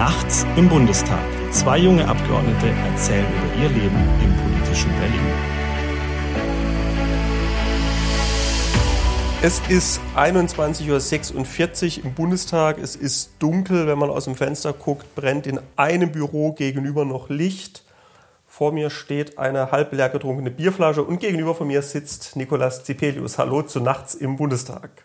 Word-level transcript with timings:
Nachts 0.00 0.46
im 0.56 0.66
Bundestag. 0.66 1.20
Zwei 1.50 1.76
junge 1.76 2.08
Abgeordnete 2.08 2.68
erzählen 2.90 3.26
über 3.36 3.62
ihr 3.62 3.68
Leben 3.68 3.98
im 4.24 4.34
politischen 4.34 4.90
Berlin. 4.98 5.26
Es 9.42 9.60
ist 9.68 10.00
21.46 10.16 11.98
Uhr 11.98 12.04
im 12.06 12.14
Bundestag. 12.14 12.78
Es 12.78 12.96
ist 12.96 13.32
dunkel. 13.40 13.86
Wenn 13.86 13.98
man 13.98 14.08
aus 14.08 14.24
dem 14.24 14.36
Fenster 14.36 14.72
guckt, 14.72 15.14
brennt 15.14 15.46
in 15.46 15.60
einem 15.76 16.10
Büro 16.12 16.52
gegenüber 16.52 17.04
noch 17.04 17.28
Licht. 17.28 17.84
Vor 18.46 18.72
mir 18.72 18.88
steht 18.88 19.36
eine 19.36 19.70
halb 19.70 19.92
leer 19.92 20.08
getrunkene 20.08 20.50
Bierflasche 20.50 21.02
und 21.02 21.20
gegenüber 21.20 21.54
von 21.54 21.66
mir 21.66 21.82
sitzt 21.82 22.36
Nikolas 22.36 22.84
Zipelius. 22.84 23.36
Hallo 23.36 23.60
zu 23.60 23.80
Nachts 23.80 24.14
im 24.14 24.38
Bundestag. 24.38 25.04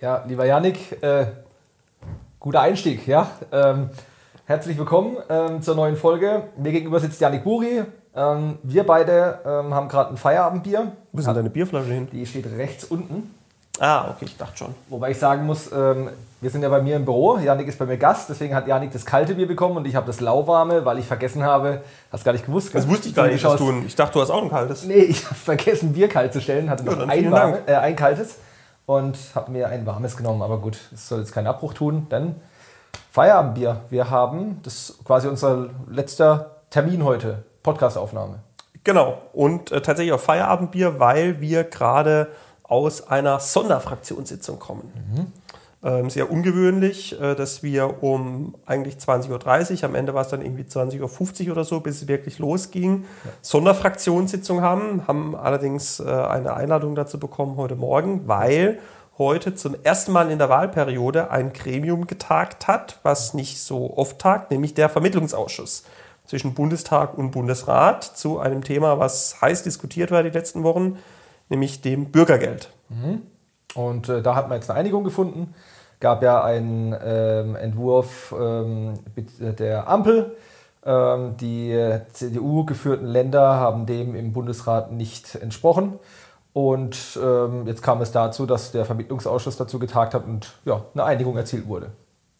Ja, 0.00 0.24
lieber 0.28 0.46
Janik, 0.46 1.02
äh, 1.02 1.26
guter 2.38 2.60
Einstieg. 2.60 3.08
Ja? 3.08 3.32
Ähm, 3.50 3.90
herzlich 4.46 4.78
willkommen 4.78 5.16
ähm, 5.28 5.60
zur 5.60 5.74
neuen 5.74 5.96
Folge. 5.96 6.44
Mir 6.56 6.70
gegenüber 6.70 7.00
sitzt 7.00 7.20
Janik 7.20 7.42
Buri. 7.42 7.82
Ähm, 8.14 8.58
wir 8.62 8.86
beide 8.86 9.40
ähm, 9.44 9.74
haben 9.74 9.88
gerade 9.88 10.10
ein 10.10 10.16
Feierabendbier. 10.16 10.92
Wo 11.12 11.18
ist 11.18 11.26
denn 11.26 11.34
deine 11.34 11.50
Bierflasche 11.50 11.92
hin? 11.92 12.08
Die 12.12 12.24
steht 12.24 12.46
rechts 12.56 12.84
unten. 12.84 13.34
Ah, 13.80 14.08
okay, 14.08 14.24
ich 14.26 14.36
dachte 14.36 14.56
schon. 14.56 14.74
Wobei 14.88 15.10
ich 15.10 15.18
sagen 15.18 15.44
muss, 15.44 15.70
ähm, 15.72 16.10
wir 16.40 16.48
sind 16.48 16.62
ja 16.62 16.68
bei 16.68 16.80
mir 16.80 16.94
im 16.94 17.04
Büro. 17.04 17.38
Janik 17.38 17.66
ist 17.66 17.78
bei 17.78 17.86
mir 17.86 17.96
Gast, 17.96 18.30
deswegen 18.30 18.54
hat 18.54 18.68
Janik 18.68 18.92
das 18.92 19.04
kalte 19.04 19.34
Bier 19.34 19.48
bekommen 19.48 19.76
und 19.78 19.86
ich 19.86 19.96
habe 19.96 20.06
das 20.06 20.20
lauwarme, 20.20 20.84
weil 20.84 21.00
ich 21.00 21.06
vergessen 21.06 21.42
habe, 21.42 21.82
hast 22.12 22.24
gar 22.24 22.32
nicht 22.32 22.46
gewusst. 22.46 22.72
Das 22.72 22.88
wusste 22.88 23.08
ich 23.08 23.14
gar 23.16 23.26
nicht, 23.26 23.44
dass 23.44 23.56
du, 23.56 23.82
ich 23.84 23.96
dachte, 23.96 24.14
du 24.14 24.20
hast 24.20 24.30
auch 24.30 24.42
ein 24.42 24.48
kaltes. 24.48 24.84
Nee, 24.84 24.94
ich 24.94 25.26
habe 25.26 25.34
vergessen, 25.34 25.92
Bier 25.92 26.08
kalt 26.08 26.32
zu 26.32 26.40
stellen, 26.40 26.70
hatte 26.70 26.84
noch 26.84 26.96
dann 26.96 27.10
ein, 27.10 27.30
warme, 27.32 27.58
äh, 27.66 27.74
ein 27.74 27.96
kaltes 27.96 28.36
und 28.86 29.18
habe 29.34 29.50
mir 29.50 29.68
ein 29.68 29.84
warmes 29.84 30.16
genommen. 30.16 30.40
Aber 30.40 30.58
gut, 30.58 30.78
es 30.94 31.08
soll 31.08 31.18
jetzt 31.18 31.32
keinen 31.32 31.48
Abbruch 31.48 31.74
tun, 31.74 32.06
denn 32.10 32.36
Feierabendbier. 33.10 33.82
Wir 33.90 34.10
haben, 34.10 34.60
das 34.62 34.90
ist 34.90 35.04
quasi 35.04 35.28
unser 35.28 35.70
letzter 35.88 36.56
Termin 36.70 37.04
heute, 37.04 37.44
Podcastaufnahme. 37.62 38.40
Genau. 38.84 39.18
Und 39.32 39.72
äh, 39.72 39.80
tatsächlich 39.80 40.12
auch 40.12 40.20
Feierabendbier, 40.20 41.00
weil 41.00 41.40
wir 41.40 41.64
gerade 41.64 42.28
aus 42.62 43.08
einer 43.08 43.40
Sonderfraktionssitzung 43.40 44.58
kommen. 44.58 45.32
Ähm, 45.86 46.10
sehr 46.10 46.30
ungewöhnlich, 46.30 47.20
äh, 47.20 47.34
dass 47.34 47.62
wir 47.62 48.02
um 48.02 48.56
eigentlich 48.64 48.96
20.30 48.96 49.78
Uhr, 49.78 49.84
am 49.84 49.94
Ende 49.94 50.14
war 50.14 50.22
es 50.22 50.28
dann 50.28 50.42
irgendwie 50.42 50.64
20.50 50.64 51.46
Uhr 51.46 51.52
oder 51.52 51.64
so, 51.64 51.80
bis 51.80 52.02
es 52.02 52.08
wirklich 52.08 52.38
losging, 52.38 53.04
Sonderfraktionssitzung 53.42 54.62
haben, 54.62 55.06
haben 55.06 55.36
allerdings 55.36 56.00
äh, 56.00 56.04
eine 56.04 56.54
Einladung 56.54 56.94
dazu 56.96 57.20
bekommen 57.20 57.56
heute 57.56 57.76
Morgen, 57.76 58.26
weil 58.26 58.78
heute 59.18 59.54
zum 59.54 59.76
ersten 59.82 60.12
Mal 60.12 60.30
in 60.30 60.38
der 60.38 60.48
Wahlperiode 60.48 61.30
ein 61.30 61.52
Gremium 61.52 62.06
getagt 62.06 62.68
hat, 62.68 63.00
was 63.02 63.34
nicht 63.34 63.60
so 63.60 63.96
oft 63.96 64.18
tagt, 64.18 64.50
nämlich 64.50 64.74
der 64.74 64.88
Vermittlungsausschuss 64.88 65.84
zwischen 66.26 66.54
Bundestag 66.54 67.16
und 67.16 67.30
Bundesrat 67.30 68.04
zu 68.04 68.38
einem 68.38 68.62
Thema, 68.62 68.98
was 68.98 69.40
heiß 69.40 69.62
diskutiert 69.62 70.10
war 70.10 70.22
die 70.22 70.30
letzten 70.30 70.64
Wochen, 70.64 70.98
nämlich 71.48 71.80
dem 71.80 72.10
Bürgergeld. 72.10 72.70
Und 73.74 74.08
äh, 74.08 74.22
da 74.22 74.34
hat 74.34 74.48
man 74.48 74.58
jetzt 74.58 74.70
eine 74.70 74.80
Einigung 74.80 75.04
gefunden. 75.04 75.54
Gab 76.00 76.22
ja 76.22 76.42
einen 76.42 76.94
ähm, 77.02 77.56
Entwurf 77.56 78.34
ähm, 78.38 78.94
mit 79.14 79.58
der 79.58 79.88
Ampel. 79.88 80.36
Ähm, 80.84 81.36
die 81.38 81.72
äh, 81.72 82.00
CDU-geführten 82.12 83.06
Länder 83.06 83.54
haben 83.54 83.86
dem 83.86 84.14
im 84.14 84.32
Bundesrat 84.32 84.92
nicht 84.92 85.34
entsprochen. 85.36 85.98
Und 86.56 87.18
ähm, 87.22 87.66
jetzt 87.66 87.82
kam 87.82 88.00
es 88.00 88.12
dazu, 88.12 88.46
dass 88.46 88.72
der 88.72 88.86
Vermittlungsausschuss 88.86 89.58
dazu 89.58 89.78
getagt 89.78 90.14
hat 90.14 90.24
und 90.24 90.54
ja, 90.64 90.86
eine 90.94 91.04
Einigung 91.04 91.36
erzielt 91.36 91.68
wurde. 91.68 91.90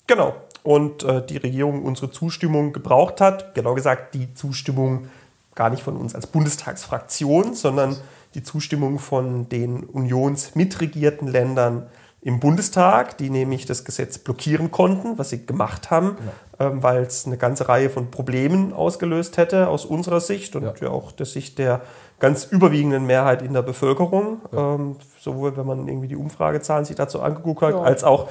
Genau. 0.06 0.34
Und 0.62 1.02
äh, 1.02 1.20
die 1.26 1.36
Regierung 1.36 1.84
unsere 1.84 2.10
Zustimmung 2.10 2.72
gebraucht 2.72 3.20
hat. 3.20 3.54
Genau 3.54 3.74
gesagt, 3.74 4.14
die 4.14 4.32
Zustimmung 4.32 5.08
gar 5.54 5.68
nicht 5.68 5.82
von 5.82 5.98
uns 5.98 6.14
als 6.14 6.28
Bundestagsfraktion, 6.28 7.52
sondern 7.52 7.94
die 8.32 8.42
Zustimmung 8.42 8.98
von 8.98 9.50
den 9.50 9.84
unionsmitregierten 9.84 11.28
Ländern 11.28 11.86
im 12.22 12.40
Bundestag, 12.40 13.18
die 13.18 13.28
nämlich 13.28 13.66
das 13.66 13.84
Gesetz 13.84 14.16
blockieren 14.16 14.70
konnten, 14.70 15.18
was 15.18 15.28
sie 15.28 15.44
gemacht 15.44 15.90
haben, 15.90 16.16
ähm, 16.58 16.82
weil 16.82 17.02
es 17.02 17.26
eine 17.26 17.36
ganze 17.36 17.68
Reihe 17.68 17.90
von 17.90 18.10
Problemen 18.10 18.72
ausgelöst 18.72 19.36
hätte 19.36 19.68
aus 19.68 19.84
unserer 19.84 20.20
Sicht 20.20 20.56
und 20.56 20.62
Ja. 20.62 20.74
ja, 20.80 20.88
auch 20.88 21.12
der 21.12 21.26
Sicht 21.26 21.58
der 21.58 21.82
ganz 22.18 22.44
überwiegenden 22.44 23.06
Mehrheit 23.06 23.42
in 23.42 23.52
der 23.52 23.62
Bevölkerung. 23.62 24.40
Ähm, 24.56 24.96
sowohl 25.20 25.56
wenn 25.56 25.66
man 25.66 25.86
irgendwie 25.88 26.08
die 26.08 26.16
Umfragezahlen 26.16 26.84
sich 26.84 26.96
dazu 26.96 27.20
angeguckt 27.20 27.62
hat, 27.62 27.74
Ja. 27.74 27.82
als 27.82 28.04
auch 28.04 28.28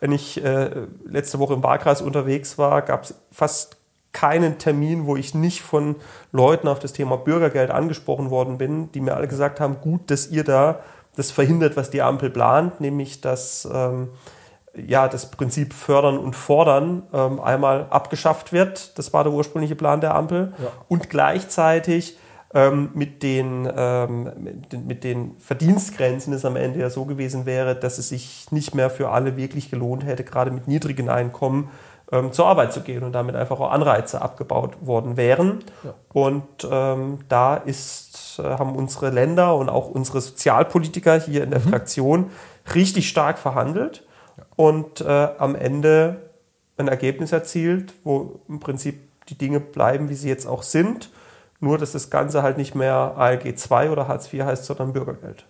wenn 0.00 0.12
ich 0.12 0.44
äh, 0.44 0.70
letzte 1.06 1.38
Woche 1.38 1.54
im 1.54 1.62
Wahlkreis 1.62 2.02
unterwegs 2.02 2.58
war, 2.58 2.82
gab 2.82 3.04
es 3.04 3.14
fast 3.30 3.78
keinen 4.12 4.58
Termin, 4.58 5.06
wo 5.06 5.16
ich 5.16 5.34
nicht 5.34 5.62
von 5.62 5.96
Leuten 6.30 6.68
auf 6.68 6.78
das 6.78 6.92
Thema 6.92 7.16
Bürgergeld 7.16 7.70
angesprochen 7.70 8.30
worden 8.30 8.58
bin, 8.58 8.92
die 8.92 9.00
mir 9.00 9.16
alle 9.16 9.26
gesagt 9.28 9.60
haben, 9.60 9.80
gut, 9.80 10.10
dass 10.10 10.28
ihr 10.28 10.44
da 10.44 10.80
das 11.16 11.30
verhindert, 11.30 11.76
was 11.76 11.90
die 11.90 12.02
Ampel 12.02 12.30
plant, 12.30 12.80
nämlich 12.80 13.20
dass 13.20 13.68
ähm, 13.72 14.08
ja, 14.76 15.08
das 15.08 15.30
Prinzip 15.30 15.72
Fördern 15.72 16.18
und 16.18 16.34
Fordern 16.34 17.04
ähm, 17.12 17.40
einmal 17.40 17.86
abgeschafft 17.90 18.52
wird. 18.52 18.98
Das 18.98 19.12
war 19.12 19.24
der 19.24 19.32
ursprüngliche 19.32 19.76
Plan 19.76 20.00
der 20.00 20.14
Ampel. 20.14 20.52
Ja. 20.58 20.68
Und 20.88 21.10
gleichzeitig 21.10 22.18
ähm, 22.54 22.90
mit, 22.94 23.22
den, 23.22 23.68
ähm, 23.76 24.30
mit, 24.38 24.72
den, 24.72 24.86
mit 24.86 25.04
den 25.04 25.36
Verdienstgrenzen 25.38 26.32
es 26.32 26.44
am 26.44 26.56
Ende 26.56 26.80
ja 26.80 26.88
so 26.88 27.04
gewesen 27.04 27.46
wäre, 27.46 27.74
dass 27.74 27.98
es 27.98 28.08
sich 28.10 28.46
nicht 28.52 28.74
mehr 28.74 28.90
für 28.90 29.10
alle 29.10 29.36
wirklich 29.36 29.70
gelohnt 29.70 30.06
hätte, 30.06 30.22
gerade 30.24 30.52
mit 30.52 30.68
niedrigen 30.68 31.08
Einkommen 31.08 31.70
ähm, 32.12 32.32
zur 32.32 32.46
Arbeit 32.46 32.72
zu 32.72 32.82
gehen 32.82 33.02
und 33.02 33.12
damit 33.12 33.34
einfach 33.34 33.58
auch 33.58 33.72
Anreize 33.72 34.22
abgebaut 34.22 34.86
worden 34.86 35.16
wären. 35.16 35.64
Ja. 35.82 35.94
Und 36.12 36.68
ähm, 36.70 37.18
da 37.28 37.56
ist, 37.56 38.38
äh, 38.38 38.42
haben 38.42 38.76
unsere 38.76 39.10
Länder 39.10 39.56
und 39.56 39.68
auch 39.68 39.88
unsere 39.88 40.20
Sozialpolitiker 40.20 41.18
hier 41.18 41.42
in 41.42 41.50
der 41.50 41.60
Fraktion 41.60 42.30
richtig 42.74 43.08
stark 43.08 43.38
verhandelt 43.38 44.06
und 44.54 45.00
äh, 45.00 45.28
am 45.38 45.56
Ende 45.56 46.30
ein 46.76 46.88
Ergebnis 46.88 47.32
erzielt, 47.32 47.94
wo 48.04 48.40
im 48.48 48.60
Prinzip 48.60 49.00
die 49.28 49.38
Dinge 49.38 49.58
bleiben, 49.60 50.08
wie 50.08 50.14
sie 50.14 50.28
jetzt 50.28 50.46
auch 50.46 50.62
sind. 50.62 51.10
Nur, 51.64 51.78
dass 51.78 51.92
das 51.92 52.10
Ganze 52.10 52.42
halt 52.42 52.58
nicht 52.58 52.74
mehr 52.74 53.14
ALG 53.16 53.56
2 53.56 53.90
oder 53.90 54.06
Hartz 54.06 54.32
IV 54.32 54.44
heißt, 54.44 54.64
sondern 54.64 54.92
Bürgergeld. 54.92 55.46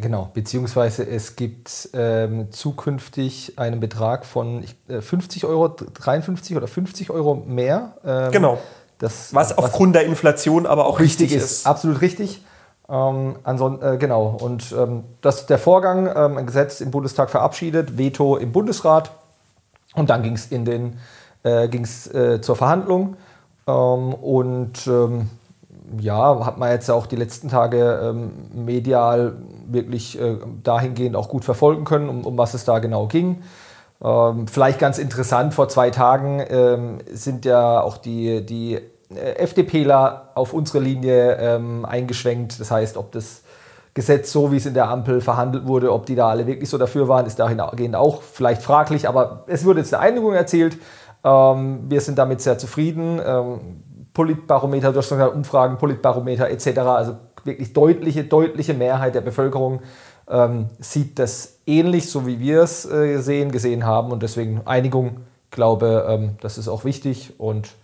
Genau, 0.00 0.30
beziehungsweise 0.32 1.06
es 1.06 1.36
gibt 1.36 1.90
ähm, 1.92 2.50
zukünftig 2.50 3.58
einen 3.58 3.78
Betrag 3.78 4.24
von 4.24 4.62
ich, 4.62 4.74
äh, 4.88 5.02
50 5.02 5.44
Euro, 5.44 5.68
53 5.68 6.56
oder 6.56 6.66
50 6.66 7.10
Euro 7.10 7.34
mehr. 7.34 7.96
ähm, 8.04 8.30
Genau. 8.32 8.58
Das, 8.98 9.34
Was 9.34 9.58
aufgrund 9.58 9.94
der 9.96 10.04
Inflation 10.04 10.64
aber 10.64 10.86
auch 10.86 11.00
richtig 11.00 11.32
richtig 11.32 11.36
ist. 11.36 11.50
ist. 11.50 11.66
Absolut 11.66 12.00
richtig. 12.00 12.42
Ähm, 12.88 13.36
äh, 13.44 13.96
genau. 13.98 14.38
Und 14.40 14.72
ähm, 14.72 15.04
das 15.20 15.40
ist 15.40 15.50
der 15.50 15.58
Vorgang, 15.58 16.06
ähm, 16.06 16.38
ein 16.38 16.46
Gesetz 16.46 16.80
im 16.80 16.90
Bundestag 16.90 17.28
verabschiedet, 17.28 17.98
Veto 17.98 18.36
im 18.36 18.52
Bundesrat. 18.52 19.10
Und 19.94 20.08
dann 20.08 20.22
ging 20.22 20.34
es 20.34 20.46
in 20.46 20.64
den 20.64 20.98
äh, 21.42 21.68
ging's, 21.68 22.06
äh, 22.06 22.40
zur 22.40 22.56
Verhandlung. 22.56 23.16
Ähm, 23.66 24.14
und 24.14 24.86
ähm, 24.86 25.30
ja, 26.00 26.44
hat 26.44 26.58
man 26.58 26.70
jetzt 26.70 26.90
auch 26.90 27.06
die 27.06 27.16
letzten 27.16 27.48
Tage 27.48 28.00
ähm, 28.02 28.30
medial 28.52 29.36
wirklich 29.66 30.20
äh, 30.20 30.36
dahingehend 30.62 31.16
auch 31.16 31.28
gut 31.28 31.44
verfolgen 31.44 31.84
können, 31.84 32.08
um, 32.08 32.24
um 32.24 32.38
was 32.38 32.54
es 32.54 32.64
da 32.64 32.78
genau 32.78 33.06
ging. 33.06 33.42
Ähm, 34.02 34.48
vielleicht 34.48 34.78
ganz 34.78 34.98
interessant, 34.98 35.54
vor 35.54 35.68
zwei 35.68 35.90
Tagen 35.90 36.42
ähm, 36.48 36.98
sind 37.10 37.44
ja 37.44 37.80
auch 37.80 37.96
die, 37.98 38.44
die 38.44 38.74
äh, 39.14 39.36
FDPler 39.36 40.30
auf 40.34 40.52
unsere 40.52 40.80
Linie 40.80 41.36
ähm, 41.36 41.84
eingeschwenkt. 41.84 42.58
Das 42.58 42.70
heißt, 42.70 42.96
ob 42.96 43.12
das 43.12 43.42
Gesetz 43.94 44.32
so, 44.32 44.50
wie 44.50 44.56
es 44.56 44.66
in 44.66 44.74
der 44.74 44.88
Ampel 44.88 45.20
verhandelt 45.20 45.66
wurde, 45.66 45.92
ob 45.92 46.06
die 46.06 46.14
da 46.14 46.28
alle 46.28 46.46
wirklich 46.46 46.68
so 46.68 46.78
dafür 46.78 47.08
waren, 47.08 47.26
ist 47.26 47.38
dahingehend 47.38 47.94
auch 47.94 48.22
vielleicht 48.22 48.62
fraglich. 48.62 49.08
Aber 49.08 49.44
es 49.46 49.64
wurde 49.64 49.80
jetzt 49.80 49.94
eine 49.94 50.02
Einigung 50.02 50.32
erzielt. 50.32 50.78
Ähm, 51.24 51.84
wir 51.88 52.00
sind 52.00 52.18
damit 52.18 52.40
sehr 52.40 52.58
zufrieden. 52.58 53.20
Politbarometer, 54.14 54.92
du 54.92 54.98
hast 54.98 55.08
schon 55.08 55.20
Umfragen, 55.20 55.78
Politbarometer 55.78 56.50
etc. 56.50 56.78
Also 56.80 57.16
wirklich 57.44 57.72
deutliche, 57.72 58.24
deutliche 58.24 58.74
Mehrheit 58.74 59.14
der 59.14 59.20
Bevölkerung 59.20 59.80
ähm, 60.28 60.68
sieht 60.78 61.18
das 61.18 61.58
ähnlich, 61.66 62.10
so 62.10 62.26
wie 62.26 62.38
wir 62.38 62.62
es 62.62 62.84
äh, 62.84 63.18
sehen, 63.18 63.52
gesehen 63.52 63.84
haben. 63.84 64.12
Und 64.12 64.22
deswegen 64.22 64.66
Einigung, 64.66 65.20
glaube, 65.50 66.06
ähm, 66.08 66.36
das 66.40 66.58
ist 66.58 66.68
auch 66.68 66.84
wichtig 66.84 67.34
und 67.38 67.74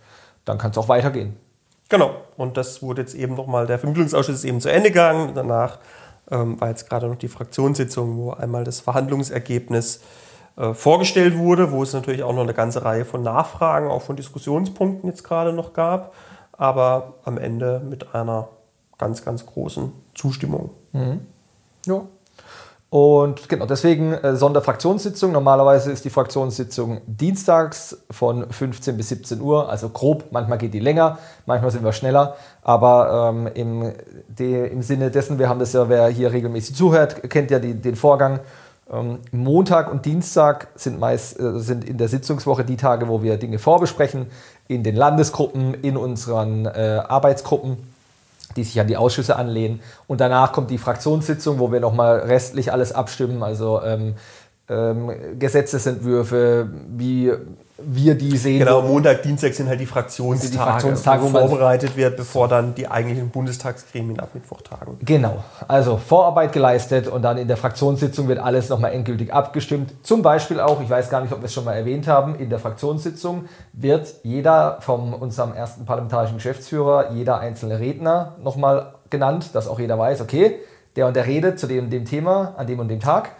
dann 0.45 0.57
kann 0.57 0.71
es 0.71 0.77
auch 0.77 0.89
weitergehen. 0.89 1.35
Genau. 1.89 2.11
Und 2.37 2.57
das 2.57 2.81
wurde 2.81 3.01
jetzt 3.01 3.15
eben 3.15 3.35
nochmal, 3.35 3.65
der 3.65 3.79
Vermittlungsausschuss 3.79 4.35
ist 4.35 4.45
eben 4.45 4.61
zu 4.61 4.71
Ende 4.71 4.89
gegangen. 4.89 5.31
Danach 5.33 5.79
ähm, 6.31 6.59
war 6.61 6.69
jetzt 6.69 6.89
gerade 6.89 7.07
noch 7.07 7.17
die 7.17 7.27
Fraktionssitzung, 7.27 8.17
wo 8.17 8.31
einmal 8.31 8.63
das 8.63 8.79
Verhandlungsergebnis 8.79 10.01
vorgestellt 10.73 11.37
wurde, 11.37 11.71
wo 11.71 11.83
es 11.83 11.93
natürlich 11.93 12.23
auch 12.23 12.33
noch 12.33 12.43
eine 12.43 12.53
ganze 12.53 12.83
Reihe 12.83 13.05
von 13.05 13.23
Nachfragen, 13.23 13.89
auch 13.89 14.01
von 14.01 14.15
Diskussionspunkten 14.15 15.09
jetzt 15.09 15.23
gerade 15.23 15.53
noch 15.53 15.73
gab, 15.73 16.13
aber 16.51 17.13
am 17.23 17.37
Ende 17.37 17.81
mit 17.87 18.13
einer 18.13 18.49
ganz, 18.97 19.23
ganz 19.23 19.45
großen 19.45 19.91
Zustimmung. 20.13 20.71
Ja. 21.85 22.01
Und 22.91 23.47
genau, 23.49 23.67
deswegen 23.67 24.13
äh, 24.13 24.35
Sonderfraktionssitzung. 24.35 25.31
Normalerweise 25.31 25.91
ist 25.91 26.05
die 26.05 26.09
Fraktionssitzung 26.09 27.01
dienstags 27.05 27.99
von 28.09 28.49
15 28.49 28.97
bis 28.97 29.09
17 29.09 29.41
Uhr, 29.41 29.69
also 29.69 29.89
grob. 29.89 30.31
Manchmal 30.31 30.57
geht 30.57 30.73
die 30.73 30.79
länger, 30.79 31.19
manchmal 31.45 31.69
sind 31.69 31.83
wir 31.83 31.93
schneller. 31.93 32.35
Aber 32.63 33.31
ähm, 33.31 33.47
im, 33.53 33.93
de, 34.27 34.71
im 34.71 34.81
Sinne 34.81 35.11
dessen, 35.11 35.37
wir 35.37 35.49
haben 35.49 35.59
das 35.59 35.73
ja, 35.73 35.87
wer 35.87 36.07
hier 36.07 36.33
regelmäßig 36.33 36.75
zuhört, 36.75 37.29
kennt 37.29 37.51
ja 37.51 37.59
die, 37.59 37.75
den 37.75 37.95
Vorgang. 37.95 38.39
Ähm, 38.91 39.19
Montag 39.31 39.91
und 39.91 40.05
Dienstag 40.05 40.69
sind 40.75 40.99
meist 40.99 41.39
äh, 41.39 41.59
sind 41.59 41.83
in 41.83 41.97
der 41.97 42.07
Sitzungswoche 42.07 42.63
die 42.63 42.77
Tage, 42.77 43.07
wo 43.07 43.21
wir 43.21 43.37
Dinge 43.37 43.59
vorbesprechen, 43.59 44.27
in 44.67 44.83
den 44.83 44.95
Landesgruppen, 44.95 45.73
in 45.73 45.97
unseren 45.97 46.65
äh, 46.65 47.01
Arbeitsgruppen 47.07 47.77
die 48.55 48.63
sich 48.63 48.79
an 48.79 48.87
die 48.87 48.97
Ausschüsse 48.97 49.35
anlehnen. 49.35 49.79
Und 50.07 50.21
danach 50.21 50.53
kommt 50.53 50.71
die 50.71 50.77
Fraktionssitzung, 50.77 51.59
wo 51.59 51.71
wir 51.71 51.79
nochmal 51.79 52.19
restlich 52.19 52.71
alles 52.71 52.91
abstimmen, 52.91 53.43
also 53.43 53.81
ähm, 53.83 54.15
ähm, 54.69 55.11
Gesetzesentwürfe, 55.37 56.69
wie 56.89 57.31
wir 57.83 58.15
die 58.15 58.37
sehen. 58.37 58.59
Genau, 58.59 58.81
Montag, 58.81 59.23
Dienstag 59.23 59.53
sind 59.53 59.69
halt 59.69 59.79
die 59.79 59.85
Fraktionstage, 59.85 60.51
die 60.51 60.57
Fraktionstage 60.57 61.23
wo 61.23 61.27
vorbereitet 61.29 61.95
wird, 61.95 62.17
bevor 62.17 62.47
dann 62.47 62.75
die 62.75 62.87
eigentlichen 62.87 63.29
Bundestagsgremien 63.29 64.19
ab 64.19 64.29
Mittwoch 64.33 64.61
tagen. 64.61 64.97
Genau, 65.01 65.43
also 65.67 65.97
Vorarbeit 65.97 66.53
geleistet 66.53 67.07
und 67.07 67.21
dann 67.21 67.37
in 67.37 67.47
der 67.47 67.57
Fraktionssitzung 67.57 68.27
wird 68.27 68.39
alles 68.39 68.69
nochmal 68.69 68.93
endgültig 68.93 69.33
abgestimmt. 69.33 69.93
Zum 70.03 70.21
Beispiel 70.21 70.59
auch, 70.59 70.81
ich 70.81 70.89
weiß 70.89 71.09
gar 71.09 71.21
nicht, 71.21 71.31
ob 71.31 71.41
wir 71.41 71.45
es 71.45 71.53
schon 71.53 71.65
mal 71.65 71.73
erwähnt 71.73 72.07
haben, 72.07 72.35
in 72.35 72.49
der 72.49 72.59
Fraktionssitzung 72.59 73.45
wird 73.73 74.13
jeder 74.23 74.77
von 74.81 75.13
unserem 75.13 75.53
ersten 75.53 75.85
parlamentarischen 75.85 76.37
Geschäftsführer, 76.37 77.11
jeder 77.11 77.39
einzelne 77.39 77.79
Redner 77.79 78.35
nochmal 78.43 78.93
genannt, 79.09 79.51
dass 79.53 79.67
auch 79.67 79.79
jeder 79.79 79.97
weiß, 79.97 80.21
okay, 80.21 80.59
der 80.95 81.07
und 81.07 81.15
der 81.15 81.27
redet 81.27 81.59
zu 81.59 81.67
dem, 81.67 81.89
dem 81.89 82.05
Thema 82.05 82.53
an 82.57 82.67
dem 82.67 82.79
und 82.79 82.87
dem 82.87 82.99
Tag. 82.99 83.31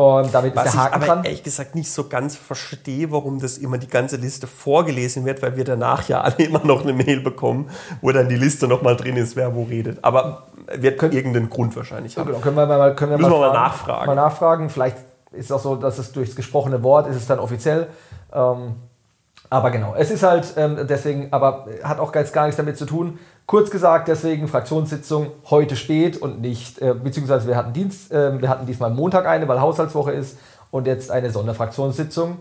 Und 0.00 0.32
damit 0.32 0.56
Was 0.56 0.64
ist 0.64 0.74
der 0.74 0.80
Haken 0.80 0.88
ich 0.88 0.96
aber 0.96 1.14
dran. 1.14 1.24
ehrlich 1.24 1.42
gesagt 1.42 1.74
nicht 1.74 1.92
so 1.92 2.08
ganz 2.08 2.34
verstehe, 2.34 3.12
warum 3.12 3.38
das 3.38 3.58
immer 3.58 3.76
die 3.76 3.86
ganze 3.86 4.16
Liste 4.16 4.46
vorgelesen 4.46 5.26
wird, 5.26 5.42
weil 5.42 5.58
wir 5.58 5.64
danach 5.64 6.08
ja 6.08 6.22
alle 6.22 6.36
immer 6.38 6.64
noch 6.64 6.84
eine 6.84 6.94
Mail 6.94 7.20
bekommen, 7.20 7.68
wo 8.00 8.10
dann 8.10 8.30
die 8.30 8.36
Liste 8.36 8.66
nochmal 8.66 8.96
drin 8.96 9.16
ist, 9.16 9.36
wer 9.36 9.54
wo 9.54 9.64
redet. 9.64 10.02
Aber 10.02 10.46
wird 10.74 11.02
irgendeinen 11.02 11.50
Grund 11.50 11.76
wahrscheinlich 11.76 12.16
haben. 12.16 12.28
Genau, 12.28 12.38
können 12.38 12.56
wir 12.56 12.64
mal, 12.64 12.94
können 12.94 13.10
wir 13.10 13.18
Müssen 13.18 13.30
mal, 13.30 13.36
wir 13.36 13.40
mal 13.40 13.52
fragen, 13.52 13.62
nachfragen. 13.62 14.06
Mal 14.06 14.14
nachfragen. 14.14 14.70
Vielleicht 14.70 14.96
ist 15.32 15.44
es 15.44 15.52
auch 15.52 15.60
so, 15.60 15.76
dass 15.76 15.98
es 15.98 16.12
durchs 16.12 16.34
gesprochene 16.34 16.82
Wort 16.82 17.06
ist 17.06 17.16
es 17.16 17.26
dann 17.26 17.38
offiziell. 17.38 17.88
Ähm, 18.32 18.76
aber 19.50 19.72
genau, 19.72 19.94
es 19.96 20.12
ist 20.12 20.22
halt 20.22 20.54
ähm, 20.56 20.86
deswegen, 20.88 21.32
aber 21.32 21.66
hat 21.82 21.98
auch 21.98 22.12
ganz 22.12 22.32
gar 22.32 22.44
nichts 22.44 22.56
damit 22.56 22.78
zu 22.78 22.86
tun. 22.86 23.18
Kurz 23.46 23.68
gesagt, 23.68 24.06
deswegen 24.06 24.46
Fraktionssitzung 24.46 25.32
heute 25.50 25.74
spät 25.74 26.22
und 26.22 26.40
nicht, 26.40 26.80
äh, 26.80 26.94
beziehungsweise 26.94 27.48
wir 27.48 27.56
hatten 27.56 27.72
Dienst, 27.72 28.12
äh, 28.12 28.40
wir 28.40 28.48
hatten 28.48 28.64
diesmal 28.64 28.90
Montag 28.90 29.26
eine, 29.26 29.48
weil 29.48 29.60
Haushaltswoche 29.60 30.12
ist 30.12 30.38
und 30.70 30.86
jetzt 30.86 31.10
eine 31.10 31.30
Sonderfraktionssitzung. 31.30 32.36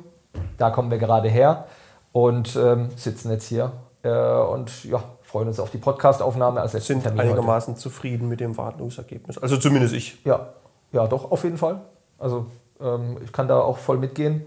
Da 0.57 0.69
kommen 0.69 0.91
wir 0.91 0.99
gerade 0.99 1.29
her 1.29 1.65
und 2.11 2.55
ähm, 2.55 2.89
sitzen 2.95 3.31
jetzt 3.31 3.47
hier 3.47 3.71
äh, 4.03 4.11
und 4.11 4.85
ja, 4.85 5.03
freuen 5.23 5.47
uns 5.47 5.59
auf 5.59 5.71
die 5.71 5.79
Podcastaufnahme 5.79 6.61
als 6.61 6.73
letzten 6.73 6.93
sind 6.93 7.03
Termin 7.03 7.21
heute. 7.21 7.29
einigermaßen 7.31 7.75
zufrieden 7.75 8.29
mit 8.29 8.39
dem 8.39 8.53
Verhandlungsergebnis. 8.53 9.39
Also 9.39 9.57
zumindest 9.57 9.95
ich. 9.95 10.23
Ja, 10.25 10.49
ja, 10.91 11.07
doch, 11.07 11.31
auf 11.31 11.43
jeden 11.43 11.57
Fall. 11.57 11.81
Also 12.19 12.45
ähm, 12.79 13.17
ich 13.23 13.31
kann 13.31 13.47
da 13.47 13.59
auch 13.59 13.79
voll 13.79 13.97
mitgehen 13.97 14.45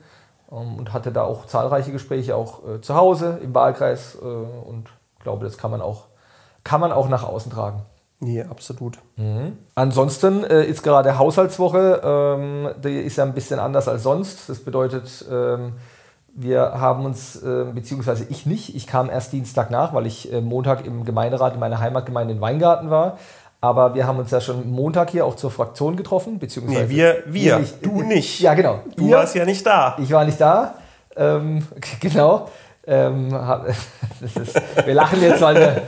und 0.52 0.92
hatte 0.92 1.12
da 1.12 1.22
auch 1.22 1.46
zahlreiche 1.46 1.92
Gespräche, 1.92 2.36
auch 2.36 2.66
äh, 2.66 2.80
zu 2.80 2.94
Hause 2.94 3.40
im 3.42 3.54
Wahlkreis 3.54 4.16
äh, 4.20 4.24
und 4.24 4.88
glaube, 5.22 5.44
das 5.44 5.58
kann 5.58 5.70
man 5.70 5.80
auch, 5.80 6.04
kann 6.64 6.80
man 6.80 6.92
auch 6.92 7.08
nach 7.08 7.22
außen 7.24 7.50
tragen. 7.50 7.82
Nee, 8.20 8.42
absolut. 8.42 8.98
Ansonsten 9.74 10.44
äh, 10.44 10.64
ist 10.64 10.82
gerade 10.82 11.18
Haushaltswoche, 11.18 12.00
ähm, 12.04 12.70
die 12.84 13.00
ist 13.00 13.16
ja 13.16 13.24
ein 13.24 13.34
bisschen 13.34 13.58
anders 13.58 13.88
als 13.88 14.04
sonst. 14.04 14.48
Das 14.48 14.60
bedeutet, 14.60 15.24
ähm, 15.28 15.72
wir 16.34 16.60
haben 16.60 17.04
uns, 17.04 17.42
äh, 17.42 17.64
beziehungsweise 17.74 18.24
ich 18.30 18.46
nicht, 18.46 18.76
ich 18.76 18.86
kam 18.86 19.10
erst 19.10 19.32
Dienstag 19.32 19.70
nach, 19.70 19.92
weil 19.92 20.06
ich 20.06 20.32
äh, 20.32 20.40
Montag 20.40 20.86
im 20.86 21.04
Gemeinderat 21.04 21.54
in 21.54 21.60
meiner 21.60 21.80
Heimatgemeinde 21.80 22.34
in 22.34 22.40
Weingarten 22.40 22.90
war. 22.90 23.18
Aber 23.62 23.94
wir 23.94 24.08
haben 24.08 24.18
uns 24.18 24.32
ja 24.32 24.40
schon 24.40 24.68
Montag 24.72 25.10
hier 25.10 25.24
auch 25.24 25.36
zur 25.36 25.52
Fraktion 25.52 25.94
getroffen, 25.96 26.40
beziehungsweise 26.40 26.82
Nee, 26.82 26.88
wir, 26.88 27.22
wir, 27.26 27.58
nicht. 27.60 27.86
du 27.86 28.02
nicht. 28.02 28.40
Ja, 28.40 28.54
genau. 28.54 28.80
Du 28.96 29.06
Ihr- 29.06 29.16
warst 29.16 29.36
ja 29.36 29.44
nicht 29.44 29.64
da. 29.64 29.96
Ich 30.02 30.10
war 30.12 30.24
nicht 30.24 30.40
da. 30.40 30.74
Ähm, 31.16 31.64
genau. 32.00 32.48
Ähm, 32.84 33.28
ist, 34.20 34.60
wir 34.84 34.94
lachen 34.94 35.22
jetzt, 35.22 35.40
weil 35.40 35.54
der, 35.54 35.82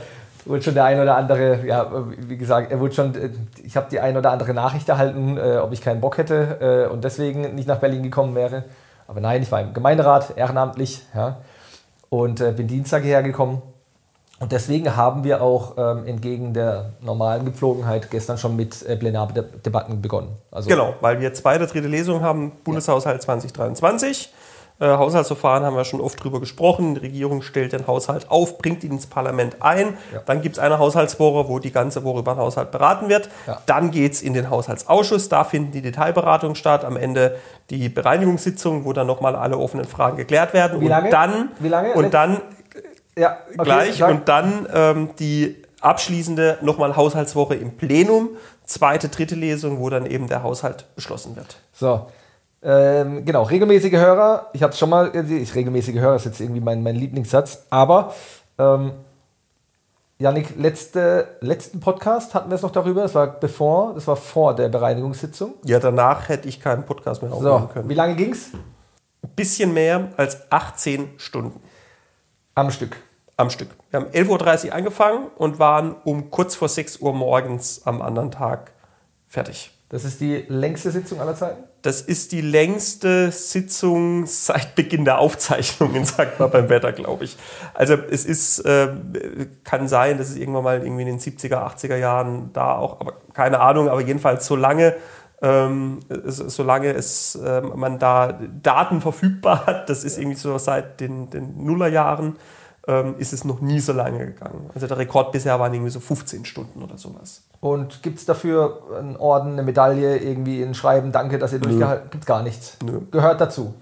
wurde 0.45 0.61
schon 0.63 0.73
der 0.73 0.85
ein 0.85 1.01
oder 1.01 1.17
andere, 1.17 1.65
ja, 1.65 1.91
wie 2.17 2.37
gesagt, 2.37 2.71
er 2.71 2.79
wurde 2.79 2.93
schon, 2.93 3.13
äh, 3.13 3.29
ich 3.61 3.75
habe 3.75 3.87
die 3.91 3.99
ein 3.99 4.15
oder 4.15 4.31
andere 4.31 4.53
Nachricht 4.53 4.87
erhalten, 4.87 5.37
äh, 5.37 5.57
ob 5.57 5.73
ich 5.73 5.81
keinen 5.81 5.99
Bock 5.99 6.17
hätte 6.17 6.85
äh, 6.87 6.93
und 6.93 7.03
deswegen 7.03 7.55
nicht 7.55 7.67
nach 7.67 7.79
Berlin 7.79 8.03
gekommen 8.03 8.35
wäre. 8.35 8.63
Aber 9.09 9.19
nein, 9.19 9.41
ich 9.41 9.51
war 9.51 9.59
im 9.59 9.73
Gemeinderat, 9.73 10.37
ehrenamtlich, 10.37 11.01
ja, 11.13 11.37
und 12.09 12.39
äh, 12.39 12.53
bin 12.53 12.67
Dienstag 12.67 13.03
hierher 13.03 13.23
gekommen. 13.23 13.61
Und 14.39 14.51
deswegen 14.51 14.95
haben 14.95 15.23
wir 15.23 15.41
auch 15.41 15.75
ähm, 15.77 16.05
entgegen 16.05 16.53
der 16.53 16.91
normalen 17.01 17.45
Gepflogenheit 17.45 18.11
gestern 18.11 18.37
schon 18.37 18.55
mit 18.55 18.85
äh, 18.85 18.97
Plenardebatten 18.97 20.01
begonnen. 20.01 20.35
Also 20.51 20.69
Genau, 20.69 20.93
weil 20.99 21.21
wir 21.21 21.33
zweite, 21.33 21.65
dritte 21.67 21.87
Lesung 21.87 22.21
haben, 22.21 22.51
Bundeshaushalt 22.63 23.21
2023. 23.21 24.33
Äh, 24.77 24.87
Haushaltsverfahren 24.87 25.63
haben 25.63 25.77
wir 25.77 25.85
schon 25.85 26.01
oft 26.01 26.21
drüber 26.21 26.41
gesprochen. 26.41 26.95
Die 26.95 27.01
Regierung 27.01 27.41
stellt 27.43 27.71
den 27.71 27.87
Haushalt 27.87 28.29
auf, 28.29 28.57
bringt 28.57 28.83
ihn 28.83 28.91
ins 28.91 29.07
Parlament 29.07 29.61
ein. 29.61 29.97
Ja. 30.13 30.21
Dann 30.25 30.41
gibt 30.41 30.57
es 30.57 30.59
eine 30.59 30.79
Haushaltswoche, 30.79 31.47
wo 31.47 31.59
die 31.59 31.71
ganze 31.71 32.03
Woche 32.03 32.19
über 32.19 32.33
den 32.33 32.39
Haushalt 32.39 32.71
beraten 32.71 33.07
wird. 33.07 33.29
Ja. 33.47 33.61
Dann 33.67 33.91
geht 33.91 34.11
es 34.13 34.21
in 34.21 34.33
den 34.33 34.49
Haushaltsausschuss. 34.49 35.29
Da 35.29 35.45
finden 35.45 35.71
die 35.71 35.81
Detailberatungen 35.81 36.57
statt. 36.57 36.83
Am 36.83 36.97
Ende 36.97 37.37
die 37.69 37.87
Bereinigungssitzung, 37.87 38.83
wo 38.83 38.91
dann 38.91 39.07
nochmal 39.07 39.37
alle 39.37 39.57
offenen 39.57 39.85
Fragen 39.85 40.17
geklärt 40.17 40.53
werden. 40.53 40.81
Wie 40.81 40.89
lange? 40.89 41.05
Und 41.05 41.13
dann, 41.13 41.49
Wie 41.59 41.69
lange? 41.69 41.93
Und 41.93 42.13
dann 42.13 42.41
ja, 43.17 43.37
okay, 43.53 43.63
gleich 43.63 44.03
und 44.03 44.27
dann 44.27 44.67
ähm, 44.73 45.09
die 45.19 45.61
abschließende 45.81 46.59
nochmal 46.61 46.95
Haushaltswoche 46.95 47.55
im 47.55 47.77
Plenum, 47.77 48.29
zweite, 48.65 49.09
dritte 49.09 49.35
Lesung, 49.35 49.79
wo 49.79 49.89
dann 49.89 50.05
eben 50.05 50.27
der 50.27 50.43
Haushalt 50.43 50.85
beschlossen 50.95 51.35
wird. 51.35 51.57
So. 51.71 52.07
Ähm, 52.63 53.23
genau, 53.25 53.43
regelmäßige 53.43 53.93
Hörer. 53.93 54.49
Ich 54.53 54.63
habe 54.63 54.73
es 54.73 54.79
schon 54.79 54.89
mal, 54.89 55.11
ich 55.29 55.53
regelmäßige 55.53 55.95
Hörer 55.97 56.15
ist 56.15 56.25
jetzt 56.25 56.41
irgendwie 56.41 56.61
mein, 56.61 56.81
mein 56.81 56.95
Lieblingssatz. 56.95 57.65
Aber, 57.69 58.13
ähm, 58.57 58.93
Janik, 60.17 60.55
letzte, 60.57 61.27
letzten 61.41 61.79
Podcast 61.79 62.33
hatten 62.33 62.49
wir 62.49 62.55
es 62.55 62.61
noch 62.63 62.71
darüber. 62.71 63.03
Das 63.03 63.13
war 63.13 63.27
bevor, 63.27 63.93
das 63.93 64.07
war 64.07 64.15
vor 64.15 64.55
der 64.55 64.69
Bereinigungssitzung. 64.69 65.53
Ja, 65.65 65.77
danach 65.77 66.29
hätte 66.29 66.47
ich 66.47 66.59
keinen 66.59 66.83
Podcast 66.83 67.21
mehr 67.21 67.31
aufnehmen 67.33 67.67
So, 67.67 67.67
können. 67.67 67.89
wie 67.89 67.93
lange 67.93 68.15
ging's? 68.15 68.51
Ein 69.21 69.29
bisschen 69.35 69.73
mehr 69.73 70.09
als 70.17 70.49
18 70.51 71.09
Stunden 71.17 71.59
Am 72.55 72.71
Stück. 72.71 72.97
Am 73.37 73.49
Stück. 73.49 73.69
Wir 73.89 73.99
haben 73.99 74.09
11.30 74.11 74.67
Uhr 74.67 74.73
angefangen 74.73 75.27
und 75.35 75.59
waren 75.59 75.95
um 76.03 76.31
kurz 76.31 76.55
vor 76.55 76.69
6 76.69 76.97
Uhr 76.97 77.13
morgens 77.13 77.81
am 77.85 78.01
anderen 78.01 78.31
Tag 78.31 78.71
fertig. 79.27 79.71
Das 79.89 80.03
ist 80.03 80.19
die 80.19 80.45
längste 80.47 80.89
Sitzung 80.89 81.21
aller 81.21 81.35
Zeiten. 81.35 81.63
Das 81.83 82.01
ist 82.01 82.31
die 82.31 82.41
längste 82.41 83.31
Sitzung 83.31 84.25
seit 84.25 84.73
Beginn 84.73 85.05
der 85.05 85.19
Aufzeichnungen, 85.19 86.03
sagt 86.05 86.39
man 86.39 86.49
beim 86.49 86.69
Wetter, 86.69 86.91
glaube 86.91 87.25
ich. 87.25 87.37
Also 87.75 87.93
es 87.93 88.25
ist, 88.25 88.59
äh, 88.59 88.87
kann 89.63 89.87
sein, 89.87 90.17
dass 90.17 90.29
es 90.29 90.37
irgendwann 90.37 90.63
mal 90.63 90.81
irgendwie 90.81 91.03
in 91.03 91.07
den 91.07 91.19
70er, 91.19 91.57
80er 91.57 91.97
Jahren 91.97 92.49
da 92.53 92.75
auch, 92.75 92.99
aber 92.99 93.13
keine 93.33 93.59
Ahnung, 93.59 93.87
aber 93.87 94.01
jedenfalls 94.01 94.47
so 94.47 94.55
lange, 94.55 94.95
ähm, 95.43 95.99
solange 96.09 96.91
es, 96.93 97.35
äh, 97.35 97.61
man 97.61 97.99
da 97.99 98.39
Daten 98.63 99.01
verfügbar 99.01 99.67
hat, 99.67 99.89
das 99.89 100.03
ist 100.03 100.17
irgendwie 100.17 100.37
so 100.37 100.57
seit 100.57 100.99
den, 100.99 101.29
den 101.29 101.63
Nullerjahren, 101.63 102.37
ähm, 102.87 103.15
ist 103.17 103.33
es 103.33 103.43
noch 103.43 103.61
nie 103.61 103.79
so 103.79 103.93
lange 103.93 104.25
gegangen. 104.25 104.69
Also 104.73 104.87
der 104.87 104.97
Rekord 104.97 105.31
bisher 105.31 105.59
waren 105.59 105.73
irgendwie 105.73 105.91
so 105.91 105.99
15 105.99 106.45
Stunden 106.45 106.83
oder 106.83 106.97
sowas. 106.97 107.43
Und 107.61 108.03
gibt 108.03 108.19
es 108.19 108.25
dafür 108.25 108.83
einen 108.97 109.17
Orden, 109.17 109.53
eine 109.53 109.63
Medaille, 109.63 110.17
irgendwie 110.17 110.61
ein 110.61 110.75
Schreiben, 110.75 111.11
danke, 111.11 111.39
dass 111.39 111.53
ihr 111.53 111.59
durchgehalten 111.59 112.09
Gibt 112.11 112.25
gar 112.25 112.43
nichts. 112.43 112.77
Nö. 112.85 113.01
Gehört 113.11 113.41
dazu. 113.41 113.73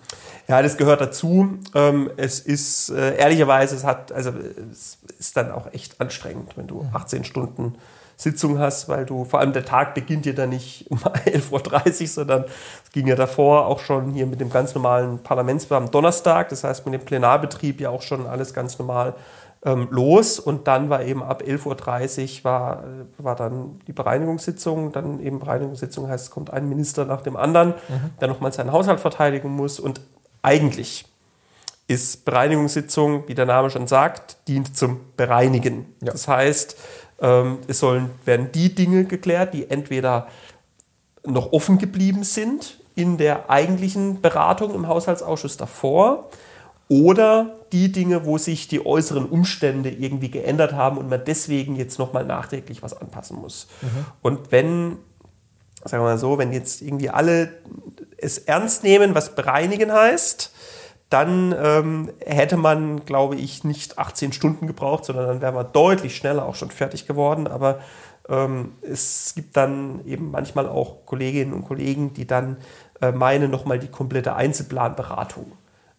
Ja, 0.47 0.61
das 0.61 0.77
gehört 0.77 0.99
dazu. 1.01 1.57
Ähm, 1.73 2.11
es 2.17 2.39
ist 2.39 2.89
äh, 2.89 3.15
ehrlicherweise, 3.17 3.75
es 3.75 3.83
hat, 3.83 4.11
also 4.11 4.31
es 4.71 4.97
ist 5.17 5.37
dann 5.37 5.51
auch 5.51 5.71
echt 5.71 6.01
anstrengend, 6.01 6.57
wenn 6.57 6.67
du 6.67 6.85
18 6.93 7.23
Stunden 7.23 7.75
Sitzung 8.15 8.59
hast, 8.59 8.89
weil 8.89 9.05
du, 9.05 9.25
vor 9.25 9.39
allem 9.39 9.53
der 9.53 9.65
Tag 9.65 9.95
beginnt 9.95 10.25
ja 10.25 10.33
dann 10.33 10.49
nicht 10.49 10.89
um 10.89 10.97
11.30 11.25 12.01
Uhr, 12.01 12.07
sondern 12.07 12.45
es 12.83 12.91
ging 12.91 13.07
ja 13.07 13.15
davor 13.15 13.67
auch 13.67 13.79
schon 13.79 14.11
hier 14.11 14.25
mit 14.27 14.39
dem 14.39 14.49
ganz 14.49 14.75
normalen 14.75 15.19
Parlamentsbeamten 15.19 15.91
Donnerstag, 15.91 16.49
das 16.49 16.63
heißt 16.63 16.85
mit 16.85 16.93
dem 16.93 17.05
Plenarbetrieb 17.05 17.81
ja 17.81 17.89
auch 17.89 18.01
schon 18.01 18.27
alles 18.27 18.53
ganz 18.53 18.77
normal 18.77 19.15
ähm, 19.65 19.87
los. 19.91 20.39
Und 20.39 20.67
dann 20.67 20.89
war 20.89 21.03
eben 21.03 21.23
ab 21.23 21.41
11.30 21.45 22.39
Uhr 22.39 22.43
war, 22.43 22.83
äh, 22.83 23.23
war 23.23 23.35
dann 23.35 23.79
die 23.87 23.93
Bereinigungssitzung, 23.93 24.91
dann 24.91 25.19
eben 25.19 25.39
Bereinigungssitzung 25.39 26.07
heißt, 26.07 26.25
es 26.25 26.31
kommt 26.31 26.51
ein 26.51 26.67
Minister 26.69 27.05
nach 27.05 27.21
dem 27.21 27.35
anderen, 27.35 27.73
der 28.21 28.27
nochmal 28.27 28.53
seinen 28.53 28.71
Haushalt 28.71 28.99
verteidigen 28.99 29.49
muss. 29.49 29.79
Und 29.79 30.01
eigentlich 30.43 31.05
ist 31.87 32.25
Bereinigungssitzung, 32.25 33.27
wie 33.27 33.35
der 33.35 33.45
Name 33.45 33.69
schon 33.69 33.87
sagt, 33.87 34.37
dient 34.47 34.77
zum 34.77 35.01
Bereinigen. 35.17 35.93
Ja. 36.01 36.11
Das 36.11 36.27
heißt, 36.27 36.77
ähm, 37.19 37.59
es 37.67 37.79
sollen, 37.79 38.11
werden 38.25 38.51
die 38.53 38.73
Dinge 38.73 39.05
geklärt, 39.05 39.53
die 39.53 39.69
entweder 39.69 40.27
noch 41.25 41.51
offen 41.51 41.77
geblieben 41.77 42.23
sind 42.23 42.79
in 42.95 43.17
der 43.17 43.49
eigentlichen 43.49 44.21
Beratung 44.21 44.73
im 44.75 44.87
Haushaltsausschuss 44.87 45.57
davor 45.57 46.29
oder 46.89 47.55
die 47.71 47.91
Dinge, 47.91 48.25
wo 48.25 48.37
sich 48.37 48.67
die 48.67 48.85
äußeren 48.85 49.25
Umstände 49.25 49.89
irgendwie 49.89 50.29
geändert 50.29 50.73
haben 50.73 50.97
und 50.97 51.09
man 51.09 51.23
deswegen 51.25 51.75
jetzt 51.75 51.97
nochmal 51.97 52.25
nachträglich 52.25 52.83
was 52.83 52.93
anpassen 52.93 53.37
muss. 53.39 53.67
Mhm. 53.81 54.05
Und 54.21 54.51
wenn, 54.51 54.97
sagen 55.83 56.03
wir 56.03 56.09
mal 56.09 56.17
so, 56.17 56.37
wenn 56.37 56.53
jetzt 56.53 56.81
irgendwie 56.81 57.09
alle 57.09 57.53
es 58.23 58.37
ernst 58.37 58.83
nehmen, 58.83 59.15
was 59.15 59.35
bereinigen 59.35 59.91
heißt, 59.91 60.51
dann 61.09 61.53
ähm, 61.55 62.11
hätte 62.25 62.57
man, 62.57 63.05
glaube 63.05 63.35
ich, 63.35 63.63
nicht 63.63 63.99
18 63.99 64.33
Stunden 64.33 64.65
gebraucht, 64.65 65.05
sondern 65.05 65.27
dann 65.27 65.41
wäre 65.41 65.51
man 65.51 65.71
deutlich 65.71 66.15
schneller 66.15 66.45
auch 66.45 66.55
schon 66.55 66.71
fertig 66.71 67.05
geworden. 67.05 67.47
Aber 67.47 67.81
ähm, 68.27 68.73
es 68.81 69.33
gibt 69.35 69.55
dann 69.55 70.03
eben 70.05 70.31
manchmal 70.31 70.67
auch 70.67 71.05
Kolleginnen 71.05 71.53
und 71.53 71.65
Kollegen, 71.65 72.13
die 72.13 72.25
dann 72.25 72.57
äh, 72.99 73.11
meinen, 73.11 73.51
nochmal 73.51 73.77
die 73.77 73.89
komplette 73.89 74.35
Einzelplanberatung 74.35 75.51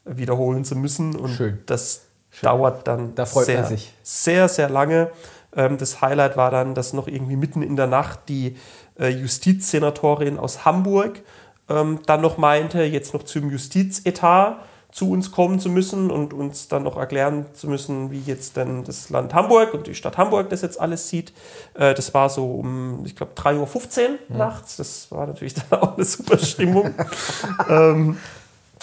wiederholen 0.05 0.65
zu 0.65 0.75
müssen. 0.75 1.15
Und 1.15 1.31
Schön. 1.31 1.59
das 1.67 2.07
Schön. 2.31 2.49
dauert 2.49 2.89
dann 2.89 3.15
da 3.15 3.25
sehr, 3.25 3.71
sehr, 4.03 4.49
sehr 4.49 4.69
lange. 4.69 5.11
Ähm, 5.55 5.79
das 5.79 6.01
Highlight 6.01 6.37
war 6.37 6.51
dann, 6.51 6.75
dass 6.75 6.93
noch 6.93 7.07
irgendwie 7.07 7.37
mitten 7.37 7.63
in 7.63 7.77
der 7.77 7.87
Nacht 7.87 8.21
die 8.29 8.57
äh, 8.99 9.09
Justizsenatorin 9.09 10.39
aus 10.39 10.65
Hamburg 10.65 11.23
ähm, 11.69 12.01
dann 12.07 12.21
noch 12.21 12.39
meinte, 12.39 12.83
jetzt 12.83 13.15
noch 13.15 13.23
zum 13.23 13.51
Justizetat 13.51 14.59
zu 14.95 15.11
uns 15.11 15.33
kommen 15.33 15.59
zu 15.59 15.71
müssen 15.71 16.09
und 16.13 16.33
uns 16.33 16.69
dann 16.69 16.85
noch 16.85 16.97
erklären 16.97 17.47
zu 17.53 17.69
müssen, 17.69 18.13
wie 18.13 18.21
jetzt 18.21 18.57
denn 18.57 18.85
das 18.85 19.11
Land 19.11 19.35
Hamburg 19.35 19.75
und 19.75 19.89
die 19.89 19.95
Stadt 19.97 20.17
Hamburg 20.19 20.51
das 20.51 20.63
jetzt 20.63 20.81
alles 20.81 21.09
sieht. 21.09 21.33
Äh, 21.75 21.95
das 21.95 22.15
war 22.15 22.31
so 22.31 22.47
um, 22.47 23.05
ich 23.05 23.17
glaube, 23.17 23.33
3.15 23.35 23.57
Uhr 23.57 24.09
mhm. 24.29 24.37
nachts. 24.37 24.77
Das 24.77 25.11
war 25.11 25.27
natürlich 25.27 25.55
dann 25.71 25.81
auch 25.81 25.97
eine 25.97 26.05
super 26.05 26.39
Stimmung. 26.39 26.95
ähm, 27.69 28.19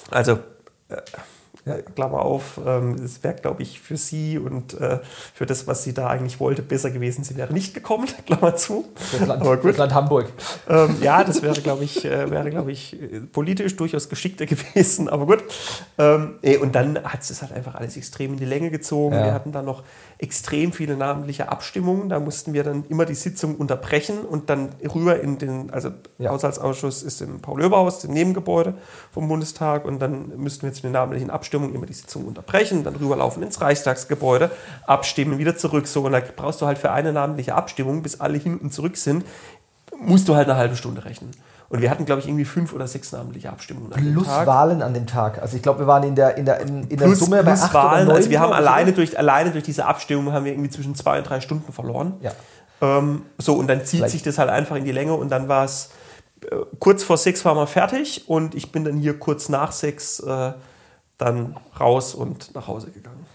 also, 0.10 0.34
äh, 0.90 0.98
ja, 1.66 1.76
Klammer 1.82 2.22
auf, 2.22 2.60
ähm, 2.66 2.96
es 2.96 3.24
wäre, 3.24 3.36
glaube 3.36 3.62
ich, 3.62 3.80
für 3.80 3.96
sie 3.96 4.40
und 4.40 4.74
äh, 4.80 5.00
für 5.34 5.46
das, 5.46 5.68
was 5.68 5.84
sie 5.84 5.94
da 5.94 6.08
eigentlich 6.08 6.40
wollte, 6.40 6.64
besser 6.64 6.90
gewesen. 6.90 7.24
Sie 7.24 7.36
wäre 7.36 7.54
nicht 7.54 7.74
gekommen, 7.74 8.08
Klammer 8.26 8.56
zu. 8.56 8.86
Das 9.12 9.28
Land, 9.28 9.42
Aber 9.42 9.58
gut. 9.58 9.72
Das 9.72 9.78
Land 9.78 9.94
Hamburg. 9.94 10.34
Ähm, 10.68 10.96
ja, 11.02 11.24
das 11.24 11.44
wäre, 11.44 11.62
glaube 11.62 11.84
ich, 11.84 12.04
äh, 12.04 12.32
wäre, 12.32 12.50
glaube 12.50 12.72
ich, 12.72 12.98
politisch 13.32 13.76
durchaus 13.76 14.10
geschickter 14.10 14.46
gewesen. 14.48 15.08
Aber 15.08 15.28
gut. 15.28 15.44
Ähm, 15.98 16.40
und 16.62 16.74
dann 16.74 17.04
hat 17.04 17.22
es 17.22 17.42
halt 17.42 17.52
einfach 17.52 17.76
alles 17.76 17.96
extrem 17.96 18.34
in 18.34 18.40
die 18.40 18.46
Länge 18.46 18.72
gezogen. 18.72 19.16
Ja. 19.16 19.26
Wir 19.26 19.34
hatten 19.34 19.52
dann 19.52 19.66
noch 19.66 19.84
extrem 20.22 20.72
viele 20.72 20.96
namentliche 20.96 21.50
Abstimmungen. 21.50 22.10
Da 22.10 22.20
mussten 22.20 22.54
wir 22.54 22.64
dann 22.64 22.86
immer 22.90 23.06
die 23.06 23.16
Sitzung 23.16 23.56
unterbrechen 23.56 24.20
und 24.20 24.50
dann 24.50 24.70
rüber 24.94 25.20
in 25.20 25.38
den, 25.38 25.72
also 25.72 25.90
ja. 26.18 26.32
Haushaltsausschuss 26.32 27.04
ist 27.04 27.22
im 27.22 27.42
Paul-Löber-Haus, 27.42 28.00
dem 28.00 28.14
Nebengebäude 28.14 28.76
vom 29.12 29.28
Bundestag. 29.28 29.86
Und 29.86 30.00
dann 30.00 30.38
müssten 30.38 30.64
wir 30.64 30.70
mit 30.72 30.84
den 30.84 30.92
namentlichen 30.92 31.30
Abstimmungen 31.30 31.42
Abstimmung 31.42 31.74
immer 31.74 31.86
die 31.86 31.94
Sitzung 31.94 32.26
unterbrechen, 32.26 32.84
dann 32.84 32.96
rüberlaufen 32.96 33.44
ins 33.44 33.60
Reichstagsgebäude, 33.60 34.52
abstimmen, 34.86 35.38
wieder 35.38 35.58
zurück. 35.58 35.88
So, 35.88 36.04
und 36.04 36.12
da 36.12 36.22
brauchst 36.36 36.62
du 36.62 36.66
halt 36.66 36.78
für 36.78 36.92
eine 36.92 37.12
namentliche 37.12 37.56
Abstimmung, 37.56 38.04
bis 38.04 38.20
alle 38.20 38.38
hinten 38.38 38.72
zurück 38.72 38.96
sind, 38.96 39.26
musst 39.98 40.30
du 40.30 40.36
halt 40.36 40.48
eine 40.48 40.58
halbe 40.58 40.76
Stunde 40.76 41.04
rechnen. 41.04 41.32
Und 41.72 41.82
wir 41.82 41.90
hatten, 41.90 42.04
glaube 42.04 42.20
ich, 42.20 42.28
irgendwie 42.28 42.44
fünf 42.44 42.74
oder 42.74 42.86
sechs 42.86 43.14
namentliche 43.14 43.50
Abstimmungen 43.50 43.94
an 43.94 44.14
Plus 44.14 44.28
Wahlen 44.28 44.82
an 44.82 44.94
dem 44.94 45.08
Tag. 45.08 45.42
Also 45.42 45.56
ich 45.56 45.64
glaube, 45.64 45.80
wir 45.80 45.88
waren 45.88 46.04
in 46.04 46.16
der, 46.16 46.36
in 46.36 46.44
der, 46.44 46.60
in, 46.60 46.84
in 46.84 46.98
plus, 46.98 47.00
der 47.00 47.16
Summe 47.16 47.44
plus 47.44 47.60
bei 47.62 47.66
acht 47.66 47.74
Wahlen. 47.74 47.94
Oder 47.94 48.06
neun, 48.08 48.16
also 48.18 48.30
wir 48.30 48.40
haben 48.42 48.52
alleine 48.52 48.92
durch, 48.92 49.18
alleine 49.18 49.52
durch 49.52 49.64
diese 49.64 49.86
Abstimmung 49.86 50.34
haben 50.34 50.44
wir 50.44 50.52
irgendwie 50.52 50.70
zwischen 50.70 50.96
zwei 50.96 51.20
und 51.20 51.30
drei 51.30 51.40
Stunden 51.40 51.72
verloren. 51.72 52.16
Ja. 52.20 52.34
Ähm, 52.82 53.22
so, 53.38 53.54
und 53.54 53.68
dann 53.68 53.86
zieht 53.86 54.00
Vielleicht. 54.00 54.12
sich 54.12 54.24
das 54.24 54.38
halt 54.38 54.50
einfach 54.50 54.76
in 54.76 54.84
die 54.84 54.92
Länge 54.92 55.14
und 55.14 55.30
dann 55.30 55.48
war 55.48 55.64
es 55.64 55.92
äh, 56.44 56.58
kurz 56.80 57.04
vor 57.04 57.16
sechs 57.16 57.46
waren 57.46 57.56
wir 57.56 57.68
fertig 57.68 58.28
und 58.28 58.54
ich 58.54 58.74
bin 58.74 58.84
dann 58.84 58.98
hier 58.98 59.18
kurz 59.18 59.48
nach 59.48 59.72
sechs 59.72 60.20
äh, 60.20 60.52
dann 61.18 61.56
raus 61.80 62.16
und 62.16 62.54
nach 62.54 62.68
Hause 62.68 62.92
gegangen. 62.92 63.26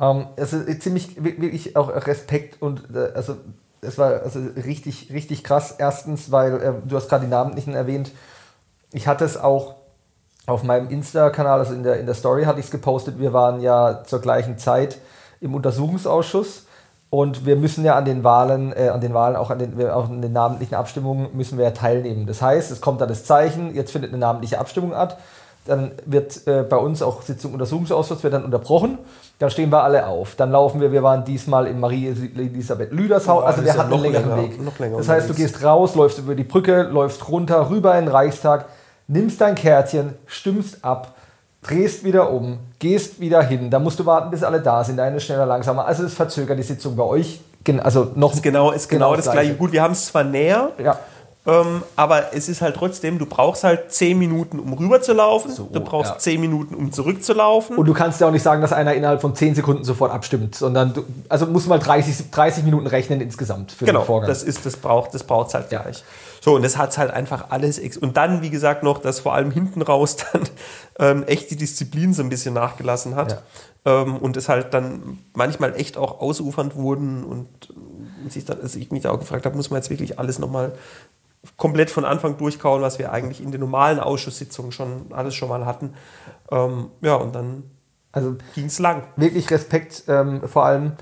Ähm, 0.00 0.28
also 0.38 0.62
ziemlich 0.78 1.22
wirklich 1.22 1.76
auch 1.76 1.88
Respekt 2.06 2.62
und 2.62 2.84
äh, 2.94 3.10
also 3.14 3.36
es 3.86 3.98
war 3.98 4.22
also 4.22 4.40
richtig, 4.56 5.10
richtig 5.12 5.44
krass. 5.44 5.74
Erstens, 5.78 6.30
weil 6.30 6.54
äh, 6.60 6.72
du 6.84 6.96
hast 6.96 7.08
gerade 7.08 7.24
die 7.24 7.30
Namentlichen 7.30 7.74
erwähnt. 7.74 8.10
Ich 8.92 9.06
hatte 9.06 9.24
es 9.24 9.36
auch 9.36 9.76
auf 10.46 10.62
meinem 10.62 10.90
Insta-Kanal, 10.90 11.58
also 11.58 11.74
in 11.74 11.82
der, 11.82 11.98
in 11.98 12.06
der 12.06 12.14
Story 12.14 12.44
hatte 12.44 12.60
ich 12.60 12.66
es 12.66 12.70
gepostet. 12.70 13.18
Wir 13.18 13.32
waren 13.32 13.60
ja 13.60 14.02
zur 14.04 14.20
gleichen 14.20 14.58
Zeit 14.58 14.98
im 15.40 15.54
Untersuchungsausschuss 15.54 16.66
und 17.10 17.46
wir 17.46 17.56
müssen 17.56 17.84
ja 17.84 17.96
an 17.96 18.04
den 18.04 18.24
Wahlen, 18.24 18.72
äh, 18.72 18.88
an 18.88 19.00
den 19.00 19.14
Wahlen, 19.14 19.36
auch 19.36 19.50
an 19.50 19.58
den, 19.58 19.88
auch 19.88 20.08
an 20.08 20.20
den 20.20 20.32
namentlichen 20.32 20.74
Abstimmungen 20.74 21.28
müssen 21.34 21.58
wir 21.58 21.64
ja 21.64 21.70
teilnehmen. 21.70 22.26
Das 22.26 22.42
heißt, 22.42 22.70
es 22.70 22.80
kommt 22.80 23.00
da 23.00 23.06
das 23.06 23.24
Zeichen, 23.24 23.74
jetzt 23.74 23.92
findet 23.92 24.10
eine 24.10 24.18
namentliche 24.18 24.58
Abstimmung 24.58 24.90
statt 24.90 25.16
dann 25.64 25.92
wird 26.04 26.46
äh, 26.46 26.62
bei 26.62 26.76
uns 26.76 27.02
auch 27.02 27.22
Sitzung 27.22 27.52
Untersuchungsausschuss 27.54 28.22
wird 28.22 28.34
dann 28.34 28.44
unterbrochen. 28.44 28.98
Dann 29.38 29.50
stehen 29.50 29.70
wir 29.70 29.82
alle 29.82 30.06
auf. 30.06 30.34
Dann 30.36 30.52
laufen 30.52 30.80
wir, 30.80 30.92
wir 30.92 31.02
waren 31.02 31.24
diesmal 31.24 31.66
in 31.66 31.80
Marie-Elisabeth 31.80 32.92
Lüders 32.92 33.26
Haus, 33.26 33.44
also 33.44 33.64
wir 33.64 33.74
hatten 33.74 33.92
einen 33.92 34.02
längeren 34.02 34.28
länger, 34.28 34.42
Weg. 34.42 34.78
Länger 34.78 34.98
das 34.98 35.08
heißt, 35.08 35.28
du 35.28 35.34
gehst 35.34 35.64
raus, 35.64 35.94
läufst 35.94 36.18
über 36.18 36.34
die 36.34 36.44
Brücke, 36.44 36.82
läufst 36.82 37.28
runter, 37.28 37.70
rüber 37.70 37.98
in 37.98 38.04
den 38.04 38.12
Reichstag, 38.12 38.66
nimmst 39.08 39.40
dein 39.40 39.54
Kärtchen, 39.54 40.14
stimmst 40.26 40.84
ab, 40.84 41.14
drehst 41.62 42.04
wieder 42.04 42.30
um, 42.30 42.58
gehst 42.78 43.18
wieder 43.18 43.42
hin. 43.42 43.70
Da 43.70 43.78
musst 43.78 43.98
du 43.98 44.06
warten, 44.06 44.30
bis 44.30 44.44
alle 44.44 44.60
da 44.60 44.84
sind. 44.84 45.00
Eine 45.00 45.18
schneller, 45.18 45.46
langsamer. 45.46 45.86
Also 45.86 46.04
es 46.04 46.14
verzögert 46.14 46.58
die 46.58 46.62
Sitzung 46.62 46.94
bei 46.94 47.04
euch. 47.04 47.40
Also 47.82 48.10
noch 48.14 48.34
ist 48.34 48.42
genau, 48.42 48.70
ist 48.72 48.88
genau, 48.88 49.06
genau 49.06 49.16
das, 49.16 49.24
gleiche. 49.24 49.40
gleiche. 49.40 49.54
Gut, 49.54 49.72
wir 49.72 49.82
haben 49.82 49.92
es 49.92 50.06
zwar 50.06 50.22
näher. 50.22 50.72
Ja 50.78 50.98
ähm, 51.46 51.82
aber 51.94 52.32
es 52.32 52.48
ist 52.48 52.62
halt 52.62 52.74
trotzdem, 52.76 53.18
du 53.18 53.26
brauchst 53.26 53.64
halt 53.64 53.92
10 53.92 54.18
Minuten, 54.18 54.58
um 54.58 54.72
rüber 54.72 55.02
zu 55.02 55.12
laufen. 55.12 55.50
So, 55.50 55.68
du 55.70 55.80
brauchst 55.80 56.12
ja. 56.12 56.18
10 56.18 56.40
Minuten, 56.40 56.74
um 56.74 56.90
zurückzulaufen. 56.90 57.76
Und 57.76 57.84
du 57.84 57.92
kannst 57.92 58.20
ja 58.22 58.28
auch 58.28 58.32
nicht 58.32 58.42
sagen, 58.42 58.62
dass 58.62 58.72
einer 58.72 58.94
innerhalb 58.94 59.20
von 59.20 59.34
10 59.34 59.54
Sekunden 59.54 59.84
sofort 59.84 60.10
abstimmt, 60.10 60.54
sondern 60.54 60.94
du, 60.94 61.04
also 61.28 61.46
muss 61.46 61.66
mal 61.66 61.78
30, 61.78 62.30
30 62.30 62.64
Minuten 62.64 62.86
rechnen 62.86 63.20
insgesamt 63.20 63.72
für 63.72 63.84
genau, 63.84 64.00
den 64.00 64.06
Vorgang. 64.06 64.28
Das 64.28 64.42
ist, 64.42 64.64
das 64.64 64.78
braucht, 64.78 65.12
das 65.12 65.26
halt 65.28 65.70
ja. 65.70 65.82
gleich. 65.82 66.02
So, 66.40 66.54
und 66.54 66.62
das 66.62 66.78
hat 66.78 66.96
halt 66.96 67.10
einfach 67.10 67.50
alles. 67.50 67.78
Und 67.98 68.16
dann, 68.16 68.40
wie 68.40 68.50
gesagt, 68.50 68.82
noch, 68.82 68.98
dass 68.98 69.20
vor 69.20 69.34
allem 69.34 69.50
hinten 69.50 69.82
raus 69.82 70.16
dann 70.32 70.42
ähm, 70.98 71.24
echt 71.24 71.50
die 71.50 71.56
Disziplin 71.56 72.14
so 72.14 72.22
ein 72.22 72.30
bisschen 72.30 72.54
nachgelassen 72.54 73.16
hat. 73.16 73.42
Ja. 73.84 74.02
Ähm, 74.02 74.16
und 74.16 74.38
es 74.38 74.48
halt 74.48 74.72
dann 74.72 75.18
manchmal 75.34 75.74
echt 75.78 75.98
auch 75.98 76.20
ausufernd 76.20 76.74
wurden 76.74 77.22
und 77.22 77.48
sich 78.30 78.46
dann, 78.46 78.60
also 78.62 78.78
ich 78.78 78.90
mich 78.90 79.02
da 79.02 79.10
auch 79.10 79.18
gefragt 79.18 79.44
habe, 79.44 79.56
muss 79.56 79.70
man 79.70 79.78
jetzt 79.78 79.90
wirklich 79.90 80.18
alles 80.18 80.38
nochmal 80.38 80.72
komplett 81.56 81.90
von 81.90 82.04
Anfang 82.04 82.36
durchkauen, 82.36 82.82
was 82.82 82.98
wir 82.98 83.12
eigentlich 83.12 83.42
in 83.42 83.52
den 83.52 83.60
normalen 83.60 84.00
Ausschusssitzungen 84.00 84.72
schon 84.72 85.06
alles 85.12 85.34
schon 85.34 85.48
mal 85.48 85.66
hatten. 85.66 85.94
Ähm, 86.50 86.90
ja, 87.00 87.14
und 87.14 87.34
dann 87.34 87.64
also 88.14 88.36
ging 88.54 88.66
es 88.66 88.78
lang. 88.78 89.02
Wirklich 89.16 89.50
Respekt, 89.50 90.04
ähm, 90.08 90.46
vor 90.46 90.64
allem. 90.64 90.92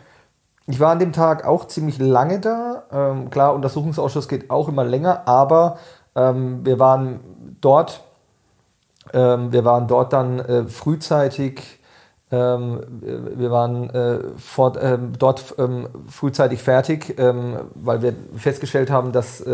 Ich 0.67 0.81
war 0.81 0.93
an 0.93 0.99
dem 0.99 1.13
Tag 1.13 1.45
auch 1.45 1.67
ziemlich 1.67 1.99
lange 1.99 2.41
da. 2.41 2.85
Ähm, 2.91 3.31
klar, 3.31 3.55
Untersuchungsausschuss 3.55 4.29
geht 4.29 4.49
auch 4.49 4.69
immer 4.69 4.85
länger, 4.85 5.27
aber 5.27 5.79
ähm, 6.15 6.65
wir 6.65 6.79
waren 6.79 7.21
dort, 7.61 8.03
ähm, 9.13 9.53
wir 9.53 9.65
waren 9.65 9.89
dort 9.89 10.13
dann 10.13 10.39
äh, 10.39 10.65
frühzeitig 10.65 11.81
ähm, 12.31 12.81
wir 13.01 13.51
waren 13.51 13.91
äh, 13.91 14.21
vor, 14.39 14.81
ähm, 14.81 15.13
dort 15.19 15.55
ähm, 15.59 15.89
frühzeitig 16.09 16.63
fertig, 16.63 17.15
weil 17.19 18.01
wir 18.01 18.15
festgestellt 18.37 18.91
haben, 18.91 19.13
dass 19.13 19.45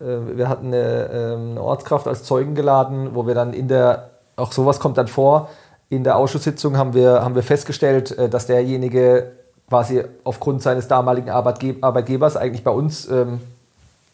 wir 0.00 0.48
hatten 0.48 0.68
eine, 0.68 1.10
ähm, 1.12 1.50
eine, 1.52 1.62
Ortskraft 1.62 2.06
als 2.06 2.24
Zeugen 2.24 2.54
geladen, 2.54 3.14
wo 3.14 3.26
wir 3.26 3.34
dann 3.34 3.52
in 3.52 3.68
der, 3.68 4.10
auch 4.36 4.52
sowas 4.52 4.78
kommt 4.80 4.96
dann 4.96 5.08
vor, 5.08 5.48
in 5.90 6.04
der 6.04 6.16
Ausschusssitzung 6.16 6.76
haben 6.76 6.94
wir, 6.94 7.22
haben 7.22 7.34
wir 7.34 7.42
festgestellt, 7.42 8.16
äh, 8.16 8.28
dass 8.28 8.46
derjenige 8.46 9.32
quasi 9.68 10.04
aufgrund 10.24 10.62
seines 10.62 10.88
damaligen 10.88 11.30
Arbeitgebers 11.30 12.36
eigentlich 12.36 12.64
bei 12.64 12.70
uns 12.70 13.08
ähm, 13.08 13.40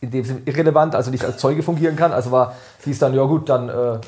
in 0.00 0.10
dem 0.10 0.24
Sinne 0.24 0.40
irrelevant, 0.44 0.94
also 0.94 1.10
nicht 1.10 1.24
als 1.24 1.38
Zeuge 1.38 1.62
fungieren 1.62 1.96
kann. 1.96 2.12
Also 2.12 2.30
war, 2.30 2.54
hieß 2.84 2.98
dann, 2.98 3.14
ja 3.14 3.24
gut, 3.24 3.48
dann 3.48 3.68
äh, 3.68 3.98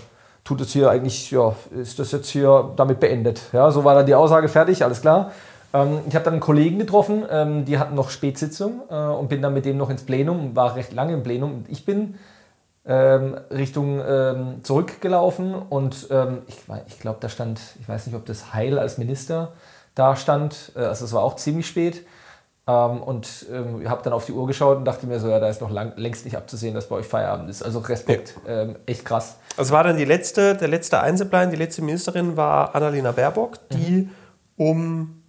tut 0.44 0.60
es 0.60 0.70
hier 0.70 0.90
eigentlich, 0.90 1.30
ja, 1.30 1.54
ist 1.80 1.98
das 1.98 2.12
jetzt 2.12 2.28
hier 2.28 2.72
damit 2.76 3.00
beendet. 3.00 3.42
Ja, 3.52 3.70
so 3.70 3.84
war 3.84 3.94
dann 3.94 4.06
die 4.06 4.14
Aussage 4.14 4.48
fertig, 4.48 4.84
alles 4.84 5.00
klar. 5.00 5.32
Ähm, 5.76 6.00
ich 6.08 6.14
habe 6.14 6.24
dann 6.24 6.34
einen 6.34 6.40
Kollegen 6.40 6.78
getroffen, 6.78 7.24
ähm, 7.30 7.64
die 7.64 7.78
hatten 7.78 7.94
noch 7.94 8.10
Spätsitzung 8.10 8.82
äh, 8.90 8.94
und 8.94 9.28
bin 9.28 9.42
dann 9.42 9.54
mit 9.54 9.64
dem 9.64 9.76
noch 9.76 9.90
ins 9.90 10.04
Plenum, 10.04 10.56
war 10.56 10.76
recht 10.76 10.92
lange 10.92 11.14
im 11.14 11.22
Plenum. 11.22 11.64
Ich 11.68 11.84
bin 11.84 12.16
ähm, 12.86 13.36
Richtung 13.50 14.00
ähm, 14.06 14.62
zurückgelaufen 14.62 15.54
und 15.54 16.08
ähm, 16.10 16.42
ich, 16.46 16.58
ich 16.86 17.00
glaube, 17.00 17.18
da 17.20 17.28
stand, 17.28 17.60
ich 17.80 17.88
weiß 17.88 18.06
nicht, 18.06 18.14
ob 18.14 18.24
das 18.26 18.54
Heil 18.54 18.78
als 18.78 18.98
Minister 18.98 19.52
da 19.94 20.16
stand, 20.16 20.72
äh, 20.76 20.80
also 20.80 21.04
es 21.04 21.12
war 21.12 21.22
auch 21.22 21.36
ziemlich 21.36 21.66
spät. 21.66 22.04
Ähm, 22.68 23.00
und 23.00 23.46
ähm, 23.52 23.88
habe 23.88 24.02
dann 24.02 24.12
auf 24.12 24.26
die 24.26 24.32
Uhr 24.32 24.44
geschaut 24.48 24.78
und 24.78 24.84
dachte 24.84 25.06
mir 25.06 25.20
so, 25.20 25.28
ja, 25.28 25.38
da 25.38 25.48
ist 25.48 25.60
noch 25.60 25.70
lang, 25.70 25.92
längst 25.96 26.24
nicht 26.24 26.36
abzusehen, 26.36 26.74
dass 26.74 26.88
bei 26.88 26.96
euch 26.96 27.06
Feierabend 27.06 27.48
ist. 27.48 27.62
Also 27.62 27.78
Respekt, 27.78 28.34
ja. 28.44 28.62
ähm, 28.62 28.76
echt 28.86 29.04
krass. 29.04 29.36
Also 29.56 29.72
war 29.72 29.84
dann 29.84 29.96
die 29.96 30.04
letzte, 30.04 30.56
der 30.56 30.66
letzte 30.66 31.00
Einzelplan, 31.00 31.52
die 31.52 31.56
letzte 31.56 31.82
Ministerin 31.82 32.36
war 32.36 32.74
Annalena 32.74 33.12
Baerbock, 33.12 33.68
die 33.70 34.02
mhm. 34.02 34.10
um 34.56 35.22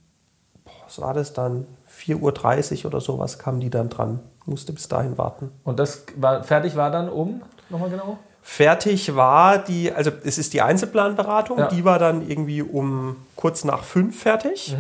was 0.98 1.02
war 1.06 1.14
das 1.14 1.34
dann? 1.34 1.66
4.30 2.06 2.80
Uhr 2.80 2.86
oder 2.88 3.02
sowas 3.02 3.40
kam 3.40 3.60
die 3.60 3.70
dann 3.70 3.90
dran. 3.90 4.20
Musste 4.46 4.74
bis 4.74 4.88
dahin 4.88 5.18
warten. 5.18 5.52
Und 5.64 5.80
das 5.80 6.04
war 6.16 6.44
fertig 6.44 6.76
war 6.76 6.90
dann 6.92 7.10
um? 7.10 7.42
nochmal 7.70 7.90
genau? 7.90 8.18
Fertig 8.42 9.14
war 9.16 9.58
die, 9.58 9.92
also 9.92 10.10
es 10.24 10.38
ist 10.38 10.54
die 10.54 10.62
Einzelplanberatung, 10.62 11.58
Ja. 11.60 11.68
die 11.68 11.84
war 11.84 12.00
dann 12.00 12.28
irgendwie 12.30 12.62
um 12.62 13.18
kurz 13.36 13.66
nach 13.66 13.84
fünf 13.84 14.22
fertig. 14.22 14.78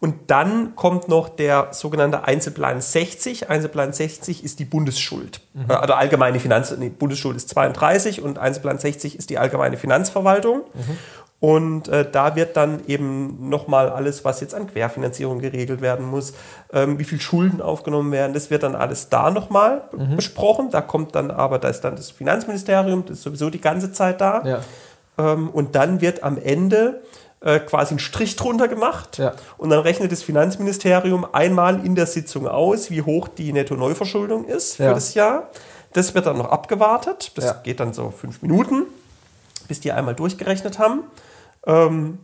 Und 0.00 0.30
dann 0.32 0.74
kommt 0.74 1.06
noch 1.08 1.28
der 1.28 1.68
sogenannte 1.70 2.24
Einzelplan 2.24 2.80
60. 2.80 3.48
Einzelplan 3.48 3.92
60 3.92 4.42
ist 4.42 4.58
die 4.58 4.64
Bundesschuld. 4.64 5.40
Äh, 5.68 5.72
Also 5.72 5.94
allgemeine 5.94 6.40
Finanz, 6.40 6.74
nee, 6.76 6.88
Bundesschuld 6.88 7.36
ist 7.36 7.48
32 7.50 8.20
und 8.20 8.38
Einzelplan 8.38 8.78
60 8.78 9.16
ist 9.16 9.30
die 9.30 9.38
allgemeine 9.38 9.76
Finanzverwaltung. 9.76 10.62
Und 11.40 11.88
äh, 11.88 12.10
da 12.10 12.36
wird 12.36 12.56
dann 12.56 12.86
eben 12.86 13.50
nochmal 13.50 13.90
alles, 13.90 14.24
was 14.24 14.40
jetzt 14.40 14.54
an 14.54 14.66
Querfinanzierung 14.66 15.40
geregelt 15.40 15.82
werden 15.82 16.06
muss, 16.06 16.32
ähm, 16.72 16.98
wie 16.98 17.04
viel 17.04 17.20
Schulden 17.20 17.60
aufgenommen 17.60 18.12
werden, 18.12 18.32
das 18.32 18.50
wird 18.50 18.62
dann 18.62 18.74
alles 18.74 19.10
da 19.10 19.30
nochmal 19.30 19.82
besprochen. 20.16 20.70
Da 20.70 20.80
kommt 20.80 21.14
dann 21.14 21.30
aber, 21.30 21.58
da 21.58 21.68
ist 21.68 21.82
dann 21.82 21.96
das 21.96 22.10
Finanzministerium, 22.10 23.04
das 23.04 23.18
ist 23.18 23.24
sowieso 23.24 23.50
die 23.50 23.60
ganze 23.60 23.92
Zeit 23.92 24.22
da. 24.22 24.42
Ja. 24.44 24.60
Ähm, 25.18 25.50
und 25.50 25.74
dann 25.74 26.00
wird 26.00 26.22
am 26.22 26.38
Ende 26.38 27.02
äh, 27.40 27.58
quasi 27.60 27.94
ein 27.96 27.98
Strich 27.98 28.36
drunter 28.36 28.68
gemacht. 28.68 29.18
Ja. 29.18 29.34
Und 29.58 29.68
dann 29.68 29.80
rechnet 29.80 30.12
das 30.12 30.22
Finanzministerium 30.22 31.26
einmal 31.30 31.84
in 31.84 31.94
der 31.94 32.06
Sitzung 32.06 32.48
aus, 32.48 32.90
wie 32.90 33.02
hoch 33.02 33.28
die 33.28 33.52
Netto-Neuverschuldung 33.52 34.46
ist 34.46 34.76
für 34.76 34.84
Ja. 34.84 34.94
das 34.94 35.12
Jahr. 35.12 35.50
Das 35.92 36.14
wird 36.14 36.24
dann 36.24 36.38
noch 36.38 36.48
abgewartet. 36.48 37.32
Das 37.34 37.44
Ja. 37.44 37.52
geht 37.62 37.80
dann 37.80 37.92
so 37.92 38.10
fünf 38.10 38.40
Minuten, 38.40 38.84
bis 39.68 39.80
die 39.80 39.92
einmal 39.92 40.14
durchgerechnet 40.14 40.78
haben. 40.78 41.04
Ähm, 41.66 42.18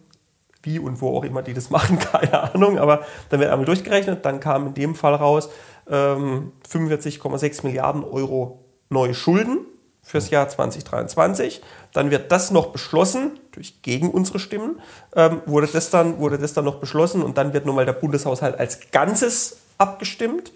wie 0.63 0.79
und 0.79 1.01
wo 1.01 1.17
auch 1.17 1.25
immer 1.25 1.43
die 1.43 1.55
das 1.55 1.71
machen, 1.71 1.99
keine 1.99 2.55
Ahnung. 2.55 2.79
Aber 2.79 3.05
dann 3.29 3.41
wird 3.41 3.51
einmal 3.51 3.67
durchgerechnet. 3.67 4.25
Dann 4.25 4.41
kam 4.41 4.69
in 4.69 4.75
dem 4.75 4.95
Fall 4.95 5.15
raus 5.15 5.51
ähm, 5.89 6.53
45,6 6.69 7.65
Milliarden 7.65 8.05
Euro 8.05 8.65
neue 8.89 9.15
Schulden 9.15 9.67
fürs 10.03 10.31
Jahr 10.31 10.49
2023. 10.49 11.63
Dann 11.93 12.11
wird 12.11 12.33
das 12.33 12.51
noch 12.51 12.69
beschlossen, 12.69 13.39
durch 13.53 13.83
gegen 13.83 14.11
unsere 14.11 14.39
Stimmen, 14.39 14.81
ähm, 15.15 15.43
wurde, 15.47 15.67
das 15.67 15.91
dann, 15.91 16.19
wurde 16.19 16.39
das 16.39 16.55
dann 16.55 16.65
noch 16.65 16.77
beschlossen 16.77 17.23
und 17.23 17.39
dann 17.39 17.53
wird 17.53 17.67
nochmal 17.67 17.87
der 17.87 17.93
Bundeshaushalt 17.93 18.59
als 18.59 18.91
Ganzes 18.91 19.59
abgestimmt 19.79 20.53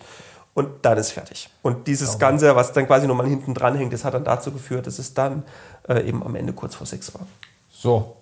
und 0.54 0.68
dann 0.82 0.96
ist 0.98 1.10
fertig. 1.10 1.50
Und 1.62 1.86
dieses 1.88 2.18
Ganze, 2.18 2.54
was 2.54 2.72
dann 2.72 2.86
quasi 2.86 3.06
nochmal 3.06 3.26
hinten 3.26 3.54
dran 3.54 3.74
hängt, 3.74 3.92
das 3.92 4.04
hat 4.04 4.14
dann 4.14 4.24
dazu 4.24 4.52
geführt, 4.52 4.86
dass 4.86 4.98
es 4.98 5.12
dann 5.12 5.42
äh, 5.88 6.06
eben 6.08 6.22
am 6.22 6.34
Ende 6.36 6.52
kurz 6.52 6.76
vor 6.76 6.86
sechs 6.86 7.12
war. 7.12 7.26
So. 7.72 8.16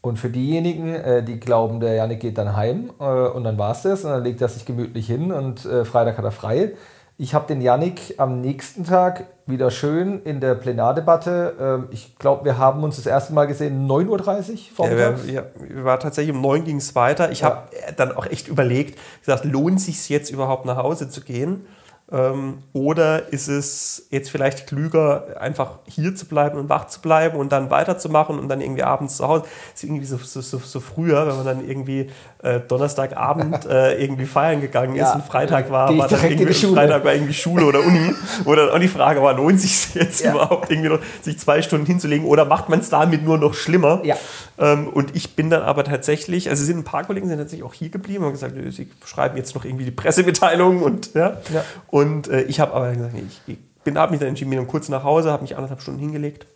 Und 0.00 0.18
für 0.18 0.30
diejenigen, 0.30 0.94
äh, 0.94 1.22
die 1.22 1.38
glauben, 1.38 1.80
der 1.80 1.94
Janik 1.94 2.20
geht 2.20 2.38
dann 2.38 2.56
heim 2.56 2.90
äh, 2.98 3.04
und 3.04 3.44
dann 3.44 3.58
war 3.58 3.72
es 3.72 3.82
das 3.82 4.04
und 4.04 4.10
dann 4.10 4.24
legt 4.24 4.40
er 4.40 4.48
sich 4.48 4.64
gemütlich 4.64 5.06
hin 5.06 5.32
und 5.32 5.64
äh, 5.66 5.84
Freitag 5.84 6.16
hat 6.16 6.24
er 6.24 6.30
frei. 6.32 6.72
Ich 7.20 7.34
habe 7.34 7.48
den 7.48 7.60
Janik 7.60 8.14
am 8.18 8.40
nächsten 8.40 8.84
Tag 8.84 9.26
wieder 9.44 9.72
schön 9.72 10.22
in 10.22 10.38
der 10.40 10.54
Plenardebatte. 10.54 11.56
ähm, 11.60 11.88
ich 11.90 12.16
glaube, 12.16 12.44
wir 12.44 12.58
haben 12.58 12.84
uns 12.84 12.94
das 12.94 13.06
erste 13.06 13.32
Mal 13.32 13.46
gesehen 13.46 13.88
9.30 13.88 14.06
Uhr 14.52 14.58
vormittags. 14.76 15.26
wir, 15.26 15.32
ja, 15.34 15.42
wir 15.58 15.82
war 15.84 15.98
tatsächlich 15.98 16.32
um 16.32 16.40
neun 16.40 16.62
ging 16.64 16.76
es 16.76 16.94
weiter. 16.94 17.32
Ich 17.32 17.40
Ja. 17.40 17.46
habe 17.48 17.68
dann 17.96 18.12
auch 18.12 18.26
echt 18.26 18.46
überlegt, 18.46 19.00
gesagt, 19.20 19.44
lohnt 19.44 19.80
sich 19.80 20.08
jetzt 20.08 20.30
überhaupt 20.30 20.64
nach 20.64 20.76
Hause 20.76 21.08
zu 21.08 21.22
gehen? 21.22 21.66
Ähm, 22.10 22.58
oder 22.72 23.30
ist 23.34 23.48
es 23.48 24.06
jetzt 24.10 24.30
vielleicht 24.30 24.66
klüger, 24.66 25.36
einfach 25.40 25.80
hier 25.84 26.14
zu 26.14 26.24
bleiben 26.26 26.58
und 26.58 26.70
wach 26.70 26.86
zu 26.86 27.02
bleiben 27.02 27.36
und 27.38 27.52
dann 27.52 27.70
weiterzumachen 27.70 28.38
und 28.38 28.48
dann 28.48 28.62
irgendwie 28.62 28.82
abends 28.82 29.18
zu 29.18 29.28
Hause? 29.28 29.42
Das 29.72 29.82
ist 29.82 29.84
irgendwie 29.84 30.06
so, 30.06 30.16
so, 30.16 30.40
so, 30.40 30.58
so 30.58 30.80
früher, 30.80 31.26
wenn 31.26 31.36
man 31.36 31.44
dann 31.44 31.68
irgendwie 31.68 32.10
äh, 32.42 32.60
Donnerstagabend 32.60 33.66
äh, 33.70 34.02
irgendwie 34.02 34.24
feiern 34.24 34.62
gegangen 34.62 34.94
ist 34.94 35.02
Ja, 35.02 35.14
und 35.16 35.24
Freitag 35.24 35.70
war, 35.70 35.88
geh 35.88 35.94
ich 35.96 36.00
war 36.00 36.08
dann 36.08 36.30
irgendwie. 36.30 36.54
Freitag 36.54 37.04
war 37.04 37.12
irgendwie 37.12 37.34
Schule 37.34 37.66
oder 37.66 37.80
Uni. 37.80 38.14
Dann 38.46 38.70
auch 38.70 38.78
die 38.78 38.88
Frage 38.88 39.22
war, 39.22 39.34
lohnt 39.34 39.60
sich 39.60 39.94
jetzt 39.94 40.24
Ja. 40.24 40.32
überhaupt 40.32 40.70
irgendwie 40.70 40.88
noch, 40.88 41.00
sich 41.22 41.38
zwei 41.38 41.60
Stunden 41.62 41.84
hinzulegen 41.86 42.26
oder 42.26 42.44
macht 42.46 42.68
man 42.70 42.80
es 42.80 42.88
damit 42.88 43.22
nur 43.22 43.36
noch 43.38 43.54
schlimmer? 43.54 44.00
Ja. 44.02 44.16
Ähm, 44.58 44.88
und 44.88 45.14
ich 45.14 45.36
bin 45.36 45.50
dann 45.50 45.62
aber 45.62 45.84
tatsächlich, 45.84 46.50
also 46.50 46.64
sind 46.64 46.78
ein 46.78 46.84
paar 46.84 47.04
Kollegen 47.04 47.28
sind 47.28 47.38
tatsächlich 47.38 47.64
auch 47.66 47.74
hier 47.74 47.90
geblieben 47.90 48.18
und 48.24 48.26
haben 48.26 48.32
gesagt, 48.32 48.56
nö, 48.56 48.70
sie 48.70 48.90
schreiben 49.04 49.36
jetzt 49.36 49.54
noch 49.54 49.64
irgendwie 49.64 49.84
die 49.84 49.90
Pressemitteilung 49.92 50.82
und 50.82 51.14
ja. 51.14 51.36
Ja. 51.52 51.64
Und 51.86 52.28
äh, 52.28 52.42
ich 52.42 52.58
habe 52.60 52.72
aber 52.74 52.92
gesagt, 52.92 53.14
nee, 53.14 53.24
ich, 53.46 53.56
bin 53.84 53.96
habe 53.96 54.10
mich 54.10 54.20
dann 54.20 54.28
entschieden, 54.30 54.50
bin 54.50 54.58
dann 54.58 54.68
kurz 54.68 54.88
nach 54.88 55.04
Hause, 55.04 55.30
habe 55.32 55.42
mich 55.42 55.56
anderthalb 55.56 55.80
Stunden 55.80 56.00
hingelegt. 56.00 56.46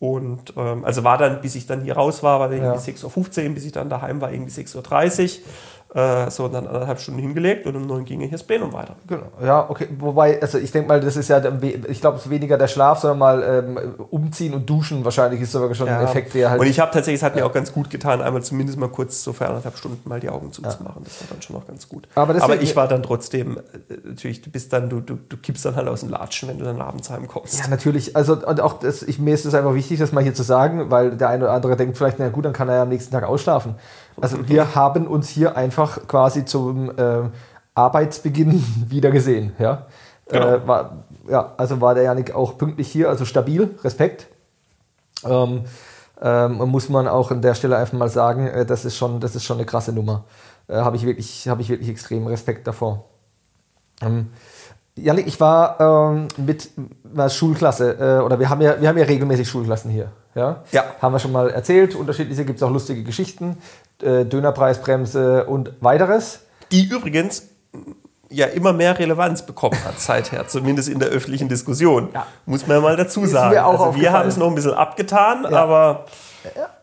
Und 0.00 0.52
ähm, 0.56 0.84
also 0.84 1.02
war 1.02 1.18
dann, 1.18 1.40
bis 1.40 1.56
ich 1.56 1.66
dann 1.66 1.82
hier 1.82 1.94
raus 1.94 2.22
war, 2.22 2.38
war 2.38 2.48
dann 2.48 2.58
Ja. 2.58 2.72
irgendwie 2.74 2.92
6.15 2.92 3.48
Uhr, 3.48 3.54
bis 3.54 3.64
ich 3.64 3.72
dann 3.72 3.88
daheim 3.90 4.20
war, 4.20 4.30
irgendwie 4.30 4.52
6.30 4.52 4.76
Uhr. 4.76 5.44
Äh, 5.94 6.30
so, 6.30 6.48
dann 6.48 6.66
anderthalb 6.66 7.00
Stunden 7.00 7.18
hingelegt 7.20 7.66
und 7.66 7.74
um 7.74 7.86
neun 7.86 8.04
ging 8.04 8.20
hier 8.20 8.30
das 8.30 8.42
Plenum 8.42 8.74
weiter. 8.74 8.96
Genau. 9.06 9.22
Ja, 9.42 9.70
okay. 9.70 9.88
Wobei, 9.98 10.38
also 10.42 10.58
ich 10.58 10.70
denke 10.70 10.86
mal, 10.88 11.00
das 11.00 11.16
ist 11.16 11.28
ja, 11.28 11.40
ich 11.88 12.00
glaube, 12.02 12.18
es 12.18 12.26
ist 12.26 12.30
weniger 12.30 12.58
der 12.58 12.68
Schlaf, 12.68 12.98
sondern 12.98 13.18
mal 13.18 13.42
ähm, 13.42 13.94
umziehen 14.10 14.52
und 14.52 14.68
duschen 14.68 15.02
wahrscheinlich 15.06 15.40
ist 15.40 15.52
sogar 15.52 15.74
schon 15.74 15.88
ein 15.88 16.04
Effekt, 16.04 16.34
der 16.34 16.50
halt. 16.50 16.60
und 16.60 16.66
ich 16.66 16.78
habe 16.78 16.90
tatsächlich, 16.92 17.20
es 17.20 17.24
hat 17.24 17.34
mir 17.36 17.46
auch 17.46 17.54
ganz 17.54 17.72
gut 17.72 17.88
getan, 17.88 18.20
einmal 18.20 18.42
zumindest 18.42 18.78
mal 18.78 18.90
kurz 18.90 19.24
so 19.24 19.32
für 19.32 19.46
anderthalb 19.46 19.78
Stunden 19.78 20.06
mal 20.06 20.20
die 20.20 20.28
Augen 20.28 20.52
zuzumachen. 20.52 21.04
Das 21.04 21.22
war 21.22 21.28
dann 21.30 21.40
schon 21.40 21.56
noch 21.56 21.66
ganz 21.66 21.88
gut. 21.88 22.06
Aber 22.14 22.34
deswegen- 22.34 22.62
ich 22.62 22.76
war 22.76 22.86
dann 22.86 23.02
trotzdem, 23.02 23.56
äh, 23.56 23.94
natürlich, 24.04 24.42
du 24.42 24.50
bist 24.50 24.70
dann, 24.74 24.90
du, 24.90 25.00
du, 25.00 25.14
du 25.26 25.36
kippst 25.38 25.64
dann 25.64 25.74
halt 25.76 25.88
aus 25.88 26.00
dem 26.00 26.10
Latschen, 26.10 26.50
wenn 26.50 26.58
du 26.58 26.66
dann 26.66 26.82
abends 26.82 27.08
heimkommst. 27.08 27.60
Ja, 27.60 27.68
natürlich. 27.68 28.14
Also, 28.14 28.34
und 28.46 28.60
auch 28.60 28.74
das, 28.78 29.02
ich, 29.02 29.18
mir 29.18 29.32
ist 29.32 29.46
es 29.46 29.54
einfach 29.54 29.72
wichtig, 29.74 29.98
das 29.98 30.12
mal 30.12 30.22
hier 30.22 30.34
zu 30.34 30.42
sagen, 30.42 30.90
weil 30.90 31.16
der 31.16 31.30
eine 31.30 31.44
oder 31.44 31.54
andere 31.54 31.76
denkt 31.76 31.96
vielleicht, 31.96 32.18
na 32.18 32.28
gut, 32.28 32.44
dann 32.44 32.52
kann 32.52 32.68
er 32.68 32.74
ja 32.76 32.82
am 32.82 32.90
nächsten 32.90 33.10
Tag 33.10 33.24
ausschlafen. 33.24 33.76
Also, 34.20 34.48
wir 34.48 34.74
haben 34.74 35.06
uns 35.06 35.28
hier 35.28 35.56
einfach 35.56 36.06
quasi 36.08 36.44
zum 36.44 36.90
äh, 36.96 37.28
Arbeitsbeginn 37.74 38.64
wieder 38.88 39.10
gesehen. 39.10 39.52
Ja? 39.58 39.86
Genau. 40.28 40.46
Äh, 40.46 40.66
war, 40.66 41.04
ja, 41.28 41.52
also 41.56 41.80
war 41.80 41.94
der 41.94 42.04
Janik 42.04 42.34
auch 42.34 42.58
pünktlich 42.58 42.88
hier, 42.90 43.08
also 43.08 43.24
stabil, 43.24 43.74
Respekt. 43.82 44.28
Ähm, 45.24 45.64
ähm, 46.20 46.54
muss 46.68 46.88
man 46.88 47.06
auch 47.06 47.30
an 47.30 47.42
der 47.42 47.54
Stelle 47.54 47.76
einfach 47.76 47.96
mal 47.96 48.08
sagen, 48.08 48.46
äh, 48.48 48.66
das, 48.66 48.84
ist 48.84 48.96
schon, 48.96 49.20
das 49.20 49.36
ist 49.36 49.44
schon 49.44 49.56
eine 49.58 49.66
krasse 49.66 49.92
Nummer. 49.92 50.24
Äh, 50.66 50.76
Habe 50.76 50.96
ich, 50.96 51.04
wirklich- 51.04 51.48
habe 51.48 51.62
ich 51.62 51.68
wirklich 51.68 51.88
extrem 51.88 52.26
Respekt 52.26 52.66
davor. 52.66 53.04
Ähm, 54.02 54.28
Janik, 54.96 55.28
ich 55.28 55.38
war 55.40 55.80
ähm, 55.80 56.28
mit 56.36 56.70
einer 57.14 57.30
Schulklasse, 57.30 58.18
äh, 58.18 58.22
oder 58.24 58.38
wir 58.40 58.48
haben, 58.50 58.60
ja, 58.60 58.80
wir 58.80 58.88
haben 58.88 58.98
ja 58.98 59.04
regelmäßig 59.04 59.48
Schulklassen 59.48 59.90
hier. 59.92 60.10
Ja? 60.38 60.62
Ja. 60.72 60.84
Haben 61.02 61.12
wir 61.14 61.18
schon 61.18 61.32
mal 61.32 61.50
erzählt. 61.50 61.94
Unterschiedliche 61.94 62.44
gibt 62.44 62.58
es 62.58 62.62
auch 62.62 62.70
lustige 62.70 63.02
Geschichten. 63.02 63.58
Äh, 64.02 64.24
Dönerpreisbremse 64.24 65.44
und 65.46 65.72
weiteres. 65.80 66.40
Die 66.70 66.84
übrigens 66.88 67.44
ja 68.30 68.46
immer 68.46 68.72
mehr 68.72 68.98
Relevanz 68.98 69.44
bekommen 69.44 69.76
hat 69.84 69.98
seither, 69.98 70.46
zumindest 70.48 70.88
in 70.88 70.98
der 70.98 71.08
öffentlichen 71.08 71.48
Diskussion. 71.48 72.10
Ja. 72.14 72.26
Muss 72.46 72.66
man 72.66 72.76
ja 72.76 72.82
mal 72.82 72.96
dazu 72.96 73.26
sagen. 73.26 73.56
also 73.58 73.94
wir 73.96 74.12
haben 74.12 74.28
es 74.28 74.36
noch 74.36 74.48
ein 74.48 74.54
bisschen 74.54 74.74
abgetan, 74.74 75.46
Ja. 75.50 75.62
aber 75.62 76.04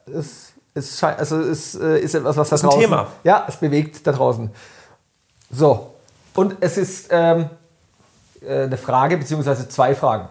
Es, 0.08 0.54
es, 0.74 1.00
scheint, 1.00 1.20
also 1.20 1.40
es 1.40 1.76
äh, 1.76 2.00
ist 2.00 2.16
etwas, 2.16 2.36
was 2.38 2.50
da 2.50 2.56
ist 2.56 2.64
ein 2.64 2.70
draußen. 2.70 2.82
Thema. 2.82 3.08
Ja, 3.24 3.46
es 3.48 3.56
bewegt 3.58 4.06
da 4.06 4.12
draußen. 4.12 4.50
So. 5.52 5.94
Und 6.34 6.58
es 6.60 6.78
ist 6.78 7.08
ähm, 7.12 7.50
äh, 8.42 8.64
eine 8.64 8.78
Frage, 8.78 9.18
beziehungsweise 9.18 9.70
zwei 9.70 9.96
Fragen. 9.96 10.28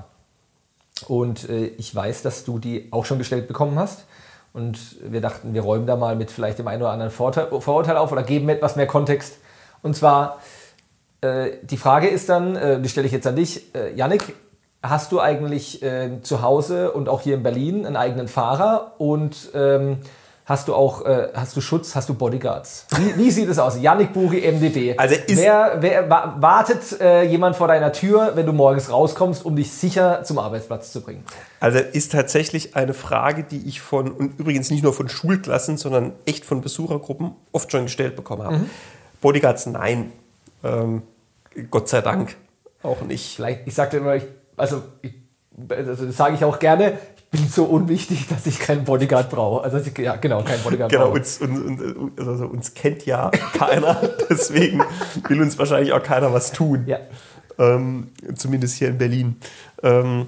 Und 1.07 1.48
äh, 1.48 1.66
ich 1.66 1.94
weiß, 1.94 2.22
dass 2.22 2.44
du 2.44 2.59
die 2.59 2.88
auch 2.90 3.04
schon 3.04 3.18
gestellt 3.18 3.48
bekommen 3.48 3.78
hast. 3.78 4.04
Und 4.52 4.78
wir 5.02 5.20
dachten, 5.20 5.52
wir 5.52 5.62
räumen 5.62 5.87
da 5.87 5.96
mal 5.96 6.14
mit 6.14 6.30
vielleicht 6.30 6.59
dem 6.61 6.68
einen 6.68 6.83
oder 6.83 6.92
anderen 6.92 7.11
Vorteil, 7.11 7.48
Vorurteil 7.61 7.96
auf 7.96 8.12
oder 8.12 8.22
geben 8.22 8.48
etwas 8.48 8.76
mehr 8.76 8.87
Kontext. 8.87 9.38
Und 9.83 9.96
zwar, 9.96 10.38
äh, 11.20 11.50
die 11.62 11.76
Frage 11.76 12.07
ist 12.07 12.28
dann, 12.28 12.54
äh, 12.54 12.80
die 12.80 12.88
stelle 12.88 13.07
ich 13.07 13.12
jetzt 13.12 13.26
an 13.26 13.35
dich, 13.35 13.74
äh, 13.74 13.92
Yannick, 13.94 14.35
hast 14.80 15.11
du 15.12 15.20
eigentlich 15.20 15.83
äh, 15.83 16.20
zu 16.22 16.42
Hause 16.42 16.92
und 16.92 17.09
auch 17.09 17.22
hier 17.22 17.35
in 17.35 17.42
Berlin 17.42 17.85
einen 17.85 17.96
eigenen 17.96 18.28
Fahrer 18.28 18.92
und 18.98 19.50
ähm, 19.54 19.98
hast 20.46 20.68
du 20.68 20.74
auch, 20.74 21.04
äh, 21.07 21.28
hast 21.35 21.57
du 21.57 21.61
Schutz, 21.61 21.94
hast 21.94 22.09
du 22.09 22.14
Bodyguards? 22.14 22.87
Wie, 22.96 23.16
wie 23.16 23.30
sieht 23.30 23.48
es 23.48 23.59
aus? 23.59 23.80
Yannick 23.80 24.12
Buri, 24.12 24.40
MDB. 24.46 24.94
Also 24.98 25.14
ist- 25.14 25.38
wer, 25.40 25.78
wer 25.80 26.11
wa- 26.11 26.37
wartet 26.38 27.00
äh, 27.00 27.22
jemand 27.22 27.57
vor 27.57 27.68
deiner 27.68 27.92
Tür, 27.92 28.33
wenn 28.35 28.44
du 28.44 28.52
morgens 28.52 28.90
rauskommst, 28.90 29.44
um 29.44 29.57
dich 29.57 29.72
sicher 29.72 30.22
zum 30.24 30.38
Arbeitsplatz 30.38 30.92
zu 30.92 31.00
bringen? 31.00 31.24
Also 31.61 31.78
ist 31.78 32.12
tatsächlich 32.12 32.76
eine 32.76 32.92
Frage, 32.94 33.44
die 33.44 33.66
ich 33.66 33.80
von, 33.80 34.11
und 34.12 34.38
übrigens 34.38 34.70
nicht 34.70 34.83
nur 34.83 34.92
von 34.92 35.09
Schulklassen, 35.09 35.76
sondern 35.78 36.12
echt 36.26 36.44
von 36.44 36.61
Besuchergruppen 36.61 37.33
oft 37.52 37.72
schon 37.72 37.85
gestellt 37.85 38.14
bekommen 38.16 38.42
habe. 38.44 38.61
Bodyguards, 39.22 39.66
nein. 39.66 40.12
Ähm, 40.62 41.02
Gott 41.70 41.88
sei 41.88 42.00
Dank 42.02 42.37
auch 42.83 43.00
nicht. 43.00 43.37
Vielleicht, 43.37 43.66
ich 43.66 43.74
sagte 43.74 43.96
immer, 43.96 44.16
ich, 44.16 44.24
also, 44.57 44.83
ich, 45.00 45.14
also 45.70 46.04
das 46.07 46.16
sage 46.16 46.35
ich 46.35 46.44
auch 46.44 46.59
gerne, 46.59 46.98
bin 47.35 47.49
so 47.49 47.64
unwichtig, 47.64 48.29
dass 48.31 48.47
ich 48.47 48.61
keinen 48.61 48.85
Bodyguard 48.85 49.29
brauche. 49.29 49.64
Also 49.64 49.79
ich, 49.79 49.99
ja, 49.99 50.16
genau, 50.16 50.42
keinen 50.42 50.62
Bodyguard 50.62 50.90
Genau, 50.90 51.07
brauche. 51.07 51.18
uns, 51.18 51.38
uns, 51.38 51.83
uns, 51.83 52.29
also 52.29 52.47
uns 52.47 52.75
kennt 52.75 53.05
ja 53.07 53.31
keiner, 53.59 54.01
deswegen 54.31 54.83
will 55.29 55.42
uns 55.42 55.59
wahrscheinlich 55.59 55.92
auch 55.92 56.03
keiner 56.03 56.33
was 56.33 56.53
tun. 56.53 56.85
Ja. 56.87 56.99
Ähm, 57.59 58.09
zumindest 58.37 58.77
hier 58.77 58.88
in 58.88 58.99
Berlin. 58.99 59.37
Ähm, 59.83 60.27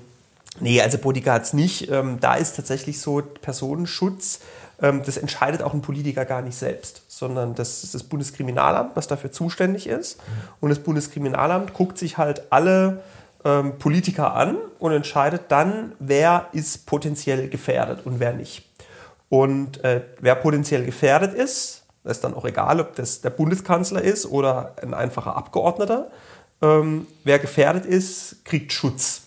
nee, 0.61 0.81
also 0.81 0.99
Bodyguards 0.99 1.53
nicht. 1.53 1.91
Ähm, 1.91 2.19
da 2.21 2.35
ist 2.35 2.57
tatsächlich 2.57 3.01
so 3.01 3.23
Personenschutz, 3.23 4.41
ähm, 4.83 5.03
das 5.07 5.17
entscheidet 5.17 5.63
auch 5.63 5.75
ein 5.75 5.83
Politiker 5.83 6.25
gar 6.25 6.43
nicht 6.43 6.57
selbst, 6.57 7.03
sondern 7.09 7.55
das 7.55 7.85
ist 7.85 7.95
das 7.95 8.03
Bundeskriminalamt, 8.03 8.97
was 8.97 9.07
dafür 9.07 9.31
zuständig 9.31 9.87
ist. 9.87 10.19
Und 10.61 10.71
das 10.71 10.81
Bundeskriminalamt 10.81 11.73
guckt 11.73 11.99
sich 11.99 12.19
halt 12.19 12.51
alle 12.51 13.03
ähm, 13.47 13.79
Politiker 13.79 14.35
an 14.35 14.59
und 14.81 14.93
entscheidet 14.93 15.43
dann, 15.49 15.93
wer 16.01 16.49
ist 16.53 16.85
potenziell 16.87 17.49
gefährdet 17.49 18.05
und 18.05 18.19
wer 18.19 18.33
nicht. 18.33 18.69
Und 19.29 19.83
äh, 19.85 20.03
wer 20.21 20.35
potenziell 20.35 20.85
gefährdet 20.85 21.33
ist, 21.33 21.85
ist 22.05 22.25
dann 22.25 22.35
auch 22.35 22.45
egal, 22.45 22.81
ob 22.81 22.97
das 22.97 23.21
der 23.21 23.31
Bundeskanzler 23.31 24.03
ist 24.03 24.27
oder 24.27 24.75
ein 24.83 24.95
einfacher 24.95 25.37
Abgeordneter, 25.37 26.11
ähm, 26.61 27.07
wer 27.23 27.39
gefährdet 27.39 27.87
ist, 27.87 28.45
kriegt 28.45 28.73
Schutz. 28.73 29.23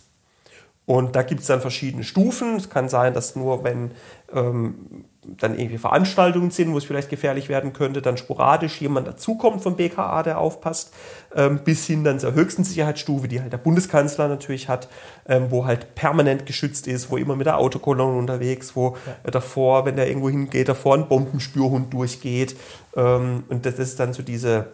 Und 0.90 1.16
da 1.16 1.22
gibt 1.22 1.42
es 1.42 1.46
dann 1.46 1.62
verschiedene 1.62 2.04
Stufen. 2.04 2.56
Es 2.56 2.72
kann 2.72 2.90
sein, 2.90 3.14
dass 3.14 3.36
nur 3.36 3.64
wenn 3.64 3.92
ähm, 4.34 5.06
dann 5.38 5.56
irgendwie 5.56 5.78
Veranstaltungen 5.78 6.50
sind, 6.50 6.74
wo 6.74 6.80
es 6.80 6.84
vielleicht 6.84 7.12
gefährlich 7.12 7.48
werden 7.48 7.74
könnte, 7.74 8.02
dann 8.02 8.18
sporadisch 8.18 8.82
jemand 8.82 9.06
dazukommt 9.06 9.62
vom 9.62 9.76
BKA, 9.76 10.24
der 10.24 10.40
aufpasst, 10.40 10.92
ähm, 11.36 11.60
bis 11.64 11.86
hin 11.86 12.04
dann 12.04 12.20
zur 12.20 12.34
höchsten 12.34 12.64
Sicherheitsstufe, 12.64 13.28
die 13.28 13.40
halt 13.40 13.54
der 13.54 13.60
Bundeskanzler 13.60 14.30
natürlich 14.30 14.68
hat, 14.68 14.90
ähm, 15.28 15.52
wo 15.52 15.66
halt 15.66 15.94
permanent 15.94 16.48
geschützt 16.48 16.88
ist, 16.88 17.12
wo 17.12 17.18
immer 17.18 17.36
mit 17.36 17.46
der 17.46 17.60
Autokolonne 17.60 18.18
unterwegs, 18.18 18.76
wo 18.76 18.98
ja. 19.06 19.30
davor, 19.30 19.86
wenn 19.86 19.96
der 19.96 20.08
irgendwo 20.08 20.32
hingeht, 20.32 20.70
davor 20.70 20.96
ein 20.96 21.08
Bombenspürhund 21.08 21.94
durchgeht. 21.94 22.56
Ähm, 22.96 23.44
und 23.48 23.64
das 23.64 23.78
ist 23.78 24.00
dann 24.00 24.14
so 24.14 24.24
diese, 24.24 24.72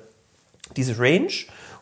diese 0.78 0.98
Range. 0.98 1.34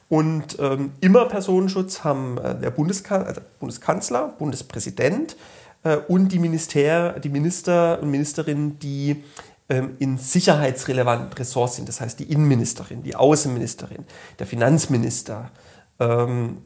Und 0.09 0.57
ähm, 0.59 0.91
immer 1.01 1.25
Personenschutz 1.25 2.03
haben 2.03 2.37
äh, 2.37 2.59
der 2.59 2.71
Bundeskan 2.71 3.23
also 3.23 3.41
Bundeskanzler, 3.59 4.35
Bundespräsident, 4.37 5.35
äh, 5.83 5.97
und 6.07 6.29
die, 6.29 6.39
Minister, 6.39 7.19
die 7.19 7.29
Minister 7.29 7.99
und 8.01 8.11
Ministerinnen, 8.11 8.79
die 8.79 9.23
ähm, 9.69 9.95
in 9.99 10.17
sicherheitsrelevanten 10.17 11.31
Ressorts 11.33 11.75
sind. 11.75 11.87
Das 11.87 12.01
heißt 12.01 12.19
die 12.19 12.31
Innenministerin, 12.31 13.03
die 13.03 13.15
Außenministerin, 13.15 14.05
der 14.39 14.47
Finanzminister, 14.47 15.51
ähm, 15.99 16.57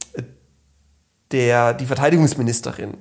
der, 1.32 1.74
die 1.74 1.86
Verteidigungsministerin. 1.86 2.96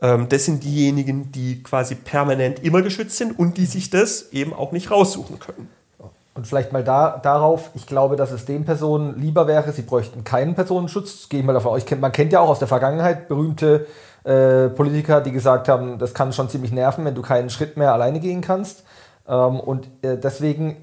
Ähm, 0.00 0.28
das 0.28 0.44
sind 0.44 0.64
diejenigen, 0.64 1.32
die 1.32 1.62
quasi 1.62 1.94
permanent 1.94 2.62
immer 2.64 2.82
geschützt 2.82 3.16
sind 3.16 3.38
und 3.38 3.56
die 3.56 3.66
sich 3.66 3.90
das 3.90 4.32
eben 4.32 4.52
auch 4.52 4.72
nicht 4.72 4.90
raussuchen 4.90 5.38
können. 5.38 5.68
Und 6.38 6.46
vielleicht 6.46 6.72
mal 6.72 6.84
da, 6.84 7.18
darauf, 7.20 7.72
ich 7.74 7.84
glaube, 7.84 8.14
dass 8.14 8.30
es 8.30 8.44
den 8.44 8.64
Personen 8.64 9.18
lieber 9.18 9.48
wäre, 9.48 9.72
sie 9.72 9.82
bräuchten 9.82 10.22
keinen 10.22 10.54
Personenschutz. 10.54 11.28
Gehe 11.28 11.40
ich 11.40 11.44
mal 11.44 11.52
davon 11.52 11.72
aus. 11.72 11.82
Man 12.00 12.12
kennt 12.12 12.32
ja 12.32 12.38
auch 12.38 12.48
aus 12.48 12.60
der 12.60 12.68
Vergangenheit 12.68 13.26
berühmte 13.26 13.88
äh, 14.22 14.68
Politiker, 14.68 15.20
die 15.20 15.32
gesagt 15.32 15.66
haben, 15.66 15.98
das 15.98 16.14
kann 16.14 16.32
schon 16.32 16.48
ziemlich 16.48 16.70
nerven, 16.70 17.04
wenn 17.04 17.16
du 17.16 17.22
keinen 17.22 17.50
Schritt 17.50 17.76
mehr 17.76 17.92
alleine 17.92 18.20
gehen 18.20 18.40
kannst. 18.40 18.84
Ähm, 19.26 19.58
und 19.58 19.88
äh, 20.02 20.16
deswegen 20.16 20.76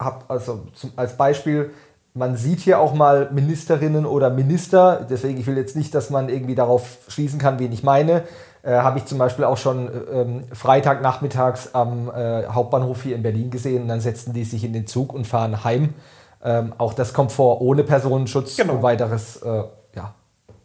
hab, 0.00 0.28
also 0.28 0.64
zum, 0.74 0.90
als 0.96 1.16
Beispiel, 1.16 1.70
man 2.14 2.36
sieht 2.36 2.58
hier 2.58 2.80
auch 2.80 2.92
mal 2.92 3.30
Ministerinnen 3.30 4.06
oder 4.06 4.28
Minister, 4.30 5.06
deswegen 5.08 5.38
ich 5.38 5.46
will 5.46 5.56
jetzt 5.56 5.76
nicht, 5.76 5.94
dass 5.94 6.10
man 6.10 6.28
irgendwie 6.28 6.56
darauf 6.56 6.98
schließen 7.06 7.38
kann, 7.38 7.60
wen 7.60 7.70
ich 7.70 7.84
meine, 7.84 8.24
habe 8.70 8.98
ich 8.98 9.04
zum 9.04 9.18
Beispiel 9.18 9.44
auch 9.44 9.56
schon 9.56 9.88
äh, 9.88 10.20
ähm, 10.20 10.44
Freitagnachmittags 10.52 11.74
am 11.74 12.10
äh, 12.10 12.46
Hauptbahnhof 12.46 13.02
hier 13.02 13.16
in 13.16 13.22
Berlin 13.22 13.50
gesehen 13.50 13.82
und 13.82 13.88
dann 13.88 14.00
setzten 14.00 14.32
die 14.32 14.44
sich 14.44 14.64
in 14.64 14.72
den 14.72 14.86
Zug 14.86 15.12
und 15.12 15.26
fahren 15.26 15.64
heim. 15.64 15.94
Ähm, 16.42 16.72
auch 16.78 16.94
das 16.94 17.12
kommt 17.12 17.32
vor, 17.32 17.60
ohne 17.60 17.84
Personenschutz 17.84 18.56
genau. 18.56 18.74
und 18.74 18.82
weiteres, 18.82 19.36
äh, 19.36 19.64
ja, 19.94 20.14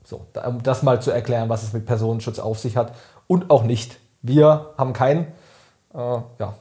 so, 0.04 0.26
um 0.46 0.62
das 0.64 0.84
mal 0.84 1.02
zu 1.02 1.12
erklären, 1.12 1.50
was 1.50 1.64
es 1.64 1.74
mit 1.74 1.86
Personenschutz 1.86 2.40
auf 2.40 2.60
sich 2.60 2.76
hat 2.76 2.94
und 3.28 3.50
auch 3.50 3.64
nicht. 3.64 3.98
Wir 4.22 4.74
haben 4.78 4.94
keinen, 4.94 5.28
äh, 5.94 5.98
ja. 6.40 6.54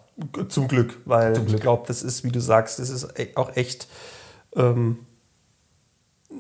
Zum 0.49 0.69
Glück, 0.69 0.99
weil 1.07 1.35
Zum 1.35 1.47
Glück. 1.47 1.57
ich 1.57 1.63
glaube, 1.63 1.85
das 1.87 2.03
ist, 2.03 2.25
wie 2.25 2.31
du 2.31 2.41
sagst, 2.41 2.79
das 2.79 2.91
ist 2.91 3.19
e-, 3.19 3.35
auch 3.37 3.57
echt, 3.57 3.89
ähm, 4.55 5.07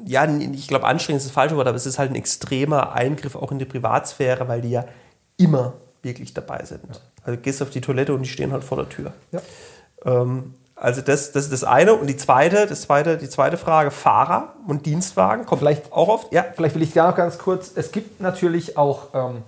ja, 0.06 0.26
ich 0.26 0.68
glaube, 0.68 0.86
anstrengend 0.86 1.20
ist 1.20 1.26
das 1.26 1.34
falsche 1.34 1.56
Wort, 1.56 1.66
aber 1.66 1.76
es 1.76 1.86
ist 1.86 1.98
halt 1.98 2.10
ein 2.10 2.16
extremer 2.16 2.92
Eingriff 2.92 3.34
auch 3.36 3.50
in 3.52 3.58
die 3.58 3.64
Privatsphäre, 3.64 4.48
weil 4.48 4.60
die 4.60 4.70
ja 4.70 4.84
immer 5.36 5.74
wirklich 6.02 6.34
dabei 6.34 6.64
sind. 6.64 6.82
Ja. 6.88 7.00
Also 7.24 7.36
du 7.36 7.42
gehst 7.42 7.60
auf 7.62 7.70
die 7.70 7.80
Toilette 7.80 8.14
und 8.14 8.22
die 8.22 8.28
stehen 8.28 8.52
halt 8.52 8.64
vor 8.64 8.78
der 8.78 8.88
Tür. 8.88 9.12
Ja. 9.32 9.40
Ähm, 10.04 10.54
also 10.80 11.02
das, 11.02 11.32
das 11.32 11.44
ist 11.44 11.52
das 11.52 11.64
eine. 11.64 11.94
Und 11.94 12.06
die 12.06 12.16
zweite, 12.16 12.66
das 12.66 12.82
zweite, 12.82 13.18
die 13.18 13.28
zweite 13.28 13.58
Frage, 13.58 13.90
Fahrer 13.90 14.54
und 14.66 14.86
Dienstwagen, 14.86 15.44
kommt 15.44 15.60
vielleicht 15.60 15.92
auch 15.92 16.08
oft. 16.08 16.32
Ja, 16.32 16.44
vielleicht 16.54 16.74
will 16.74 16.82
ich 16.82 16.92
da 16.92 17.08
noch 17.08 17.16
ganz 17.16 17.36
kurz. 17.36 17.72
Es 17.74 17.92
gibt 17.92 18.20
natürlich 18.20 18.78
auch 18.78 19.08
ähm, 19.12 19.42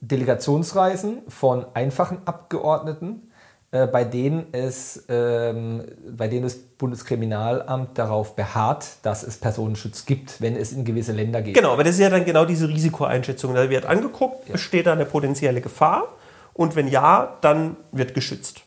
Delegationsreisen 0.00 1.22
von 1.28 1.66
einfachen 1.74 2.18
Abgeordneten, 2.24 3.32
äh, 3.74 3.88
bei, 3.88 4.04
denen 4.04 4.46
es, 4.52 5.02
ähm, 5.08 5.82
bei 6.16 6.28
denen 6.28 6.44
das 6.44 6.54
Bundeskriminalamt 6.54 7.98
darauf 7.98 8.36
beharrt, 8.36 8.86
dass 9.02 9.24
es 9.24 9.36
Personenschutz 9.36 10.06
gibt, 10.06 10.40
wenn 10.40 10.54
es 10.54 10.72
in 10.72 10.84
gewisse 10.84 11.10
Länder 11.10 11.42
geht. 11.42 11.54
Genau, 11.54 11.72
aber 11.72 11.82
das 11.82 11.94
ist 11.94 12.00
ja 12.00 12.08
dann 12.08 12.24
genau 12.24 12.44
diese 12.44 12.68
Risikoeinschätzung. 12.68 13.52
Da 13.52 13.68
wird 13.68 13.84
angeguckt, 13.84 14.46
ja. 14.46 14.52
besteht 14.52 14.86
da 14.86 14.92
eine 14.92 15.06
potenzielle 15.06 15.60
Gefahr? 15.60 16.04
Und 16.52 16.76
wenn 16.76 16.86
ja, 16.86 17.36
dann 17.40 17.76
wird 17.90 18.14
geschützt. 18.14 18.60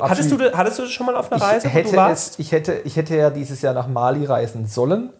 hattest, 0.00 0.30
du, 0.30 0.38
hattest 0.52 0.78
du 0.78 0.82
das 0.84 0.92
schon 0.92 1.06
mal 1.06 1.16
auf 1.16 1.32
einer 1.32 1.42
Reise? 1.42 1.66
Ich 1.66 1.74
hätte, 1.74 1.96
es, 2.12 2.38
ich, 2.38 2.52
hätte, 2.52 2.74
ich 2.84 2.94
hätte 2.94 3.16
ja 3.16 3.30
dieses 3.30 3.62
Jahr 3.62 3.74
nach 3.74 3.88
Mali 3.88 4.24
reisen 4.24 4.68
sollen. 4.68 5.10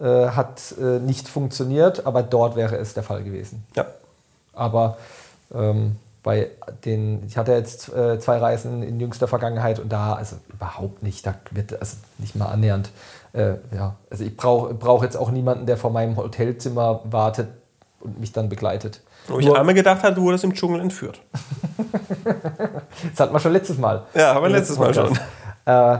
Äh, 0.00 0.28
hat 0.28 0.74
äh, 0.80 0.98
nicht 0.98 1.28
funktioniert, 1.28 2.06
aber 2.06 2.22
dort 2.22 2.56
wäre 2.56 2.78
es 2.78 2.94
der 2.94 3.02
Fall 3.02 3.22
gewesen. 3.22 3.66
Ja. 3.76 3.84
Aber 4.54 4.96
ähm, 5.54 5.96
bei 6.24 6.50
den, 6.86 7.22
ich 7.26 7.36
hatte 7.36 7.52
jetzt 7.52 7.94
äh, 7.94 8.18
zwei 8.18 8.38
Reisen 8.38 8.82
in 8.82 8.98
jüngster 8.98 9.28
Vergangenheit 9.28 9.78
und 9.78 9.92
da, 9.92 10.14
also 10.14 10.36
überhaupt 10.52 11.02
nicht, 11.02 11.24
da 11.24 11.34
wird 11.50 11.78
also 11.78 11.98
nicht 12.18 12.34
mal 12.34 12.46
annähernd. 12.46 12.90
Äh, 13.34 13.56
ja, 13.72 13.94
also 14.10 14.24
ich 14.24 14.36
brauche 14.36 14.72
brauch 14.74 15.02
jetzt 15.02 15.16
auch 15.16 15.30
niemanden, 15.30 15.66
der 15.66 15.76
vor 15.76 15.90
meinem 15.90 16.16
Hotelzimmer 16.16 17.02
wartet 17.04 17.48
und 18.00 18.18
mich 18.18 18.32
dann 18.32 18.48
begleitet. 18.48 19.02
Wo 19.28 19.38
ich 19.38 19.54
einmal 19.54 19.74
gedacht 19.74 20.02
habe, 20.02 20.14
du 20.14 20.22
wurdest 20.22 20.44
im 20.44 20.54
Dschungel 20.54 20.80
entführt. 20.80 21.20
das 22.24 23.20
hatten 23.20 23.34
wir 23.34 23.40
schon 23.40 23.52
letztes 23.52 23.78
Mal. 23.78 24.04
Ja, 24.14 24.32
aber 24.32 24.48
letztes 24.48 24.78
Mal 24.78 24.94
schon. 24.94 25.18
Äh, 25.66 25.98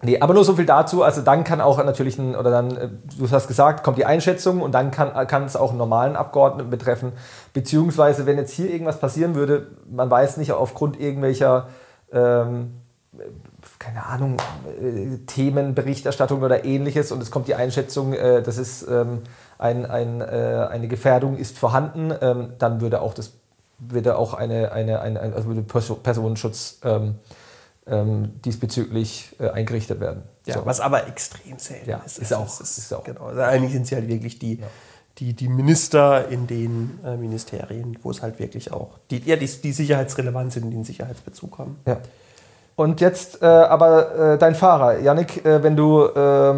Nee, 0.00 0.20
aber 0.20 0.32
nur 0.32 0.44
so 0.44 0.54
viel 0.54 0.66
dazu. 0.66 1.02
Also 1.02 1.22
dann 1.22 1.42
kann 1.42 1.60
auch 1.60 1.82
natürlich 1.82 2.18
ein, 2.18 2.36
oder 2.36 2.50
dann, 2.50 2.76
äh, 2.76 2.88
du 3.18 3.28
hast 3.30 3.48
gesagt, 3.48 3.82
kommt 3.82 3.98
die 3.98 4.04
Einschätzung 4.04 4.62
und 4.62 4.72
dann 4.72 4.90
kann, 4.90 5.26
kann 5.26 5.44
es 5.44 5.56
auch 5.56 5.70
einen 5.70 5.78
normalen 5.78 6.14
Abgeordneten 6.14 6.70
betreffen. 6.70 7.12
Beziehungsweise, 7.52 8.24
wenn 8.24 8.36
jetzt 8.36 8.52
hier 8.52 8.70
irgendwas 8.70 9.00
passieren 9.00 9.34
würde, 9.34 9.66
man 9.90 10.08
weiß 10.08 10.36
nicht, 10.36 10.52
aufgrund 10.52 11.00
irgendwelcher, 11.00 11.68
ähm, 12.12 12.74
keine 13.80 14.06
Ahnung, 14.06 14.36
äh, 14.80 15.18
Themen, 15.26 15.74
Berichterstattung 15.74 16.42
oder 16.42 16.64
ähnliches 16.64 17.10
und 17.10 17.20
es 17.20 17.32
kommt 17.32 17.48
die 17.48 17.56
Einschätzung, 17.56 18.12
äh, 18.12 18.40
das 18.40 18.56
ist 18.56 18.86
ähm, 18.88 19.22
ein, 19.58 19.84
ein, 19.84 20.20
äh, 20.20 20.68
eine 20.70 20.86
Gefährdung 20.86 21.36
ist 21.36 21.58
vorhanden, 21.58 22.14
ähm, 22.20 22.52
dann 22.58 22.80
würde 22.80 23.00
auch 23.00 23.14
das 23.14 23.32
würde 23.80 24.18
auch 24.18 24.34
eine, 24.34 24.72
eine, 24.72 25.00
eine, 25.00 25.20
also 25.20 25.46
würde 25.46 25.62
Personenschutz 25.62 26.80
ähm, 26.84 27.14
ähm, 27.90 28.40
diesbezüglich 28.44 29.34
äh, 29.38 29.48
eingerichtet 29.50 30.00
werden. 30.00 30.22
Ja, 30.46 30.54
so. 30.54 30.66
Was 30.66 30.80
aber 30.80 31.06
extrem 31.06 31.58
selten 31.58 31.90
ja, 31.90 31.98
ist. 31.98 32.18
Ist 32.18 32.32
auch. 32.32 32.60
Ist, 32.60 32.78
ist 32.78 32.92
auch. 32.92 33.04
Genau. 33.04 33.26
Also 33.26 33.40
eigentlich 33.40 33.72
sind 33.72 33.86
sie 33.86 33.94
halt 33.94 34.08
wirklich 34.08 34.38
die, 34.38 34.56
ja. 34.56 34.66
die, 35.18 35.34
die 35.34 35.48
Minister 35.48 36.28
in 36.28 36.46
den 36.46 36.98
äh, 37.04 37.16
Ministerien, 37.16 37.98
wo 38.02 38.10
es 38.10 38.22
halt 38.22 38.38
wirklich 38.38 38.72
auch 38.72 38.98
die, 39.10 39.18
ja, 39.18 39.36
die, 39.36 39.46
die 39.46 39.72
sicherheitsrelevant 39.72 40.52
sind, 40.52 40.70
die 40.70 40.76
einen 40.76 40.84
Sicherheitsbezug 40.84 41.58
haben. 41.58 41.78
Ja. 41.86 42.00
Und 42.78 43.00
jetzt 43.00 43.42
äh, 43.42 43.44
aber 43.44 44.34
äh, 44.34 44.38
dein 44.38 44.54
Fahrer, 44.54 45.00
Yannick, 45.00 45.44
äh, 45.44 45.64
wenn, 45.64 45.74
du, 45.74 46.04
äh, 46.04 46.14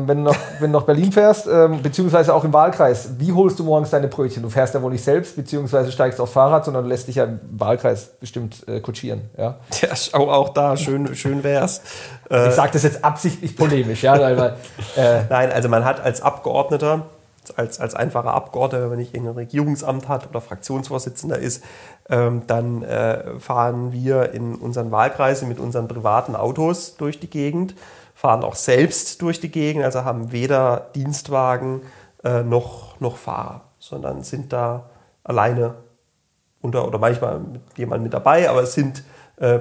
wenn, 0.06 0.22
noch, 0.22 0.36
wenn 0.58 0.70
du 0.70 0.78
nach 0.78 0.84
Berlin 0.86 1.12
fährst, 1.12 1.46
ähm, 1.46 1.80
beziehungsweise 1.80 2.34
auch 2.34 2.44
im 2.44 2.52
Wahlkreis, 2.52 3.12
wie 3.16 3.32
holst 3.32 3.58
du 3.58 3.64
morgens 3.64 3.88
deine 3.88 4.06
Brötchen? 4.06 4.42
Du 4.42 4.50
fährst 4.50 4.74
ja 4.74 4.82
wohl 4.82 4.92
nicht 4.92 5.02
selbst, 5.02 5.34
beziehungsweise 5.34 5.90
steigst 5.90 6.20
aufs 6.20 6.32
Fahrrad, 6.32 6.66
sondern 6.66 6.82
du 6.82 6.90
lässt 6.90 7.08
dich 7.08 7.14
ja 7.14 7.24
im 7.24 7.40
Wahlkreis 7.52 8.10
bestimmt 8.20 8.68
äh, 8.68 8.80
kutschieren. 8.80 9.30
Ja, 9.38 9.60
ja 9.80 9.88
auch, 10.12 10.28
auch 10.28 10.48
da, 10.50 10.76
schön, 10.76 11.14
schön 11.14 11.42
wär's. 11.42 11.80
ich 12.28 12.52
sage 12.52 12.72
das 12.74 12.82
jetzt 12.82 13.02
absichtlich 13.02 13.56
polemisch, 13.56 14.02
ja. 14.02 14.20
Weil, 14.20 14.56
äh, 14.96 15.22
Nein, 15.30 15.50
also 15.50 15.70
man 15.70 15.86
hat 15.86 16.00
als 16.00 16.20
Abgeordneter 16.20 17.06
als, 17.56 17.80
als 17.80 17.94
einfacher 17.94 18.34
Abgeordneter, 18.34 18.82
wenn 18.82 18.90
man 18.90 18.98
nicht 18.98 19.14
irgendein 19.14 19.36
Regierungsamt 19.36 20.08
hat 20.08 20.28
oder 20.28 20.40
Fraktionsvorsitzender 20.40 21.38
ist, 21.38 21.64
ähm, 22.10 22.42
dann 22.46 22.82
äh, 22.82 23.38
fahren 23.38 23.92
wir 23.92 24.32
in 24.32 24.56
unseren 24.56 24.90
Wahlkreisen 24.90 25.48
mit 25.48 25.60
unseren 25.60 25.88
privaten 25.88 26.34
Autos 26.34 26.96
durch 26.96 27.20
die 27.20 27.30
Gegend, 27.30 27.74
fahren 28.14 28.42
auch 28.42 28.56
selbst 28.56 29.22
durch 29.22 29.40
die 29.40 29.50
Gegend, 29.50 29.84
also 29.84 30.04
haben 30.04 30.32
weder 30.32 30.88
Dienstwagen 30.94 31.82
äh, 32.24 32.42
noch, 32.42 32.98
noch 33.00 33.16
Fahrer, 33.16 33.62
sondern 33.78 34.22
sind 34.22 34.52
da 34.52 34.90
alleine 35.22 35.74
unter, 36.60 36.86
oder 36.86 36.98
manchmal 36.98 37.38
mit 37.38 37.62
jemandem 37.76 38.04
mit 38.04 38.14
dabei, 38.14 38.50
aber 38.50 38.62
es 38.62 38.74
sind 38.74 39.04
äh, 39.36 39.60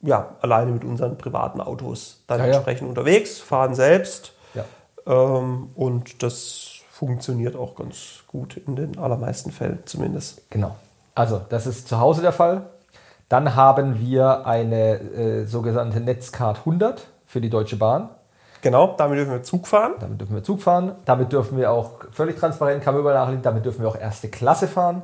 ja, 0.00 0.34
alleine 0.40 0.72
mit 0.72 0.84
unseren 0.84 1.16
privaten 1.16 1.60
Autos 1.60 2.24
dann 2.26 2.40
ja, 2.40 2.46
entsprechend 2.46 2.82
ja. 2.82 2.88
unterwegs, 2.88 3.38
fahren 3.38 3.74
selbst. 3.74 4.32
Ja. 4.54 4.64
Ähm, 5.06 5.70
und 5.74 6.22
das 6.22 6.80
funktioniert 6.90 7.54
auch 7.54 7.74
ganz 7.74 8.24
gut 8.26 8.56
in 8.56 8.76
den 8.76 8.98
allermeisten 8.98 9.52
Fällen 9.52 9.80
zumindest. 9.84 10.42
Genau. 10.50 10.76
Also 11.14 11.42
das 11.48 11.66
ist 11.66 11.88
zu 11.88 12.00
Hause 12.00 12.22
der 12.22 12.32
Fall. 12.32 12.62
Dann 13.28 13.54
haben 13.54 13.98
wir 13.98 14.46
eine 14.46 15.00
äh, 15.00 15.46
sogenannte 15.46 16.00
Netzcard 16.00 16.58
100 16.58 17.06
für 17.26 17.40
die 17.40 17.50
Deutsche 17.50 17.76
Bahn. 17.76 18.10
Genau, 18.62 18.94
damit 18.96 19.18
dürfen 19.18 19.32
wir 19.32 19.42
Zug 19.42 19.66
fahren. 19.66 19.94
Damit 19.98 20.20
dürfen 20.20 20.34
wir 20.34 20.42
Zug 20.44 20.62
fahren. 20.62 20.92
Damit 21.04 21.32
dürfen 21.32 21.58
wir 21.58 21.72
auch 21.72 21.92
völlig 22.12 22.38
transparent, 22.38 22.82
kann 22.82 22.94
man 22.94 23.00
überall 23.00 23.16
nachlesen, 23.16 23.42
damit 23.42 23.64
dürfen 23.64 23.82
wir 23.82 23.88
auch 23.88 23.96
erste 23.96 24.28
Klasse 24.28 24.68
fahren. 24.68 25.02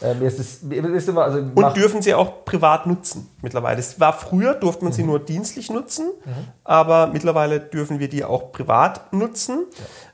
Äh, 0.00 0.14
mir 0.14 0.26
ist 0.26 0.62
mir 0.62 0.94
ist 0.94 1.08
immer, 1.08 1.24
also 1.24 1.38
Und 1.38 1.76
dürfen 1.76 2.02
sie 2.02 2.14
auch 2.14 2.44
privat 2.44 2.86
nutzen 2.86 3.28
mittlerweile. 3.42 3.80
Es 3.80 3.98
war 3.98 4.12
früher, 4.12 4.54
durfte 4.54 4.84
man 4.84 4.92
sie 4.92 5.02
nur 5.02 5.18
dienstlich 5.18 5.70
nutzen, 5.70 6.10
aber 6.62 7.08
mittlerweile 7.08 7.58
dürfen 7.58 7.98
wir 7.98 8.08
die 8.08 8.24
auch 8.24 8.52
privat 8.52 9.12
nutzen. 9.12 9.66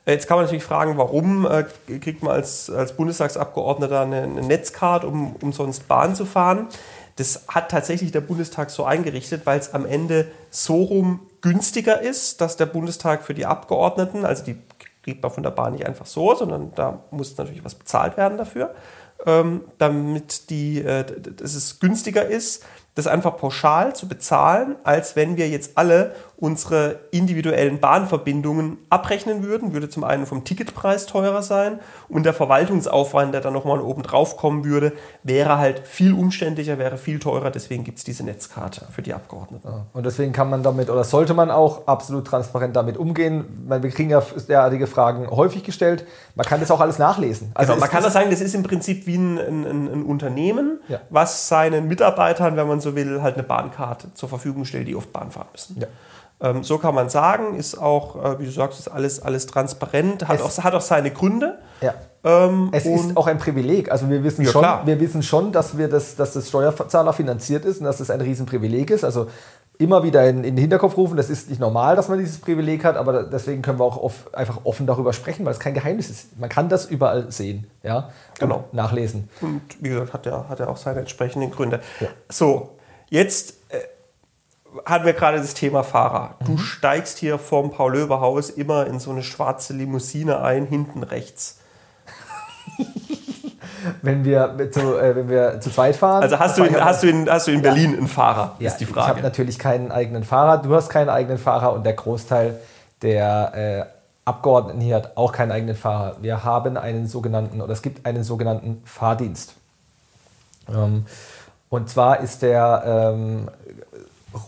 Äh, 0.06 0.12
Jetzt 0.12 0.26
kann 0.26 0.36
man 0.36 0.46
natürlich 0.46 0.64
fragen, 0.64 0.96
warum 0.96 1.46
äh, 1.46 1.64
kriegt 1.98 2.22
man 2.22 2.32
als, 2.32 2.70
als 2.70 2.96
Bundestagsabgeordneter 2.96 4.00
eine, 4.00 4.22
eine 4.22 4.42
Netzcard, 4.42 5.04
um 5.04 5.36
umsonst 5.36 5.86
Bahn 5.86 6.14
zu 6.14 6.24
fahren? 6.24 6.68
Das 7.16 7.44
hat 7.48 7.70
tatsächlich 7.70 8.10
der 8.10 8.22
Bundestag 8.22 8.70
so 8.70 8.84
eingerichtet, 8.84 9.42
weil 9.44 9.58
es 9.58 9.72
am 9.72 9.86
Ende 9.86 10.26
so 10.50 10.82
rum 10.82 11.20
günstiger 11.42 12.00
ist, 12.00 12.40
dass 12.40 12.56
der 12.56 12.66
Bundestag 12.66 13.22
für 13.22 13.34
die 13.34 13.46
Abgeordneten, 13.46 14.24
also 14.24 14.44
die 14.44 14.56
kriegt 15.02 15.22
man 15.22 15.30
von 15.30 15.42
der 15.42 15.50
Bahn 15.50 15.74
nicht 15.74 15.86
einfach 15.86 16.06
so, 16.06 16.34
sondern 16.34 16.72
da 16.74 17.00
muss 17.10 17.36
natürlich 17.36 17.64
was 17.64 17.74
bezahlt 17.74 18.16
werden 18.16 18.38
dafür, 18.38 18.74
ähm, 19.26 19.62
damit 19.78 20.50
die, 20.50 20.80
äh, 20.80 21.04
dass 21.04 21.54
es 21.54 21.80
günstiger 21.80 22.26
ist, 22.26 22.64
das 22.94 23.06
einfach 23.06 23.36
pauschal 23.36 23.94
zu 23.94 24.06
bezahlen, 24.08 24.76
als 24.84 25.16
wenn 25.16 25.36
wir 25.36 25.48
jetzt 25.48 25.72
alle 25.76 26.14
unsere 26.44 27.00
individuellen 27.10 27.80
Bahnverbindungen 27.80 28.76
abrechnen 28.90 29.42
würden. 29.42 29.72
Würde 29.72 29.88
zum 29.88 30.04
einen 30.04 30.26
vom 30.26 30.44
Ticketpreis 30.44 31.06
teurer 31.06 31.42
sein 31.42 31.80
und 32.08 32.24
der 32.26 32.34
Verwaltungsaufwand, 32.34 33.32
der 33.32 33.40
dann 33.40 33.54
nochmal 33.54 33.80
oben 33.80 34.02
drauf 34.02 34.36
kommen 34.36 34.64
würde, 34.64 34.92
wäre 35.22 35.56
halt 35.58 35.80
viel 35.80 36.12
umständlicher, 36.12 36.78
wäre 36.78 36.98
viel 36.98 37.18
teurer. 37.18 37.50
Deswegen 37.50 37.82
gibt 37.84 37.98
es 37.98 38.04
diese 38.04 38.24
Netzkarte 38.24 38.86
für 38.92 39.00
die 39.00 39.14
Abgeordneten. 39.14 39.66
Und 39.94 40.04
deswegen 40.04 40.32
kann 40.32 40.50
man 40.50 40.62
damit 40.62 40.90
oder 40.90 41.04
sollte 41.04 41.32
man 41.32 41.50
auch 41.50 41.86
absolut 41.86 42.26
transparent 42.26 42.76
damit 42.76 42.98
umgehen. 42.98 43.44
Weil 43.66 43.82
wir 43.82 43.90
kriegen 43.90 44.10
ja 44.10 44.22
derartige 44.48 44.86
Fragen 44.86 45.30
häufig 45.30 45.64
gestellt. 45.64 46.06
Man 46.34 46.44
kann 46.44 46.60
das 46.60 46.70
auch 46.70 46.80
alles 46.80 46.98
nachlesen. 46.98 47.52
Also 47.54 47.72
es 47.72 47.80
man 47.80 47.88
kann 47.88 48.02
das 48.02 48.12
sagen, 48.12 48.28
das 48.30 48.42
ist 48.42 48.54
im 48.54 48.62
Prinzip 48.62 49.06
wie 49.06 49.16
ein, 49.16 49.38
ein, 49.38 49.64
ein 49.66 49.94
ein 49.94 50.02
Unternehmen, 50.04 50.80
Ja. 50.88 51.00
was 51.10 51.48
seinen 51.48 51.88
Mitarbeitern, 51.88 52.56
wenn 52.56 52.66
man 52.68 52.80
so 52.80 52.94
will, 52.94 53.22
halt 53.22 53.34
eine 53.34 53.44
Bahnkarte 53.44 54.12
zur 54.14 54.28
Verfügung 54.28 54.64
stellt, 54.64 54.88
die 54.88 54.96
oft 54.96 55.12
Bahn 55.12 55.30
fahren 55.30 55.48
müssen. 55.52 55.80
Ja. 55.80 55.86
Ähm, 56.40 56.64
so 56.64 56.78
kann 56.78 56.94
man 56.94 57.08
sagen, 57.08 57.54
ist 57.56 57.78
auch, 57.80 58.16
äh, 58.22 58.38
wie 58.40 58.44
du 58.44 58.50
sagst, 58.50 58.78
ist 58.80 58.88
alles, 58.88 59.22
alles 59.22 59.46
transparent, 59.46 60.26
hat 60.28 60.40
Es- 60.40 60.58
auch, 60.58 60.64
hat 60.64 60.74
auch 60.74 60.80
seine 60.80 61.10
Gründe. 61.10 61.58
Ja. 61.80 61.94
Ähm, 62.24 62.70
Es 62.72 62.86
ist 62.86 63.16
auch 63.16 63.26
ein 63.26 63.38
Privileg. 63.38 63.90
Also 63.92 64.08
wir 64.10 64.22
wissen 64.24 64.44
Ja, 64.44 64.50
schon, 64.50 64.62
klar. 64.62 64.82
wir 64.86 64.98
wissen 65.00 65.22
schon, 65.22 65.52
dass 65.52 65.76
wir 65.78 65.88
das, 65.88 66.16
dass 66.16 66.32
das 66.32 66.48
Steuerzahler 66.48 67.12
finanziert 67.12 67.64
ist 67.64 67.78
und 67.78 67.84
dass 67.84 67.98
das 67.98 68.10
ein 68.10 68.20
Riesenprivileg 68.20 68.90
ist. 68.90 69.04
Also 69.04 69.28
immer 69.78 70.02
wieder 70.02 70.24
in, 70.28 70.38
in 70.38 70.54
den 70.54 70.58
Hinterkopf 70.58 70.96
rufen, 70.96 71.16
das 71.16 71.28
ist 71.30 71.50
nicht 71.50 71.60
normal, 71.60 71.96
dass 71.96 72.08
man 72.08 72.18
dieses 72.18 72.38
Privileg 72.38 72.84
hat, 72.84 72.96
aber 72.96 73.24
deswegen 73.24 73.60
können 73.60 73.78
wir 73.78 73.84
auch 73.84 73.96
off, 73.96 74.30
einfach 74.32 74.60
offen 74.64 74.86
darüber 74.86 75.12
sprechen, 75.12 75.44
weil 75.44 75.52
es 75.52 75.58
kein 75.60 75.74
Geheimnis 75.74 76.10
ist. 76.10 76.38
Man 76.38 76.48
kann 76.48 76.68
das 76.68 76.86
überall 76.86 77.30
sehen, 77.30 77.66
ja, 77.82 78.10
Genau. 78.38 78.64
nachlesen. 78.72 79.28
Und 79.40 79.60
wie 79.80 79.88
gesagt, 79.90 80.12
hat 80.12 80.26
er 80.26 80.48
hat 80.48 80.60
er 80.60 80.68
auch 80.68 80.76
seine 80.76 81.00
entsprechenden 81.00 81.50
Gründe. 81.50 81.80
Ja. 82.00 82.06
So, 82.30 82.70
jetzt 83.10 83.63
hatten 84.84 85.04
wir 85.04 85.12
gerade 85.12 85.38
das 85.38 85.54
Thema 85.54 85.82
Fahrer. 85.82 86.36
Mhm. 86.40 86.44
Du 86.46 86.58
steigst 86.58 87.18
hier 87.18 87.38
vom 87.38 87.70
Paul-Löber-Haus 87.70 88.50
immer 88.50 88.86
in 88.86 88.98
so 88.98 89.10
eine 89.10 89.22
schwarze 89.22 89.72
Limousine 89.72 90.42
ein, 90.42 90.66
hinten 90.66 91.02
rechts. 91.02 91.60
Wenn 94.02 94.24
wir 94.24 94.70
zu, 94.70 94.98
äh, 94.98 95.14
wenn 95.14 95.28
wir 95.28 95.60
zu 95.60 95.70
zweit 95.70 95.96
fahren. 95.96 96.22
Also 96.22 96.38
hast 96.38 96.56
du 96.56 96.64
in, 96.64 96.82
hast 96.82 97.02
du 97.02 97.06
in, 97.06 97.28
hast 97.28 97.46
du 97.48 97.50
in 97.50 97.60
Berlin 97.60 97.94
einen 97.94 98.08
Fahrer, 98.08 98.56
Ja, 98.58 98.68
ist 98.68 98.78
die 98.78 98.84
Ich 98.84 98.90
habe 98.96 99.08
Frage. 99.08 99.22
natürlich 99.22 99.58
keinen 99.58 99.92
eigenen 99.92 100.24
Fahrer. 100.24 100.62
Du 100.62 100.74
hast 100.74 100.88
keinen 100.88 101.10
eigenen 101.10 101.36
Fahrer 101.36 101.74
und 101.74 101.84
der 101.84 101.92
Großteil 101.92 102.58
der 103.02 103.52
äh, 103.54 103.84
Abgeordneten 104.24 104.80
hier 104.80 104.96
hat 104.96 105.16
auch 105.18 105.32
keinen 105.32 105.52
eigenen 105.52 105.76
Fahrer. 105.76 106.16
Wir 106.22 106.44
haben 106.44 106.78
einen 106.78 107.06
sogenannten, 107.06 107.60
oder 107.60 107.74
es 107.74 107.82
gibt 107.82 108.06
einen 108.06 108.24
sogenannten 108.24 108.80
Fahrdienst. 108.86 109.54
Ähm, 110.74 111.04
und 111.68 111.90
zwar 111.90 112.20
ist 112.20 112.40
der 112.40 113.12
ähm, 113.14 113.50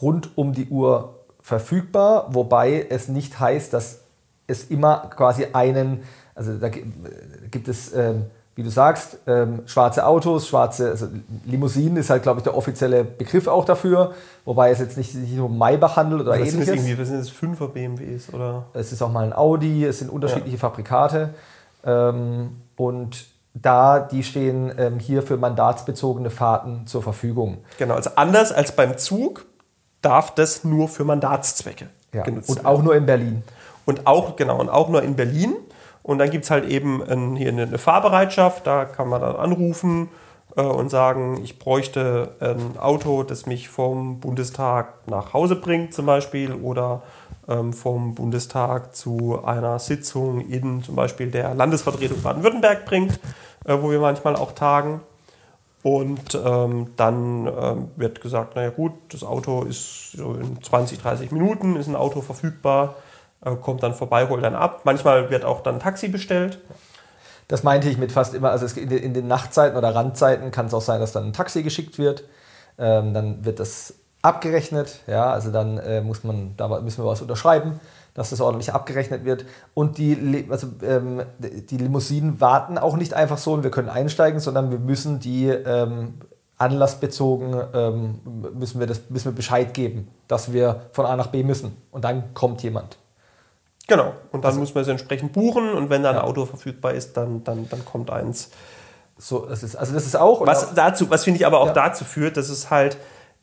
rund 0.03 0.31
um 0.37 0.53
die 0.53 0.69
Uhr 0.69 1.15
verfügbar, 1.41 2.27
wobei 2.31 2.87
es 2.89 3.09
nicht 3.09 3.39
heißt, 3.39 3.73
dass 3.73 4.01
es 4.47 4.65
immer 4.65 5.11
quasi 5.17 5.49
einen, 5.53 6.03
also 6.35 6.55
da 6.59 6.69
gi- 6.69 6.85
gibt 7.51 7.69
es, 7.69 7.93
ähm, 7.95 8.27
wie 8.55 8.63
du 8.63 8.71
sagst, 8.71 9.19
ähm, 9.27 9.61
schwarze 9.67 10.07
Autos, 10.07 10.49
schwarze, 10.49 10.91
also 10.91 11.09
Limousinen 11.45 11.97
ist 11.99 12.11
halt, 12.11 12.23
glaube 12.23 12.41
ich, 12.41 12.45
der 12.45 12.57
offizielle 12.57 13.05
Begriff 13.05 13.49
auch 13.49 13.65
dafür, 13.65 14.13
wobei 14.45 14.71
es 14.71 14.79
jetzt 14.79 14.97
nicht 14.97 15.13
sich 15.13 15.33
nur 15.33 15.49
Maybach 15.49 15.97
handelt 15.97 16.23
oder 16.23 16.35
sind 16.37 16.45
das 16.45 16.53
ähnliches. 16.55 16.75
irgendwie, 16.75 16.99
was 16.99 17.09
sind 17.09 17.19
das, 17.21 17.31
5er 17.61 17.69
BMWs 17.69 18.33
oder? 18.33 18.65
Es 18.73 18.93
ist 18.93 19.03
auch 19.03 19.11
mal 19.13 19.25
ein 19.25 19.33
Audi, 19.33 19.85
es 19.85 19.99
sind 19.99 20.11
unterschiedliche 20.11 20.59
Fabrikate. 20.59 21.31
Ähm, 21.85 22.57
und 22.77 23.27
da, 23.55 24.01
die 24.01 24.23
stehen 24.23 24.71
ähm, 24.77 24.99
hier 24.99 25.23
für 25.23 25.37
mandatsbezogene 25.39 26.29
Fahrten 26.31 26.87
zur 26.87 27.03
Verfügung. 27.03 27.59
Genau, 27.79 27.95
also 27.95 28.11
anders 28.17 28.53
als 28.53 28.73
beim 28.73 28.99
Zug 28.99 29.46
darf 30.07 30.35
das 30.35 30.65
nur 30.65 30.89
für 30.89 31.05
Mandatszwecke 31.05 31.89
Ja. 32.15 32.23
genutzt 32.23 32.49
Und 32.49 32.57
werden. 32.57 32.67
auch 32.67 32.83
nur 32.83 32.95
in 32.95 33.07
Berlin. 33.07 33.43
Und 33.85 34.07
auch, 34.07 34.37
genau, 34.37 34.59
und 34.61 34.69
auch 34.69 34.89
nur 34.89 35.03
in 35.03 35.17
Berlin. 35.17 35.55
Und 36.03 36.19
dann 36.19 36.31
gibt 36.31 36.45
es 36.45 36.51
halt 36.51 36.65
eben 36.69 37.03
ein, 37.03 37.35
hier 37.37 37.49
eine, 37.49 37.63
eine 37.63 37.79
Fahrbereitschaft, 37.79 38.67
da 38.67 38.85
kann 38.85 39.09
man 39.09 39.21
dann 39.21 39.35
anrufen 39.37 40.09
äh, 40.57 40.63
und 40.63 40.89
sagen, 40.89 41.41
ich 41.43 41.59
bräuchte 41.59 42.31
ein 42.41 42.79
Auto, 42.79 43.25
das 43.25 43.47
mich 43.47 43.69
vom 43.69 44.21
Bundestag 44.21 45.07
nach 45.09 45.33
Hause 45.33 45.57
bringt 45.57 45.93
zum 45.95 46.07
Beispiel 46.07 46.53
oder 46.55 47.03
ähm, 47.49 47.73
vom 47.73 48.15
Bundestag 48.15 48.95
zu 48.95 49.45
einer 49.45 49.79
Sitzung 49.81 50.41
in 50.41 50.83
zum 50.85 50.95
Beispiel 50.95 51.31
der 51.31 51.55
Landesvertretung 51.55 52.23
Baden-Württemberg 52.23 52.85
bringt, 52.87 53.19
äh, 53.65 53.77
wo 53.81 53.91
wir 53.91 53.99
manchmal 54.01 54.37
auch 54.37 54.53
tagen. 54.53 55.01
Und 55.87 56.35
ähm, 56.35 56.95
dann 56.97 57.47
ähm, 57.47 57.91
wird 57.95 58.21
gesagt, 58.21 58.57
naja 58.57 58.71
gut, 58.71 58.93
das 59.11 59.23
Auto 59.23 59.63
ist 59.63 60.11
so 60.17 60.35
in 60.35 60.61
20, 60.61 60.99
30 60.99 61.31
Minuten, 61.31 61.77
ist 61.77 61.87
ein 61.87 61.95
Auto 61.95 62.23
verfügbar, 62.23 62.97
äh, 63.45 63.55
kommt 63.55 63.85
dann 63.85 63.95
vorbei, 63.95 64.29
holt 64.29 64.43
dann 64.43 64.57
ab. 64.57 64.81
Manchmal 64.83 65.31
wird 65.31 65.45
auch 65.45 65.61
dann 65.61 65.77
ein 65.77 65.81
Taxi 65.81 66.09
bestellt. 66.09 66.59
Das 67.47 67.63
meinte 67.63 67.89
ich 67.89 67.99
mit 67.99 68.11
fast 68.11 68.35
immer, 68.35 68.51
also 68.51 68.67
es, 68.67 68.77
in, 68.77 68.89
den, 68.89 68.99
in 68.99 69.15
den 69.15 69.29
Nachtzeiten 69.29 69.79
oder 69.79 69.95
Randzeiten 69.95 70.51
kann 70.51 70.67
es 70.67 70.75
auch 70.75 70.81
sein, 70.81 70.99
dass 70.99 71.13
dann 71.13 71.27
ein 71.27 71.33
Taxi 71.33 71.63
geschickt 71.63 72.01
wird. 72.01 72.25
Ähm, 72.81 73.15
dann 73.15 73.45
wird 73.45 73.61
das 73.61 73.95
abgerechnet, 74.23 75.03
ja, 75.07 75.31
also 75.31 75.53
dann 75.53 75.79
äh, 75.79 76.01
muss 76.01 76.25
man, 76.25 76.55
da 76.57 76.67
müssen 76.81 77.05
wir 77.05 77.07
was 77.09 77.23
unterschreiben, 77.23 77.79
dass 78.17 78.31
das 78.31 78.41
ordentlich 78.41 78.73
abgerechnet 78.73 79.27
wird. 79.27 79.45
Und 79.75 79.99
die, 79.99 80.47
also, 80.49 80.69
ähm, 80.83 81.23
die 81.39 81.77
Limousinen 81.77 82.41
warten 82.41 82.79
auch 82.79 82.97
nicht 82.97 83.13
einfach 83.13 83.37
so 83.37 83.53
und 83.53 83.63
wir 83.63 83.71
können 83.71 83.91
einsteigen, 83.91 84.41
sondern 84.41 84.71
wir 84.71 84.79
müssen 84.79 85.21
die 85.21 85.49
ähm, 85.49 86.15
anlassbezogen, 86.57 87.55
ähm, 87.75 88.21
müssen, 88.55 88.81
wir 88.81 88.87
das, 88.87 89.03
müssen 89.11 89.27
wir 89.27 89.35
Bescheid 89.35 89.75
geben, 89.75 90.09
dass 90.29 90.55
wir 90.55 90.87
von 90.93 91.05
A 91.05 91.15
nach 91.15 91.27
B 91.27 91.43
müssen. 91.43 91.77
Und 91.91 92.05
dann 92.05 92.33
kommt 92.33 92.63
jemand. 92.63 92.97
Genau. 93.87 94.15
Und 94.33 94.45
dann 94.47 94.57
muss 94.57 94.75
man 94.75 94.83
es 94.83 94.89
entsprechend 94.89 95.35
buchen 95.35 95.75
und 95.75 95.91
wenn 95.91 96.03
dann 96.03 96.17
ein 96.17 96.23
Auto 96.23 96.47
verfügbar 96.47 96.95
ist, 96.95 97.19
dann, 97.19 97.45
dann, 97.45 97.69
dann 97.69 97.85
kommt 97.85 98.11
eins. 98.11 98.49
So, 99.19 99.45
das 99.45 99.63
ist, 99.63 99.77
also 99.77 99.93
das 99.93 100.07
ist 100.07 100.17
auch. 100.17 100.47
Was 100.47 100.75
dazu, 100.75 101.11
was 101.11 101.25
finde 101.25 101.39
ich 101.39 101.47
aber 101.47 101.61
auch 101.61 101.69
Ja. 101.69 101.73
dazu 101.75 102.05
führt, 102.05 102.39
dass 102.39 102.49
es 102.49 102.71
halt 102.71 102.97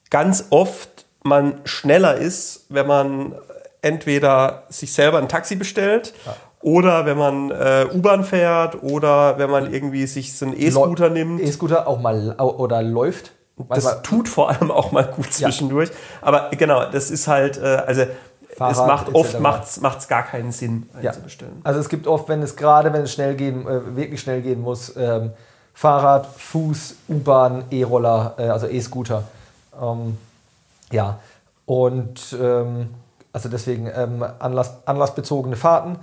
ganz 0.10 0.48
oft 0.50 1.06
man 1.24 1.62
schneller 1.64 2.16
ist, 2.16 2.66
wenn 2.70 2.88
man 2.88 3.36
entweder 3.84 4.64
sich 4.70 4.92
selber 4.94 5.20
ein 5.20 5.30
Taxi 5.30 5.56
bestellt 5.56 6.14
oder 6.62 7.06
wenn 7.06 7.18
man 7.18 7.52
äh, 7.52 7.86
U-Bahn 7.94 8.24
fährt 8.24 8.82
oder 8.82 9.38
wenn 9.38 9.50
man 9.52 9.72
irgendwie 9.74 10.08
sich 10.08 10.36
so 10.38 10.46
einen 10.46 10.60
E-Scooter 10.60 11.10
nimmt. 11.10 11.42
E-Scooter 11.42 11.88
auch 11.88 12.00
mal 12.00 12.36
oder 12.40 12.82
läuft. 12.82 13.32
Das 13.58 13.84
Manchmal- 13.84 14.02
tut 14.02 14.30
vor 14.30 14.50
allem 14.50 14.72
auch 14.72 14.92
mal 14.92 15.04
gut 15.06 15.32
zwischendurch. 15.32 15.92
Aber 16.22 16.50
genau, 16.58 16.86
das 16.90 17.12
ist 17.12 17.28
halt, 17.28 17.58
äh, 17.58 17.62
also 17.86 18.02
es 18.02 18.58
Fahrrad 18.58 18.88
macht 18.88 19.08
etc. 19.10 19.16
oft 19.16 19.40
macht's, 19.40 19.82
macht's 19.82 20.08
gar 20.08 20.24
keinen 20.24 20.52
Sinn 20.52 20.90
Ja. 21.02 21.10
einzubestellen. 21.12 21.60
Also 21.64 21.80
es 21.80 21.90
gibt 21.90 22.08
oft, 22.08 22.30
wenn 22.30 22.42
es 22.42 22.56
gerade, 22.56 22.94
wenn 22.94 23.02
es 23.04 23.12
schnell 23.14 23.36
gehen, 23.36 23.68
äh, 23.68 23.96
wirklich 23.96 24.22
schnell 24.22 24.42
gehen 24.42 24.62
muss, 24.62 24.94
ähm, 24.96 25.32
Fahrrad, 25.74 26.28
Fuß, 26.38 26.96
U-Bahn, 27.10 27.66
E-Roller, 27.72 28.36
äh, 28.38 28.44
also 28.44 28.68
E-Scooter. 28.68 29.24
Ähm, 29.82 30.18
ja, 30.92 31.20
und 31.66 32.36
ähm, 32.40 32.90
also 33.34 33.50
deswegen 33.50 33.90
ähm, 33.94 34.24
Anlass, 34.40 34.78
anlassbezogene 34.86 35.56
Fahrten. 35.56 35.98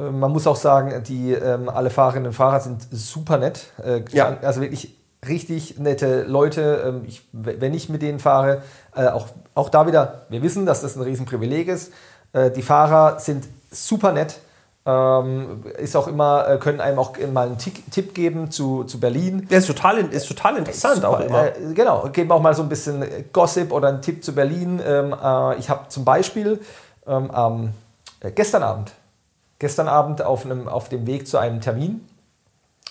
Äh, 0.00 0.04
man 0.10 0.32
muss 0.32 0.46
auch 0.46 0.56
sagen, 0.56 1.02
die 1.04 1.32
ähm, 1.32 1.68
alle 1.68 1.90
Fahrerinnen 1.90 2.28
und 2.28 2.32
Fahrer 2.32 2.60
sind 2.60 2.86
super 2.90 3.38
nett. 3.38 3.66
Äh, 3.84 4.02
Ja. 4.10 4.38
Also 4.42 4.60
wirklich 4.62 4.96
richtig 5.26 5.78
nette 5.78 6.22
Leute. 6.24 6.82
Ähm, 6.86 7.02
ich, 7.06 7.28
wenn 7.32 7.74
ich 7.74 7.88
mit 7.88 8.02
denen 8.02 8.18
fahre, 8.18 8.62
äh, 8.96 9.06
auch, 9.06 9.28
auch 9.54 9.68
da 9.68 9.86
wieder, 9.86 10.26
wir 10.30 10.42
wissen, 10.42 10.66
dass 10.66 10.82
das 10.82 10.96
ein 10.96 11.02
Riesenprivileg 11.02 11.68
ist. 11.68 11.92
Äh, 12.32 12.50
die 12.50 12.62
Fahrer 12.62 13.20
sind 13.20 13.46
super 13.70 14.12
nett. 14.12 14.40
Ähm, 14.84 15.62
ist 15.78 15.94
auch 15.94 16.08
immer, 16.08 16.48
äh, 16.48 16.58
können 16.58 16.80
einem 16.80 16.98
auch 16.98 17.16
mal 17.32 17.46
einen 17.46 17.58
Tipp 17.58 18.14
geben 18.14 18.50
zu, 18.50 18.82
zu 18.82 18.98
Berlin. 18.98 19.46
Der 19.48 19.58
ist 19.58 19.68
total, 19.68 19.98
ist 19.98 20.26
total 20.26 20.56
interessant 20.56 21.04
auch 21.04 21.20
Super, 21.20 21.26
immer. 21.26 21.46
Äh, 21.46 21.74
genau, 21.74 22.08
geben 22.12 22.32
auch 22.32 22.40
mal 22.40 22.52
so 22.52 22.62
ein 22.62 22.68
bisschen 22.68 23.04
Gossip 23.32 23.70
oder 23.70 23.88
einen 23.88 24.02
Tipp 24.02 24.24
zu 24.24 24.34
Berlin. 24.34 24.82
Ähm, 24.84 25.12
äh, 25.12 25.56
ich 25.58 25.70
habe 25.70 25.88
zum 25.88 26.04
Beispiel 26.04 26.60
ähm, 27.06 27.30
am 27.30 27.72
äh, 28.22 28.32
gestern 28.32 28.64
Abend, 28.64 28.92
gestern 29.60 29.86
Abend 29.86 30.22
auf, 30.22 30.44
einem, 30.44 30.66
auf 30.66 30.88
dem 30.88 31.06
Weg 31.06 31.28
zu 31.28 31.38
einem 31.38 31.60
Termin, 31.60 32.06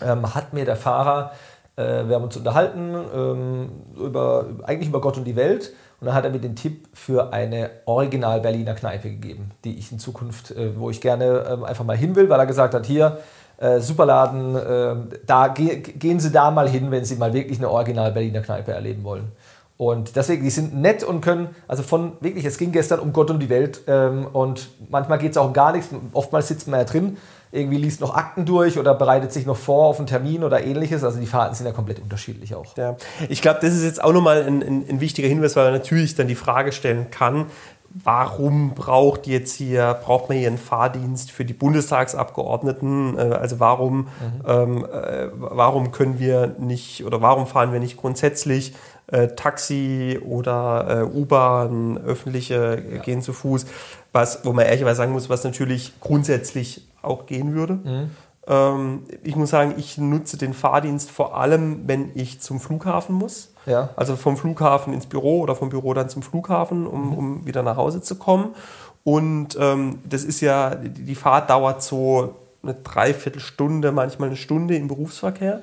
ähm, 0.01 0.33
hat 0.33 0.53
mir 0.53 0.63
der 0.63 0.77
Fahrer, 0.77 1.31
äh, 1.75 2.07
wir 2.07 2.15
haben 2.15 2.23
uns 2.23 2.37
unterhalten, 2.37 2.95
ähm, 3.13 3.69
über, 3.97 4.45
eigentlich 4.63 4.87
über 4.87 5.01
Gott 5.01 5.17
und 5.17 5.25
die 5.25 5.35
Welt. 5.35 5.73
Und 6.01 6.07
dann 6.07 6.15
hat 6.15 6.25
er 6.25 6.31
mir 6.31 6.39
den 6.39 6.55
Tipp 6.55 6.89
für 6.93 7.31
eine 7.31 7.69
Original 7.85 8.41
Berliner 8.41 8.73
Kneipe 8.73 9.11
gegeben, 9.11 9.51
die 9.63 9.77
ich 9.77 9.91
in 9.91 9.99
Zukunft, 9.99 10.49
äh, 10.49 10.77
wo 10.77 10.89
ich 10.89 10.99
gerne 10.99 11.45
ähm, 11.47 11.63
einfach 11.63 11.85
mal 11.85 11.95
hin 11.95 12.15
will, 12.15 12.27
weil 12.27 12.39
er 12.39 12.47
gesagt 12.47 12.73
hat, 12.73 12.87
hier, 12.87 13.19
äh, 13.57 13.79
Superladen, 13.79 14.55
äh, 14.55 14.95
da 15.27 15.49
ge 15.49 15.77
gehen 15.77 16.19
Sie 16.19 16.31
da 16.31 16.49
mal 16.49 16.67
hin, 16.67 16.89
wenn 16.89 17.05
Sie 17.05 17.17
mal 17.17 17.33
wirklich 17.33 17.59
eine 17.59 17.69
Original 17.69 18.11
Berliner 18.11 18.41
Kneipe 18.41 18.71
erleben 18.71 19.03
wollen. 19.03 19.31
Und 19.77 20.15
deswegen, 20.15 20.43
die 20.43 20.49
sind 20.49 20.75
nett 20.75 21.03
und 21.03 21.21
können, 21.21 21.55
also 21.67 21.83
von 21.83 22.13
wirklich, 22.19 22.45
es 22.45 22.57
ging 22.57 22.71
gestern 22.71 22.99
um 22.99 23.13
Gott 23.13 23.29
und 23.29 23.39
die 23.39 23.49
Welt 23.49 23.81
ähm, 23.85 24.25
und 24.33 24.69
manchmal 24.89 25.19
geht 25.19 25.31
es 25.31 25.37
auch 25.37 25.45
um 25.45 25.53
gar 25.53 25.71
nichts. 25.71 25.89
Oftmals 26.13 26.47
sitzt 26.47 26.67
man 26.67 26.79
ja 26.79 26.85
drin, 26.85 27.17
irgendwie 27.51 27.77
liest 27.77 28.01
noch 28.01 28.15
Akten 28.15 28.45
durch 28.45 28.77
oder 28.77 28.93
bereitet 28.93 29.33
sich 29.33 29.45
noch 29.45 29.57
vor 29.57 29.87
auf 29.87 29.97
einen 29.97 30.07
Termin 30.07 30.43
oder 30.43 30.63
ähnliches. 30.63 31.03
Also 31.03 31.19
die 31.19 31.27
Fahrten 31.27 31.55
sind 31.55 31.65
ja 31.65 31.73
komplett 31.73 31.99
unterschiedlich 31.99 32.55
auch. 32.55 32.77
Ja. 32.77 32.95
Ich 33.29 33.41
glaube, 33.41 33.59
das 33.61 33.73
ist 33.73 33.83
jetzt 33.83 34.03
auch 34.03 34.13
nochmal 34.13 34.43
ein, 34.43 34.63
ein, 34.63 34.85
ein 34.89 35.01
wichtiger 35.01 35.27
Hinweis, 35.27 35.55
weil 35.55 35.65
man 35.65 35.73
natürlich 35.73 36.15
dann 36.15 36.27
die 36.27 36.35
Frage 36.35 36.71
stellen 36.71 37.11
kann, 37.11 37.47
warum 37.93 38.73
braucht 38.73 39.27
jetzt 39.27 39.53
hier, 39.53 39.99
braucht 40.01 40.29
man 40.29 40.37
hier 40.37 40.47
einen 40.47 40.57
Fahrdienst 40.57 41.31
für 41.31 41.45
die 41.45 41.53
Bundestagsabgeordneten? 41.53 43.17
Äh, 43.17 43.21
also 43.33 43.59
warum, 43.59 43.97
mhm. 43.97 44.07
ähm, 44.47 44.85
äh, 44.85 45.27
warum 45.33 45.91
können 45.91 46.19
wir 46.19 46.55
nicht 46.59 47.05
oder 47.05 47.21
warum 47.21 47.47
fahren 47.47 47.73
wir 47.73 47.79
nicht 47.79 47.97
grundsätzlich 47.97 48.73
äh, 49.07 49.27
Taxi 49.29 50.19
oder 50.25 51.01
äh, 51.01 51.17
U-Bahn, 51.17 51.97
öffentliche 51.97 52.81
ja. 52.93 53.01
gehen 53.01 53.21
zu 53.21 53.33
Fuß? 53.33 53.65
Was, 54.13 54.43
wo 54.43 54.51
man 54.53 54.65
ehrlicherweise 54.65 54.97
sagen 54.97 55.13
muss, 55.13 55.29
was 55.29 55.43
natürlich 55.43 55.93
grundsätzlich 56.01 56.87
auch 57.01 57.25
gehen 57.25 57.53
würde. 57.53 57.73
Mhm. 57.75 58.09
Ähm, 58.47 59.03
ich 59.23 59.35
muss 59.35 59.49
sagen, 59.51 59.75
ich 59.77 59.97
nutze 59.97 60.37
den 60.37 60.53
Fahrdienst 60.53 61.11
vor 61.11 61.37
allem, 61.37 61.87
wenn 61.87 62.11
ich 62.15 62.41
zum 62.41 62.59
Flughafen 62.59 63.15
muss. 63.15 63.53
Ja. 63.65 63.89
Also 63.95 64.15
vom 64.15 64.37
Flughafen 64.37 64.93
ins 64.93 65.05
Büro 65.05 65.39
oder 65.41 65.55
vom 65.55 65.69
Büro 65.69 65.93
dann 65.93 66.09
zum 66.09 66.23
Flughafen, 66.23 66.87
um, 66.87 67.07
mhm. 67.07 67.13
um 67.13 67.45
wieder 67.45 67.63
nach 67.63 67.77
Hause 67.77 68.01
zu 68.01 68.15
kommen. 68.15 68.55
Und 69.03 69.57
ähm, 69.59 69.99
das 70.07 70.23
ist 70.23 70.41
ja, 70.41 70.75
die 70.75 71.15
Fahrt 71.15 71.49
dauert 71.49 71.81
so 71.81 72.35
eine 72.63 72.75
Dreiviertelstunde, 72.75 73.91
manchmal 73.91 74.29
eine 74.29 74.37
Stunde 74.37 74.75
im 74.75 74.87
Berufsverkehr. 74.87 75.61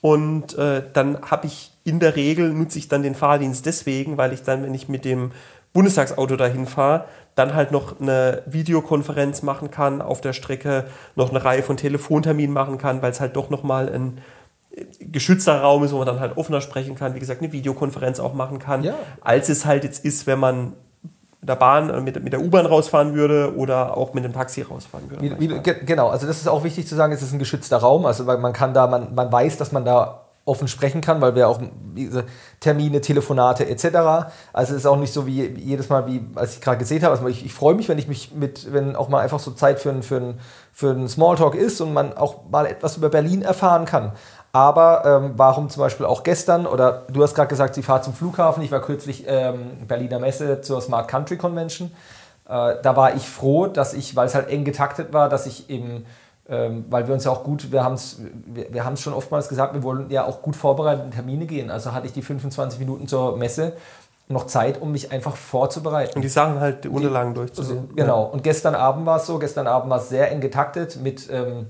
Und 0.00 0.56
äh, 0.56 0.82
dann 0.92 1.20
habe 1.22 1.46
ich 1.46 1.72
in 1.84 1.98
der 1.98 2.14
Regel, 2.14 2.52
nutze 2.52 2.78
ich 2.78 2.88
dann 2.88 3.02
den 3.02 3.14
Fahrdienst 3.14 3.66
deswegen, 3.66 4.16
weil 4.16 4.32
ich 4.32 4.42
dann, 4.42 4.62
wenn 4.62 4.74
ich 4.74 4.88
mit 4.88 5.04
dem 5.04 5.32
Bundestagsauto 5.72 6.36
dahin 6.36 6.66
fahre, 6.66 7.06
dann 7.36 7.54
halt 7.54 7.70
noch 7.70 8.00
eine 8.00 8.42
Videokonferenz 8.46 9.42
machen 9.42 9.70
kann 9.70 10.02
auf 10.02 10.20
der 10.20 10.32
Strecke, 10.32 10.86
noch 11.14 11.30
eine 11.30 11.44
Reihe 11.44 11.62
von 11.62 11.76
Telefonterminen 11.76 12.52
machen 12.52 12.78
kann, 12.78 13.02
weil 13.02 13.12
es 13.12 13.20
halt 13.20 13.36
doch 13.36 13.50
nochmal 13.50 13.88
ein 13.88 14.20
geschützter 15.00 15.60
Raum 15.60 15.84
ist, 15.84 15.92
wo 15.92 15.98
man 15.98 16.06
dann 16.06 16.20
halt 16.20 16.36
offener 16.36 16.60
sprechen 16.60 16.96
kann, 16.96 17.14
wie 17.14 17.20
gesagt, 17.20 17.40
eine 17.42 17.52
Videokonferenz 17.52 18.20
auch 18.20 18.34
machen 18.34 18.58
kann, 18.58 18.82
ja. 18.82 18.94
als 19.20 19.48
es 19.48 19.64
halt 19.64 19.84
jetzt 19.84 20.04
ist, 20.04 20.26
wenn 20.26 20.38
man 20.38 20.72
mit 21.40 21.48
der 21.48 21.56
Bahn, 21.56 21.90
äh, 21.90 22.00
mit, 22.00 22.22
mit 22.22 22.32
der 22.32 22.40
U-Bahn 22.40 22.66
rausfahren 22.66 23.14
würde 23.14 23.54
oder 23.56 23.96
auch 23.96 24.14
mit 24.14 24.24
dem 24.24 24.32
Taxi 24.32 24.62
rausfahren 24.62 25.10
würde. 25.10 25.38
Wie, 25.38 25.50
wie, 25.50 25.60
genau, 25.84 26.08
also 26.08 26.26
das 26.26 26.38
ist 26.38 26.48
auch 26.48 26.64
wichtig 26.64 26.86
zu 26.86 26.94
sagen, 26.94 27.12
es 27.12 27.22
ist 27.22 27.32
ein 27.32 27.38
geschützter 27.38 27.78
Raum, 27.78 28.04
also 28.04 28.26
weil 28.26 28.38
man 28.38 28.52
kann 28.52 28.74
da, 28.74 28.86
man, 28.86 29.14
man 29.14 29.30
weiß, 29.30 29.56
dass 29.56 29.72
man 29.72 29.84
da 29.84 30.25
offen 30.46 30.68
sprechen 30.68 31.00
kann, 31.00 31.20
weil 31.20 31.34
wir 31.34 31.48
auch 31.48 31.60
diese 31.96 32.24
Termine, 32.60 33.00
Telefonate 33.00 33.68
etc. 33.68 34.30
Also 34.52 34.72
es 34.72 34.80
ist 34.80 34.86
auch 34.86 34.96
nicht 34.96 35.12
so 35.12 35.26
wie 35.26 35.44
jedes 35.44 35.88
Mal, 35.88 36.06
wie 36.06 36.24
als 36.36 36.54
ich 36.54 36.60
gerade 36.60 36.78
gesehen 36.78 37.02
habe. 37.02 37.12
Also 37.12 37.26
ich, 37.26 37.44
ich 37.44 37.52
freue 37.52 37.74
mich, 37.74 37.88
wenn 37.88 37.98
ich 37.98 38.06
mich 38.06 38.32
mit, 38.32 38.72
wenn 38.72 38.94
auch 38.94 39.08
mal 39.08 39.20
einfach 39.20 39.40
so 39.40 39.50
Zeit 39.50 39.80
für, 39.80 40.02
für, 40.02 40.16
ein, 40.16 40.40
für 40.72 40.90
einen 40.90 41.08
Smalltalk 41.08 41.56
ist 41.56 41.80
und 41.80 41.92
man 41.92 42.16
auch 42.16 42.48
mal 42.48 42.66
etwas 42.66 42.96
über 42.96 43.08
Berlin 43.08 43.42
erfahren 43.42 43.84
kann. 43.86 44.12
Aber 44.52 45.02
ähm, 45.04 45.32
warum 45.36 45.68
zum 45.68 45.82
Beispiel 45.82 46.06
auch 46.06 46.22
gestern, 46.22 46.66
oder 46.66 47.02
du 47.10 47.22
hast 47.22 47.34
gerade 47.34 47.48
gesagt, 47.48 47.74
sie 47.74 47.82
fahrt 47.82 48.04
zum 48.04 48.14
Flughafen. 48.14 48.62
Ich 48.62 48.70
war 48.70 48.80
kürzlich 48.80 49.24
ähm, 49.26 49.86
Berliner 49.88 50.20
Messe 50.20 50.60
zur 50.60 50.80
Smart 50.80 51.08
Country 51.08 51.36
Convention. 51.36 51.90
Äh, 52.48 52.76
da 52.82 52.96
war 52.96 53.16
ich 53.16 53.28
froh, 53.28 53.66
dass 53.66 53.94
ich, 53.94 54.14
weil 54.14 54.28
es 54.28 54.34
halt 54.36 54.48
eng 54.48 54.64
getaktet 54.64 55.12
war, 55.12 55.28
dass 55.28 55.46
ich 55.46 55.68
eben 55.68 56.06
ähm, 56.48 56.84
weil 56.90 57.06
wir 57.08 57.14
uns 57.14 57.24
ja 57.24 57.32
auch 57.32 57.42
gut, 57.42 57.72
wir 57.72 57.82
haben 57.82 57.94
es 57.94 58.20
wir, 58.46 58.72
wir 58.72 58.96
schon 58.96 59.14
oftmals 59.14 59.48
gesagt, 59.48 59.74
wir 59.74 59.82
wollen 59.82 60.10
ja 60.10 60.24
auch 60.24 60.42
gut 60.42 60.54
vorbereitet 60.54 61.04
in 61.04 61.10
Termine 61.10 61.46
gehen. 61.46 61.70
Also 61.70 61.92
hatte 61.92 62.06
ich 62.06 62.12
die 62.12 62.22
25 62.22 62.78
Minuten 62.78 63.08
zur 63.08 63.36
Messe 63.36 63.72
noch 64.28 64.46
Zeit, 64.46 64.80
um 64.80 64.92
mich 64.92 65.12
einfach 65.12 65.36
vorzubereiten. 65.36 66.16
Und 66.16 66.22
die 66.22 66.28
Sachen 66.28 66.60
halt, 66.60 66.84
die 66.84 66.88
Unterlagen 66.88 67.34
durchzusehen. 67.34 67.82
Also, 67.82 67.94
genau. 67.94 68.24
Und 68.24 68.42
gestern 68.42 68.74
Abend 68.74 69.06
war 69.06 69.18
es 69.18 69.26
so, 69.26 69.38
gestern 69.38 69.66
Abend 69.66 69.90
war 69.90 69.98
es 69.98 70.08
sehr 70.08 70.30
eng 70.32 70.40
getaktet 70.40 71.00
mit, 71.00 71.28
ähm, 71.30 71.66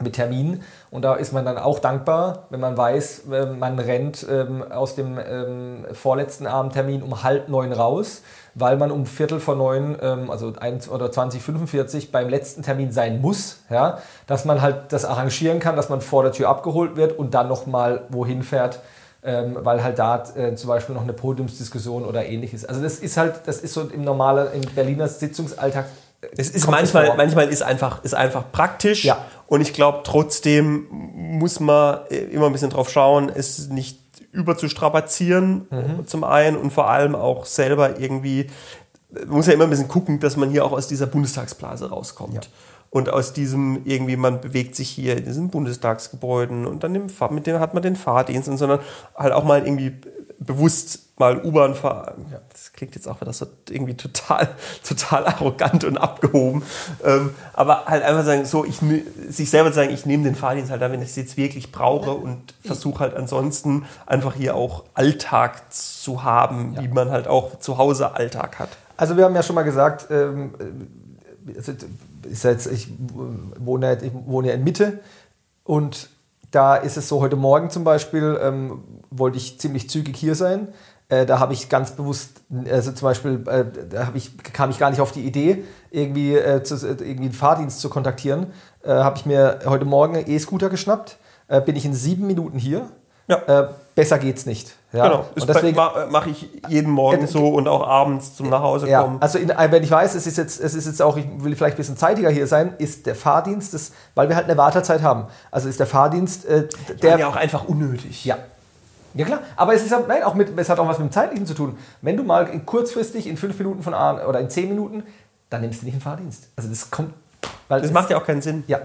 mit 0.00 0.14
Terminen. 0.14 0.62
Und 0.90 1.02
da 1.02 1.14
ist 1.14 1.32
man 1.32 1.44
dann 1.44 1.58
auch 1.58 1.78
dankbar, 1.78 2.46
wenn 2.50 2.60
man 2.60 2.76
weiß, 2.76 3.24
äh, 3.30 3.46
man 3.46 3.78
rennt 3.78 4.26
ähm, 4.30 4.62
aus 4.70 4.94
dem 4.94 5.18
ähm, 5.18 5.86
vorletzten 5.92 6.46
Abendtermin 6.46 7.02
um 7.02 7.22
halb 7.22 7.48
neun 7.48 7.72
raus 7.72 8.22
weil 8.54 8.76
man 8.76 8.90
um 8.90 9.06
Viertel 9.06 9.40
vor 9.40 9.56
neun, 9.56 9.96
ähm, 10.00 10.30
also 10.30 10.52
1 10.56 10.88
oder 10.88 11.10
2045 11.10 12.12
beim 12.12 12.28
letzten 12.28 12.62
Termin 12.62 12.92
sein 12.92 13.20
muss, 13.20 13.58
ja, 13.70 13.98
dass 14.26 14.44
man 14.44 14.62
halt 14.62 14.92
das 14.92 15.04
arrangieren 15.04 15.58
kann, 15.58 15.76
dass 15.76 15.88
man 15.88 16.00
vor 16.00 16.22
der 16.22 16.32
Tür 16.32 16.48
abgeholt 16.48 16.96
wird 16.96 17.18
und 17.18 17.34
dann 17.34 17.48
nochmal 17.48 18.02
wohin 18.10 18.42
fährt, 18.42 18.80
ähm, 19.22 19.56
weil 19.60 19.82
halt 19.82 19.98
da 19.98 20.22
äh, 20.36 20.54
zum 20.54 20.68
Beispiel 20.68 20.94
noch 20.94 21.02
eine 21.02 21.12
Podiumsdiskussion 21.12 22.04
oder 22.04 22.26
ähnliches. 22.26 22.64
Also 22.64 22.82
das 22.82 22.98
ist 22.98 23.16
halt, 23.16 23.40
das 23.46 23.58
ist 23.58 23.74
so 23.74 23.82
im 23.82 24.02
normalen, 24.02 24.48
im 24.52 24.74
Berliner 24.74 25.08
Sitzungsalltag 25.08 25.86
es 26.36 26.50
ist 26.50 26.70
manchmal, 26.70 27.14
manchmal 27.16 27.48
ist 27.48 27.62
einfach, 27.62 28.02
ist 28.02 28.14
einfach 28.14 28.44
praktisch. 28.50 29.04
Ja. 29.04 29.24
Und 29.46 29.60
ich 29.60 29.74
glaube, 29.74 30.00
trotzdem 30.04 30.86
muss 30.90 31.60
man 31.60 32.00
äh, 32.10 32.16
immer 32.16 32.46
ein 32.46 32.52
bisschen 32.52 32.70
drauf 32.70 32.90
schauen, 32.90 33.30
es 33.34 33.68
nicht 33.68 33.98
überzustrapazieren, 34.34 35.66
mhm. 35.70 36.06
zum 36.06 36.24
einen 36.24 36.56
und 36.56 36.72
vor 36.72 36.90
allem 36.90 37.14
auch 37.14 37.46
selber 37.46 37.98
irgendwie, 37.98 38.48
man 39.10 39.28
muss 39.28 39.46
ja 39.46 39.52
immer 39.54 39.64
ein 39.64 39.70
bisschen 39.70 39.88
gucken, 39.88 40.20
dass 40.20 40.36
man 40.36 40.50
hier 40.50 40.64
auch 40.64 40.72
aus 40.72 40.88
dieser 40.88 41.06
Bundestagsblase 41.06 41.88
rauskommt. 41.90 42.34
Ja. 42.34 42.40
Und 42.90 43.08
aus 43.08 43.32
diesem 43.32 43.80
irgendwie, 43.84 44.16
man 44.16 44.40
bewegt 44.40 44.76
sich 44.76 44.88
hier 44.88 45.16
in 45.16 45.24
diesen 45.24 45.48
Bundestagsgebäuden 45.48 46.64
und 46.64 46.84
dann 46.84 46.92
mit 46.92 47.46
dem 47.46 47.58
hat 47.58 47.74
man 47.74 47.82
den 47.82 47.96
Fahrdienst, 47.96 48.48
und 48.48 48.56
sondern 48.56 48.80
halt 49.16 49.32
auch 49.32 49.42
mal 49.42 49.64
irgendwie 49.66 49.94
bewusst 50.46 51.18
mal 51.18 51.44
U-Bahn 51.44 51.74
fahren. 51.74 52.26
Ja, 52.30 52.40
das 52.50 52.72
klingt 52.72 52.94
jetzt 52.94 53.06
auch 53.06 53.20
wieder 53.20 53.32
so 53.32 53.46
irgendwie 53.68 53.94
total, 53.94 54.48
total 54.86 55.26
arrogant 55.26 55.84
und 55.84 55.96
abgehoben. 55.96 56.62
Ähm, 57.04 57.34
aber 57.52 57.86
halt 57.86 58.02
einfach 58.02 58.24
sagen, 58.24 58.44
so, 58.44 58.64
ich, 58.64 58.80
sich 59.28 59.50
selber 59.50 59.72
sagen, 59.72 59.90
ich 59.90 60.06
nehme 60.06 60.24
den 60.24 60.34
Fahrdienst 60.34 60.70
halt 60.70 60.82
da, 60.82 60.90
wenn 60.90 61.02
ich 61.02 61.10
es 61.10 61.16
jetzt 61.16 61.36
wirklich 61.36 61.70
brauche 61.70 62.10
und 62.12 62.54
versuche 62.64 63.00
halt 63.00 63.14
ansonsten 63.14 63.86
einfach 64.06 64.34
hier 64.34 64.56
auch 64.56 64.84
Alltag 64.94 65.72
zu 65.72 66.24
haben, 66.24 66.74
ja. 66.74 66.82
wie 66.82 66.88
man 66.88 67.10
halt 67.10 67.28
auch 67.28 67.58
zu 67.58 67.78
Hause 67.78 68.14
Alltag 68.14 68.58
hat. 68.58 68.70
Also 68.96 69.16
wir 69.16 69.24
haben 69.24 69.34
ja 69.34 69.42
schon 69.42 69.54
mal 69.54 69.62
gesagt, 69.62 70.08
ähm, 70.10 70.54
ich, 71.46 72.42
jetzt, 72.42 72.66
ich, 72.66 72.88
wohne, 73.58 73.98
ich 74.02 74.12
wohne 74.12 74.48
ja 74.48 74.54
in 74.54 74.64
Mitte 74.64 75.00
und 75.64 76.08
da 76.54 76.76
ist 76.76 76.96
es 76.96 77.08
so, 77.08 77.20
heute 77.20 77.36
Morgen 77.36 77.70
zum 77.70 77.84
Beispiel 77.84 78.38
ähm, 78.40 78.84
wollte 79.10 79.36
ich 79.38 79.58
ziemlich 79.58 79.90
zügig 79.90 80.16
hier 80.16 80.34
sein. 80.34 80.68
Äh, 81.08 81.26
da 81.26 81.38
habe 81.38 81.52
ich 81.52 81.68
ganz 81.68 81.92
bewusst, 81.92 82.42
also 82.70 82.92
zum 82.92 83.06
Beispiel, 83.06 83.44
äh, 83.46 83.64
da 83.90 84.10
ich, 84.14 84.38
kam 84.38 84.70
ich 84.70 84.78
gar 84.78 84.90
nicht 84.90 85.00
auf 85.00 85.12
die 85.12 85.26
Idee, 85.26 85.64
irgendwie, 85.90 86.34
äh, 86.34 86.62
zu, 86.62 86.74
irgendwie 86.86 87.24
einen 87.24 87.32
Fahrdienst 87.32 87.80
zu 87.80 87.90
kontaktieren. 87.90 88.48
Äh, 88.82 88.90
habe 88.90 89.18
ich 89.18 89.26
mir 89.26 89.60
heute 89.66 89.84
Morgen 89.84 90.16
einen 90.16 90.30
E-Scooter 90.30 90.70
geschnappt, 90.70 91.18
äh, 91.48 91.60
bin 91.60 91.76
ich 91.76 91.84
in 91.84 91.94
sieben 91.94 92.26
Minuten 92.26 92.58
hier. 92.58 92.88
Ja. 93.26 93.36
Äh, 93.46 93.68
besser 93.94 94.18
geht's 94.18 94.46
nicht. 94.46 94.74
Ja? 94.92 95.08
Genau, 95.08 95.26
und 95.34 95.48
deswegen 95.48 95.76
mache 96.10 96.30
ich 96.30 96.48
jeden 96.68 96.90
Morgen 96.90 97.26
so 97.26 97.48
und 97.48 97.66
auch 97.66 97.86
abends 97.86 98.36
zum 98.36 98.48
Nachhause 98.48 98.88
ja, 98.88 99.02
kommen. 99.02 99.20
Also 99.20 99.38
in, 99.38 99.48
wenn 99.48 99.82
ich 99.82 99.90
weiß, 99.90 100.14
es 100.14 100.26
ist 100.26 100.36
jetzt, 100.36 100.60
es 100.60 100.74
ist 100.74 100.86
jetzt 100.86 101.02
auch, 101.02 101.16
ich 101.16 101.26
will 101.38 101.56
vielleicht 101.56 101.74
ein 101.74 101.78
bisschen 101.78 101.96
zeitiger 101.96 102.30
hier 102.30 102.46
sein, 102.46 102.74
ist 102.78 103.06
der 103.06 103.14
Fahrdienst, 103.14 103.74
das, 103.74 103.92
weil 104.14 104.28
wir 104.28 104.36
halt 104.36 104.46
eine 104.46 104.56
Wartezeit 104.56 105.02
haben. 105.02 105.26
Also 105.50 105.68
ist 105.68 105.80
der 105.80 105.86
Fahrdienst, 105.86 106.44
äh, 106.44 106.68
der 107.02 107.18
ja 107.18 107.26
auch 107.26 107.36
einfach 107.36 107.64
unnötig. 107.64 108.24
Ja, 108.24 108.38
ja 109.14 109.24
klar, 109.24 109.40
aber 109.56 109.74
es, 109.74 109.84
ist, 109.84 109.94
nein, 110.06 110.22
auch 110.22 110.34
mit, 110.34 110.56
es 110.56 110.68
hat 110.68 110.78
auch 110.78 110.86
was 110.86 110.98
mit 110.98 111.08
dem 111.08 111.12
Zeitlichen 111.12 111.46
zu 111.46 111.54
tun. 111.54 111.78
Wenn 112.02 112.16
du 112.16 112.22
mal 112.22 112.46
in, 112.48 112.66
kurzfristig 112.66 113.26
in 113.26 113.36
fünf 113.36 113.58
Minuten 113.58 113.82
von 113.82 113.94
A 113.94 114.26
oder 114.26 114.38
in 114.38 114.50
zehn 114.50 114.68
Minuten, 114.68 115.02
dann 115.50 115.62
nimmst 115.62 115.82
du 115.82 115.86
nicht 115.86 115.94
einen 115.94 116.02
Fahrdienst. 116.02 116.48
Also 116.56 116.68
das 116.68 116.90
kommt. 116.90 117.14
das 117.68 117.90
macht 117.90 118.10
ja 118.10 118.18
auch 118.18 118.24
keinen 118.24 118.42
Sinn. 118.42 118.64
Ja. 118.66 118.80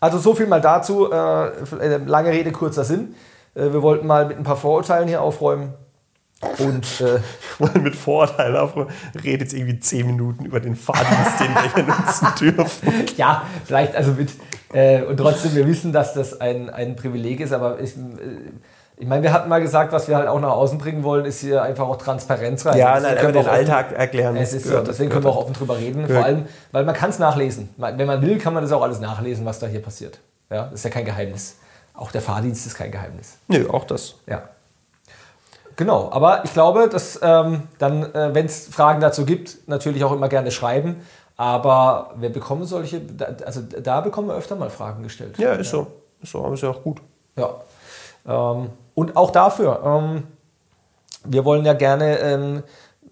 Also 0.00 0.18
so 0.18 0.34
viel 0.34 0.46
mal 0.46 0.60
dazu. 0.60 1.10
Äh, 1.10 1.46
äh, 1.80 1.96
lange 2.04 2.30
Rede, 2.30 2.52
kurzer 2.52 2.84
Sinn. 2.84 3.14
Äh, 3.56 3.72
wir 3.72 3.82
wollten 3.82 4.06
mal 4.06 4.26
mit 4.26 4.36
ein 4.36 4.44
paar 4.44 4.56
Vorurteilen 4.56 5.08
hier 5.08 5.22
aufräumen. 5.22 5.74
Und 6.58 7.00
äh, 7.00 7.78
mit 7.78 7.96
Vorurteilen 7.96 8.56
aufräumen. 8.56 8.90
Redet 9.24 9.40
jetzt 9.42 9.54
irgendwie 9.54 9.80
zehn 9.80 10.06
Minuten 10.06 10.44
über 10.44 10.60
den 10.60 10.76
Fahrdienst, 10.76 11.40
den 11.40 11.48
wir 11.54 11.74
hier 11.74 11.84
nutzen 11.84 12.28
dürfen. 12.40 12.92
Ja, 13.16 13.42
vielleicht 13.64 13.96
also 13.96 14.12
mit. 14.12 14.30
Äh, 14.72 15.02
und 15.02 15.16
trotzdem, 15.16 15.54
wir 15.54 15.66
wissen, 15.66 15.92
dass 15.92 16.12
das 16.12 16.38
ein, 16.40 16.68
ein 16.68 16.94
Privileg 16.96 17.40
ist, 17.40 17.52
aber 17.52 17.80
ich, 17.80 17.96
äh, 17.96 18.00
Ich 18.98 19.06
meine, 19.06 19.22
wir 19.22 19.32
hatten 19.32 19.48
mal 19.48 19.60
gesagt, 19.62 19.92
was 19.92 20.08
wir 20.08 20.16
halt 20.16 20.28
auch 20.28 20.40
nach 20.40 20.50
außen 20.50 20.76
bringen 20.78 21.02
wollen, 21.04 21.24
ist 21.24 21.40
hier 21.40 21.62
einfach 21.62 21.86
auch 21.88 21.96
Transparenz 21.96 22.66
rein. 22.66 22.76
Ja, 22.76 22.94
Deswegen 22.96 23.14
nein, 23.14 23.16
können 23.16 23.18
aber 23.18 23.26
wir 23.28 23.32
den 23.32 23.48
auch 23.48 23.52
offen- 23.52 23.58
Alltag 23.72 23.92
erklären. 23.98 24.36
Es 24.36 24.52
ist 24.52 24.64
so, 24.64 24.70
gehört- 24.70 24.88
deswegen 24.88 25.08
das 25.08 25.14
können 25.14 25.24
wir 25.24 25.30
auch 25.30 25.34
gehört. 25.36 25.50
offen 25.50 25.54
drüber 25.58 25.78
reden. 25.78 26.00
Ja. 26.02 26.14
Vor 26.16 26.24
allem, 26.24 26.44
weil 26.72 26.84
man 26.84 26.94
kann 26.94 27.08
es 27.10 27.18
nachlesen. 27.18 27.70
Wenn 27.78 28.06
man 28.06 28.20
will, 28.20 28.36
kann 28.38 28.52
man 28.52 28.62
das 28.62 28.72
auch 28.72 28.82
alles 28.82 29.00
nachlesen, 29.00 29.46
was 29.46 29.58
da 29.58 29.66
hier 29.66 29.80
passiert. 29.80 30.18
Ja, 30.50 30.64
das 30.64 30.74
ist 30.80 30.84
ja 30.84 30.90
kein 30.90 31.04
Geheimnis. 31.06 31.56
Auch 31.96 32.10
der 32.12 32.20
Fahrdienst 32.20 32.66
ist 32.66 32.74
kein 32.74 32.90
Geheimnis. 32.90 33.38
Nö, 33.48 33.68
auch 33.70 33.84
das. 33.84 34.16
Ja. 34.26 34.42
Genau, 35.76 36.10
aber 36.10 36.44
ich 36.44 36.52
glaube, 36.52 36.88
dass 36.88 37.20
ähm, 37.22 37.62
dann, 37.78 38.14
äh, 38.14 38.34
wenn 38.34 38.46
es 38.46 38.68
Fragen 38.68 39.00
dazu 39.00 39.26
gibt, 39.26 39.68
natürlich 39.68 40.04
auch 40.04 40.12
immer 40.12 40.28
gerne 40.28 40.50
schreiben. 40.50 41.02
Aber 41.36 42.14
wir 42.16 42.30
bekommen 42.30 42.64
solche, 42.64 43.00
da, 43.00 43.26
also 43.44 43.60
da 43.60 44.00
bekommen 44.00 44.28
wir 44.28 44.34
öfter 44.34 44.56
mal 44.56 44.70
Fragen 44.70 45.02
gestellt. 45.02 45.36
Ja, 45.38 45.52
ist 45.52 45.70
so. 45.70 45.86
Ist 46.22 46.32
so, 46.32 46.42
aber 46.42 46.54
ist 46.54 46.62
ja 46.62 46.70
auch 46.70 46.82
gut. 46.82 47.02
Ja. 47.36 47.56
Ähm, 48.26 48.70
und 48.94 49.16
auch 49.16 49.30
dafür, 49.30 49.82
ähm, 49.84 50.22
wir 51.24 51.44
wollen 51.44 51.66
ja 51.66 51.74
gerne 51.74 52.18
ähm, 52.20 52.62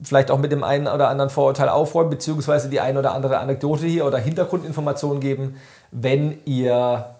vielleicht 0.02 0.30
auch 0.30 0.38
mit 0.38 0.52
dem 0.52 0.64
einen 0.64 0.88
oder 0.88 1.08
anderen 1.08 1.28
Vorurteil 1.28 1.68
aufräumen, 1.68 2.10
beziehungsweise 2.10 2.70
die 2.70 2.80
eine 2.80 2.98
oder 2.98 3.12
andere 3.12 3.38
Anekdote 3.38 3.86
hier 3.86 4.06
oder 4.06 4.18
Hintergrundinformationen 4.18 5.20
geben, 5.20 5.56
wenn 5.90 6.38
ihr 6.46 7.13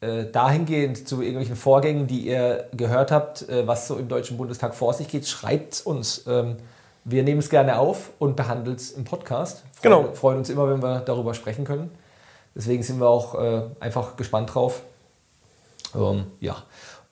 dahingehend 0.00 1.06
zu 1.06 1.20
irgendwelchen 1.20 1.56
Vorgängen, 1.56 2.06
die 2.06 2.26
ihr 2.26 2.68
gehört 2.72 3.10
habt, 3.10 3.48
äh, 3.48 3.66
was 3.66 3.86
so 3.86 3.96
im 3.96 4.08
Deutschen 4.08 4.36
Bundestag 4.36 4.74
vor 4.74 4.94
sich 4.94 5.08
geht, 5.08 5.28
schreibt 5.28 5.82
uns. 5.84 6.24
Ähm, 6.26 6.56
wir 7.04 7.22
nehmen 7.22 7.40
es 7.40 7.50
gerne 7.50 7.78
auf 7.78 8.10
und 8.18 8.36
behandeln 8.36 8.76
es 8.76 8.92
im 8.92 9.04
Podcast. 9.04 9.62
Genau. 9.82 10.02
Freuen, 10.02 10.14
freuen 10.14 10.38
uns 10.38 10.50
immer, 10.50 10.68
wenn 10.70 10.82
wir 10.82 11.00
darüber 11.00 11.34
sprechen 11.34 11.64
können. 11.64 11.90
Deswegen 12.54 12.82
sind 12.82 13.00
wir 13.00 13.08
auch 13.08 13.34
äh, 13.34 13.62
einfach 13.78 14.16
gespannt 14.16 14.54
drauf. 14.54 14.82
Ähm, 15.94 16.26
ja, 16.40 16.56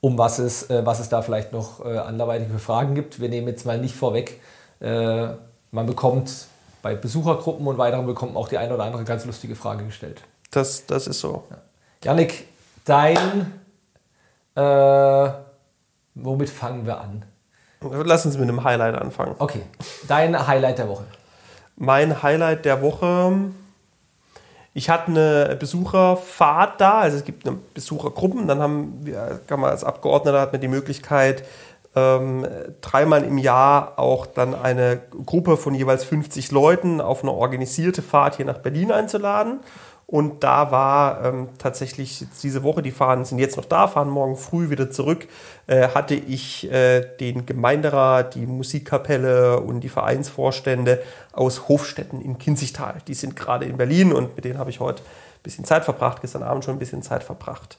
um 0.00 0.16
was 0.18 0.38
es, 0.38 0.70
äh, 0.70 0.84
was 0.84 1.00
es 1.00 1.08
da 1.08 1.22
vielleicht 1.22 1.52
noch 1.52 1.84
äh, 1.84 1.98
anderweitig 1.98 2.48
für 2.48 2.58
Fragen 2.58 2.94
gibt. 2.94 3.20
Wir 3.20 3.28
nehmen 3.28 3.48
jetzt 3.48 3.66
mal 3.66 3.78
nicht 3.78 3.94
vorweg. 3.94 4.40
Äh, 4.80 5.28
man 5.70 5.86
bekommt 5.86 6.30
bei 6.82 6.94
Besuchergruppen 6.94 7.66
und 7.66 7.78
weiteren 7.78 8.06
bekommt 8.06 8.34
man 8.34 8.42
auch 8.42 8.48
die 8.48 8.58
eine 8.58 8.74
oder 8.74 8.84
andere 8.84 9.04
ganz 9.04 9.24
lustige 9.24 9.56
Frage 9.56 9.84
gestellt. 9.84 10.22
Das, 10.50 10.86
das 10.86 11.06
ist 11.06 11.20
so. 11.20 11.44
Janik, 12.02 12.46
dein. 12.88 13.52
Äh, 14.54 15.30
womit 16.14 16.50
fangen 16.50 16.86
wir 16.86 17.00
an? 17.00 17.24
Lass 17.80 18.26
uns 18.26 18.36
mit 18.36 18.48
einem 18.48 18.64
Highlight 18.64 18.96
anfangen. 18.96 19.36
Okay, 19.38 19.62
dein 20.08 20.46
Highlight 20.46 20.78
der 20.78 20.88
Woche. 20.88 21.04
Mein 21.76 22.22
Highlight 22.22 22.64
der 22.64 22.82
Woche. 22.82 23.52
Ich 24.74 24.90
hatte 24.90 25.08
eine 25.08 25.56
Besucherfahrt 25.58 26.80
da, 26.80 26.98
also 27.00 27.16
es 27.16 27.24
gibt 27.24 27.46
eine 27.46 27.56
Besuchergruppen, 27.74 28.46
dann 28.46 28.60
haben 28.60 29.00
wir, 29.02 29.40
kann 29.46 29.60
man 29.60 29.70
als 29.70 29.82
Abgeordneter 29.82 30.40
hat 30.40 30.52
man 30.52 30.60
die 30.60 30.68
Möglichkeit, 30.68 31.44
ähm, 31.96 32.46
dreimal 32.80 33.24
im 33.24 33.38
Jahr 33.38 33.98
auch 33.98 34.26
dann 34.26 34.54
eine 34.54 35.00
Gruppe 35.26 35.56
von 35.56 35.74
jeweils 35.74 36.04
50 36.04 36.52
Leuten 36.52 37.00
auf 37.00 37.22
eine 37.22 37.32
organisierte 37.32 38.02
Fahrt 38.02 38.36
hier 38.36 38.44
nach 38.46 38.58
Berlin 38.58 38.92
einzuladen. 38.92 39.60
Und 40.10 40.42
da 40.42 40.70
war 40.70 41.22
ähm, 41.22 41.48
tatsächlich 41.58 42.24
diese 42.42 42.62
Woche, 42.62 42.80
die 42.80 42.92
fahren, 42.92 43.26
sind 43.26 43.40
jetzt 43.40 43.58
noch 43.58 43.66
da, 43.66 43.86
fahren 43.88 44.08
morgen 44.08 44.38
früh 44.38 44.70
wieder 44.70 44.90
zurück, 44.90 45.28
äh, 45.66 45.88
hatte 45.88 46.14
ich 46.14 46.72
äh, 46.72 47.02
den 47.20 47.44
Gemeinderat, 47.44 48.34
die 48.34 48.46
Musikkapelle 48.46 49.60
und 49.60 49.80
die 49.80 49.90
Vereinsvorstände 49.90 51.02
aus 51.34 51.68
Hofstetten 51.68 52.22
in 52.22 52.38
Kinzigtal. 52.38 53.02
Die 53.06 53.12
sind 53.12 53.36
gerade 53.36 53.66
in 53.66 53.76
Berlin 53.76 54.14
und 54.14 54.34
mit 54.34 54.46
denen 54.46 54.58
habe 54.58 54.70
ich 54.70 54.80
heute 54.80 55.02
ein 55.02 55.42
bisschen 55.42 55.66
Zeit 55.66 55.84
verbracht, 55.84 56.22
gestern 56.22 56.42
Abend 56.42 56.64
schon 56.64 56.76
ein 56.76 56.78
bisschen 56.78 57.02
Zeit 57.02 57.22
verbracht. 57.22 57.76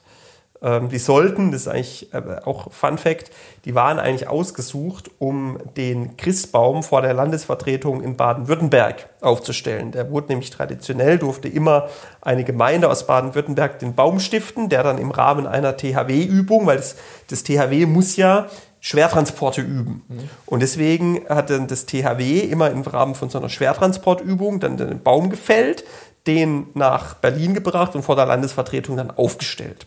Ähm, 0.62 0.88
die 0.90 0.98
sollten, 0.98 1.52
das 1.52 1.62
ist 1.62 1.68
eigentlich 1.68 2.12
äh, 2.12 2.40
auch 2.44 2.70
Fun 2.72 2.98
Fact, 2.98 3.30
die 3.64 3.74
waren 3.74 3.98
eigentlich 3.98 4.28
ausgesucht, 4.28 5.10
um 5.18 5.58
den 5.76 6.16
Christbaum 6.16 6.82
vor 6.82 7.02
der 7.02 7.14
Landesvertretung 7.14 8.02
in 8.02 8.16
Baden-Württemberg 8.16 9.08
aufzustellen. 9.20 9.92
Der 9.92 10.10
wurde 10.10 10.28
nämlich 10.28 10.50
traditionell, 10.50 11.18
durfte 11.18 11.48
immer 11.48 11.88
eine 12.20 12.44
Gemeinde 12.44 12.90
aus 12.90 13.06
Baden-Württemberg 13.06 13.78
den 13.78 13.94
Baum 13.94 14.20
stiften, 14.20 14.68
der 14.68 14.82
dann 14.82 14.98
im 14.98 15.10
Rahmen 15.10 15.46
einer 15.46 15.76
THW-Übung, 15.76 16.66
weil 16.66 16.76
das, 16.76 16.96
das 17.28 17.42
THW 17.42 17.86
muss 17.86 18.16
ja 18.16 18.48
Schwertransporte 18.80 19.60
üben. 19.60 20.02
Und 20.46 20.60
deswegen 20.60 21.26
hat 21.28 21.50
dann 21.50 21.66
das 21.66 21.84
THW 21.84 22.40
immer 22.40 22.70
im 22.70 22.80
Rahmen 22.82 23.14
von 23.14 23.28
so 23.28 23.38
einer 23.38 23.50
Schwertransportübung 23.50 24.58
dann 24.60 24.78
den 24.78 25.02
Baum 25.02 25.28
gefällt, 25.28 25.84
den 26.26 26.66
nach 26.74 27.14
Berlin 27.14 27.54
gebracht 27.54 27.94
und 27.94 28.02
vor 28.02 28.16
der 28.16 28.26
Landesvertretung 28.26 28.96
dann 28.96 29.10
aufgestellt. 29.10 29.86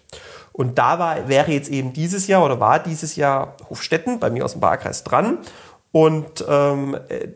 Und 0.54 0.78
da 0.78 1.00
war, 1.00 1.28
wäre 1.28 1.52
jetzt 1.52 1.70
eben 1.70 1.92
dieses 1.94 2.28
Jahr 2.28 2.46
oder 2.46 2.60
war 2.60 2.80
dieses 2.80 3.16
Jahr 3.16 3.58
Hofstetten 3.70 4.20
bei 4.20 4.30
mir 4.30 4.46
aus 4.46 4.54
dem 4.54 4.62
Wahlkreis 4.62 5.04
dran. 5.04 5.40
Und 5.92 6.46
ähm, 6.48 6.96
äh, 7.10 7.30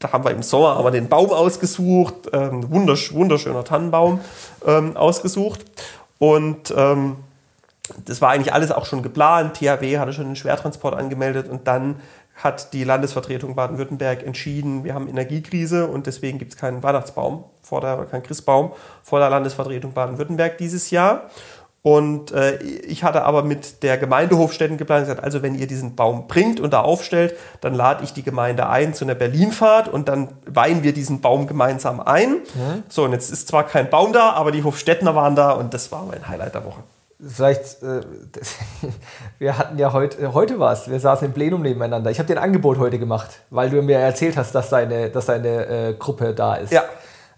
da 0.00 0.12
haben 0.12 0.24
wir 0.24 0.32
im 0.32 0.42
Sommer 0.42 0.76
haben 0.76 0.84
wir 0.84 0.90
den 0.90 1.08
Baum 1.08 1.30
ausgesucht, 1.30 2.28
ähm, 2.32 2.70
wundersch 2.70 3.14
wunderschöner 3.14 3.64
Tannenbaum 3.64 4.20
ähm, 4.66 4.96
ausgesucht. 4.96 5.64
Und 6.18 6.74
ähm, 6.76 7.16
das 8.04 8.20
war 8.20 8.30
eigentlich 8.30 8.52
alles 8.52 8.72
auch 8.72 8.84
schon 8.84 9.02
geplant. 9.02 9.54
THW 9.56 9.98
hatte 9.98 10.12
schon 10.12 10.26
den 10.26 10.36
Schwertransport 10.36 10.94
angemeldet 10.94 11.48
und 11.48 11.66
dann 11.66 11.96
hat 12.36 12.72
die 12.72 12.82
Landesvertretung 12.82 13.54
Baden-Württemberg 13.54 14.24
entschieden, 14.24 14.82
wir 14.82 14.94
haben 14.94 15.08
Energiekrise 15.08 15.86
und 15.86 16.06
deswegen 16.06 16.38
gibt 16.38 16.52
es 16.52 16.58
keinen 16.58 16.82
Weihnachtsbaum, 16.82 17.44
vor 17.62 17.80
der, 17.80 17.96
keinen 18.10 18.24
Christbaum 18.24 18.72
vor 19.02 19.20
der 19.20 19.30
Landesvertretung 19.30 19.92
Baden-Württemberg 19.92 20.58
dieses 20.58 20.90
Jahr. 20.90 21.30
Und 21.86 22.32
äh, 22.32 22.56
ich 22.62 23.04
hatte 23.04 23.24
aber 23.24 23.42
mit 23.42 23.82
der 23.82 23.98
Gemeinde 23.98 24.38
Hofstetten 24.38 24.78
geplant, 24.78 25.04
gesagt, 25.04 25.22
also 25.22 25.42
wenn 25.42 25.54
ihr 25.54 25.66
diesen 25.66 25.96
Baum 25.96 26.26
bringt 26.28 26.58
und 26.58 26.72
da 26.72 26.80
aufstellt, 26.80 27.36
dann 27.60 27.74
lade 27.74 28.02
ich 28.04 28.14
die 28.14 28.22
Gemeinde 28.22 28.70
ein 28.70 28.94
zu 28.94 29.04
einer 29.04 29.14
Berlinfahrt 29.14 29.88
und 29.88 30.08
dann 30.08 30.30
weihen 30.46 30.82
wir 30.82 30.94
diesen 30.94 31.20
Baum 31.20 31.46
gemeinsam 31.46 32.00
ein. 32.00 32.38
So, 32.88 33.04
und 33.04 33.12
jetzt 33.12 33.30
ist 33.30 33.48
zwar 33.48 33.64
kein 33.64 33.90
Baum 33.90 34.14
da, 34.14 34.30
aber 34.30 34.50
die 34.50 34.64
Hofstettener 34.64 35.14
waren 35.14 35.36
da 35.36 35.50
und 35.50 35.74
das 35.74 35.92
war 35.92 36.06
mein 36.06 36.26
Highlight 36.26 36.54
der 36.54 36.64
Woche. 36.64 36.80
Vielleicht, 37.20 37.82
äh, 37.82 38.00
das, 38.32 38.54
wir 39.38 39.58
hatten 39.58 39.78
ja 39.78 39.92
heute, 39.92 40.22
äh, 40.22 40.32
heute 40.32 40.58
war 40.58 40.72
es, 40.72 40.88
wir 40.90 40.98
saßen 40.98 41.26
im 41.26 41.34
Plenum 41.34 41.60
nebeneinander. 41.60 42.10
Ich 42.10 42.18
habe 42.18 42.26
dir 42.26 42.38
ein 42.38 42.44
Angebot 42.44 42.78
heute 42.78 42.98
gemacht, 42.98 43.40
weil 43.50 43.68
du 43.68 43.82
mir 43.82 43.98
erzählt 43.98 44.38
hast, 44.38 44.54
dass 44.54 44.70
deine, 44.70 45.10
dass 45.10 45.26
deine 45.26 45.66
äh, 45.66 45.94
Gruppe 45.98 46.32
da 46.32 46.54
ist. 46.54 46.72
Ja. 46.72 46.84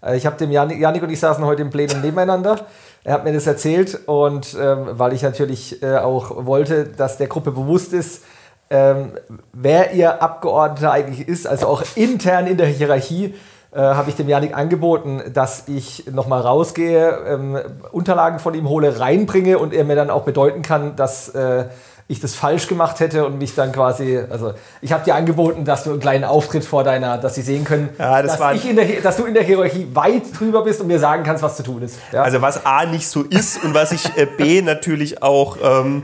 Äh, 0.01 0.15
ich 0.17 0.25
habe 0.25 0.37
dem 0.37 0.51
Janik, 0.51 0.79
Janik 0.79 1.03
und 1.03 1.09
ich 1.09 1.19
saßen 1.19 1.43
heute 1.43 1.63
im 1.63 1.69
Plenum 1.69 2.01
nebeneinander. 2.01 2.65
Er 3.07 3.13
hat 3.13 3.23
mir 3.23 3.31
das 3.31 3.47
erzählt 3.47 4.01
und 4.05 4.53
ähm, 4.59 4.85
weil 4.91 5.13
ich 5.13 5.21
natürlich 5.21 5.81
äh, 5.81 5.95
auch 5.95 6.45
wollte, 6.45 6.83
dass 6.83 7.15
der 7.15 7.27
Gruppe 7.27 7.51
bewusst 7.51 7.93
ist, 7.93 8.25
ähm, 8.69 9.13
wer 9.53 9.93
ihr 9.93 10.21
Abgeordneter 10.21 10.91
eigentlich 10.91 11.25
ist, 11.25 11.47
also 11.47 11.67
auch 11.67 11.83
intern 11.95 12.47
in 12.47 12.57
der 12.57 12.67
Hierarchie, 12.67 13.33
äh, 13.71 13.79
habe 13.79 14.09
ich 14.09 14.17
dem 14.17 14.27
Janik 14.27 14.57
angeboten, 14.57 15.21
dass 15.33 15.69
ich 15.69 16.11
nochmal 16.11 16.41
rausgehe, 16.41 17.17
ähm, 17.29 17.57
Unterlagen 17.93 18.39
von 18.39 18.53
ihm 18.53 18.67
hole, 18.67 18.99
reinbringe 18.99 19.57
und 19.57 19.73
er 19.73 19.85
mir 19.85 19.95
dann 19.95 20.09
auch 20.09 20.23
bedeuten 20.23 20.61
kann, 20.61 20.97
dass 20.97 21.29
äh, 21.29 21.63
ich 22.09 22.21
das 22.21 22.35
falsch 22.35 22.67
gemacht 22.67 23.01
hätte 23.01 23.25
und 23.25 23.37
mich 23.37 23.53
dann 23.53 23.73
quasi, 23.73 24.17
also 24.29 24.53
ich 24.81 24.93
habe 24.93 25.03
dir 25.03 25.15
angeboten, 25.15 25.65
dass 25.65 25.83
du 25.83 25.91
einen 25.91 25.99
kleinen 25.99 26.23
Auftritt 26.23 26.63
vor 26.63 26.85
deiner, 26.85 27.17
dass 27.17 27.35
sie 27.35 27.41
sehen 27.41 27.65
können, 27.65 27.89
Ja, 27.99 28.21
das 28.21 28.37
dass, 28.37 28.55
ich 28.55 28.69
in 28.69 28.77
der, 28.77 29.01
dass 29.01 29.17
du 29.17 29.25
in 29.25 29.33
der 29.33 29.43
Hierarchie 29.43 29.87
weit 29.93 30.23
drüber 30.37 30.63
bist 30.63 30.79
und 30.79 30.87
mir 30.87 30.99
sagen 30.99 31.23
kannst, 31.23 31.43
was 31.43 31.57
zu 31.57 31.63
tun 31.63 31.81
ist. 31.81 31.99
Ja? 32.13 32.23
Also 32.23 32.41
was 32.41 32.65
A 32.65 32.85
nicht 32.85 33.09
so 33.09 33.23
ist 33.23 33.61
und 33.63 33.73
was 33.73 33.91
ich 33.91 34.05
äh, 34.15 34.25
B 34.25 34.61
natürlich 34.61 35.21
auch 35.21 35.57
ähm, 35.61 36.03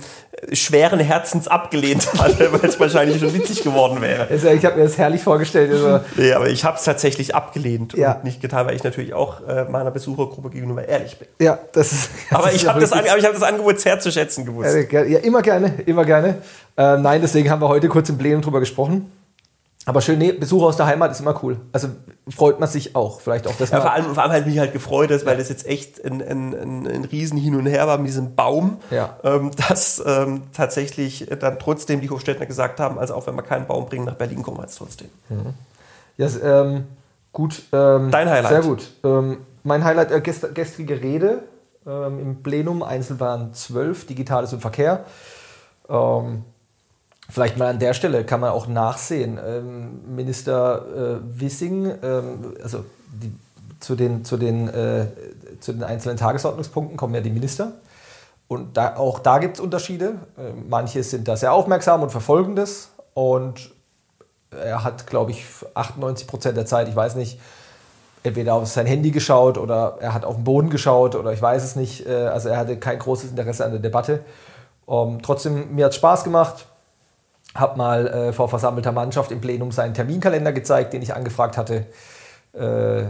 schweren 0.52 1.00
Herzens 1.00 1.48
abgelehnt 1.48 2.08
hatte, 2.18 2.52
weil 2.62 2.70
es 2.70 2.80
wahrscheinlich 2.80 3.20
schon 3.20 3.34
witzig 3.34 3.64
geworden 3.64 4.02
wäre. 4.02 4.28
ich 4.34 4.66
habe 4.66 4.78
mir 4.78 4.84
das 4.84 4.98
herrlich 4.98 5.22
vorgestellt. 5.22 5.72
Also, 5.72 6.00
Nee, 6.16 6.34
aber 6.34 6.50
ich 6.50 6.66
habe 6.66 6.78
es 6.78 6.84
tatsächlich 6.84 7.34
abgelehnt 7.36 7.94
Ja. 7.94 8.14
und 8.14 8.24
nicht 8.26 8.42
getan, 8.42 8.68
weil 8.68 8.76
ich 8.76 8.84
natürlich 8.84 9.14
auch 9.14 9.48
äh, 9.48 9.66
meiner 9.66 9.92
Besuchergruppe 9.92 10.50
gegenüber 10.50 10.88
ehrlich 10.88 11.18
bin. 11.18 11.28
ja, 11.40 11.60
das 11.72 11.92
ist. 11.92 12.10
Aber 12.32 12.50
ist 12.50 12.58
ich 12.58 12.64
ja 12.64 12.70
habe 12.70 12.80
das, 12.82 12.92
aber 12.92 13.18
ich 13.18 13.26
hab 13.26 13.34
das 13.34 13.44
Angebot 13.44 13.80
sehr 13.80 14.00
zu 14.00 14.12
schätzen 14.12 14.46
gewusst. 14.46 14.76
Ja, 14.92 15.04
ja, 15.04 15.20
immer 15.20 15.42
gerne, 15.42 15.74
immer 15.86 16.04
gerne. 16.06 16.36
Äh, 16.78 16.98
nein, 16.98 17.22
deswegen 17.22 17.50
haben 17.50 17.62
wir 17.62 17.68
heute 17.70 17.88
kurz 17.88 18.10
im 18.10 18.18
Plenum 18.18 18.42
drüber 18.42 18.60
gesprochen. 18.60 19.12
Aber 19.86 20.00
schön, 20.00 20.18
nee, 20.18 20.32
Besuch 20.32 20.64
aus 20.64 20.78
der 20.78 20.86
Heimat 20.86 21.12
ist 21.12 21.20
immer 21.20 21.38
cool. 21.44 21.60
Also 21.74 21.90
freut 22.30 22.58
man 22.58 22.70
sich 22.70 22.96
auch. 22.96 23.20
Vielleicht 23.20 23.48
auch 23.48 23.54
das 23.60 23.70
Ja, 23.72 23.82
vor, 23.82 23.92
allem, 23.92 24.14
vor 24.14 24.24
allem 24.24 24.32
halt 24.32 24.46
mich 24.46 24.58
halt 24.58 24.72
gefreut, 24.72 25.12
dass, 25.12 25.26
weil 25.26 25.36
das 25.36 25.50
jetzt 25.50 25.68
echt 25.68 26.04
ein, 26.06 26.22
ein, 26.22 26.54
ein, 26.56 26.88
ein 26.88 27.04
riesen 27.04 27.38
Hin 27.38 27.54
und 27.56 27.66
Her 27.66 27.86
war 27.86 27.98
mit 27.98 28.08
diesem 28.08 28.34
Baum, 28.36 28.78
Ja. 28.92 29.18
ähm, 29.26 29.52
dass 29.68 30.02
ähm, 30.06 30.44
tatsächlich 30.54 31.28
dann 31.40 31.60
trotzdem 31.60 32.00
die 32.00 32.10
Hofstädtner 32.10 32.46
gesagt 32.46 32.80
haben, 32.80 32.98
also 32.98 33.14
auch 33.14 33.28
wenn 33.28 33.36
wir 33.36 33.44
keinen 33.44 33.68
Baum 33.68 33.86
bringen, 33.88 34.06
nach 34.06 34.16
Berlin 34.16 34.42
kommen 34.42 34.58
wir 34.58 34.64
jetzt 34.64 34.78
trotzdem. 34.78 35.10
Ja, 36.18 36.26
s- 36.28 36.40
ähm, 36.42 36.86
gut. 37.34 37.64
Ähm, 37.74 38.10
Dein 38.10 38.30
Highlight. 38.30 38.52
Sehr 38.52 38.62
gut. 38.62 38.90
Ähm, 39.04 39.40
mein 39.64 39.84
Highlight, 39.84 40.12
äh, 40.12 40.22
gest 40.22 40.56
gestrige 40.56 41.02
Rede 41.02 41.40
ähm, 41.86 42.20
im 42.20 42.42
Plenum, 42.42 42.84
Einzelbahn 42.84 43.54
12, 43.54 44.08
Digitales 44.08 44.54
und 44.54 44.62
Verkehr. 44.62 45.04
Ähm, 45.90 46.46
vielleicht 47.30 47.58
mal 47.58 47.70
an 47.70 47.80
der 47.80 47.94
Stelle 47.94 48.24
kann 48.26 48.40
man 48.40 48.52
auch 48.52 48.68
nachsehen. 48.68 49.40
Ähm, 49.46 50.16
Minister 50.16 51.22
äh, 51.22 51.40
Wissing, 51.40 51.86
ähm, 52.02 52.56
also 52.62 52.86
die, 53.12 53.34
zu, 53.80 53.96
den, 53.96 54.26
zu, 54.26 54.38
den, 54.38 54.68
äh, 54.70 55.08
zu 55.60 55.74
den 55.74 55.84
einzelnen 55.84 56.18
Tagesordnungspunkten 56.18 56.98
kommen 56.98 57.16
ja 57.16 57.22
die 57.22 57.30
Minister. 57.30 57.74
und 58.48 58.78
da, 58.78 58.96
auch 58.96 59.20
da 59.20 59.40
gibt 59.40 59.56
es 59.56 59.60
Unterschiede. 59.62 60.16
Äh, 60.38 60.54
manche 60.68 61.04
sind 61.04 61.28
da 61.28 61.36
sehr 61.36 61.54
aufmerksam 61.54 62.04
und 62.04 62.12
verfolgen 62.12 62.56
das. 62.56 62.90
Und 63.14 63.72
er 64.52 64.84
hat, 64.84 65.08
glaube 65.08 65.32
ich, 65.32 65.46
98 65.74 66.28
Prozent 66.28 66.58
der 66.58 66.66
Zeit, 66.66 66.88
ich 66.88 66.96
weiß 66.96 67.16
nicht, 67.16 67.40
entweder 68.24 68.54
auf 68.54 68.68
sein 68.68 68.86
Handy 68.86 69.12
geschaut 69.12 69.58
oder 69.58 69.98
er 70.00 70.14
hat 70.14 70.26
auf 70.26 70.36
den 70.36 70.44
Boden 70.44 70.70
geschaut 70.70 71.16
oder 71.16 71.34
ich 71.34 71.42
weiß 71.42 71.64
es 71.64 71.76
nicht. 71.76 72.08
Äh, 72.08 72.28
also 72.28 72.50
er 72.50 72.58
hatte 72.58 72.78
kein 72.78 73.00
großes 73.00 73.32
Interesse 73.32 73.66
an 73.66 73.72
der 73.72 73.80
Debatte. 73.80 74.24
Um, 74.86 75.14
ähm, 75.14 75.22
trotzdem, 75.22 75.74
mir 75.76 75.86
hat 75.86 75.92
es 75.92 75.98
Spaß 75.98 76.24
gemacht. 76.24 76.66
Habe 77.56 77.78
mal 77.78 78.08
äh, 78.08 78.34
vor 78.34 78.50
versammelter 78.50 78.92
Mannschaft 78.92 79.32
im 79.32 79.42
Plenum 79.42 79.72
seinen 79.72 79.94
Terminkalender 79.94 80.54
gezeigt, 80.54 80.94
den 80.94 81.02
ich 81.02 81.14
angefragt 81.14 81.58
hatte. 81.58 81.86
Äh, 82.54 83.04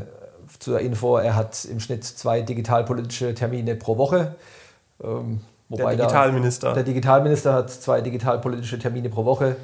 zur 0.59 0.79
Info, 0.79 1.17
er 1.17 1.35
hat 1.35 1.65
im 1.65 1.79
Schnitt 1.79 2.03
zwei 2.03 2.41
digitalpolitische 2.41 3.33
Termine 3.33 3.75
pro 3.75 3.97
Woche. 3.97 4.35
Ähm, 5.01 5.41
der 5.69 5.89
Digitalminister. 5.89 6.67
Da, 6.69 6.73
der 6.75 6.83
Digitalminister 6.83 7.53
hat 7.53 7.69
zwei 7.69 8.01
digitalpolitische 8.01 8.79
Termine 8.79 9.09
pro 9.09 9.25
Woche. 9.25 9.55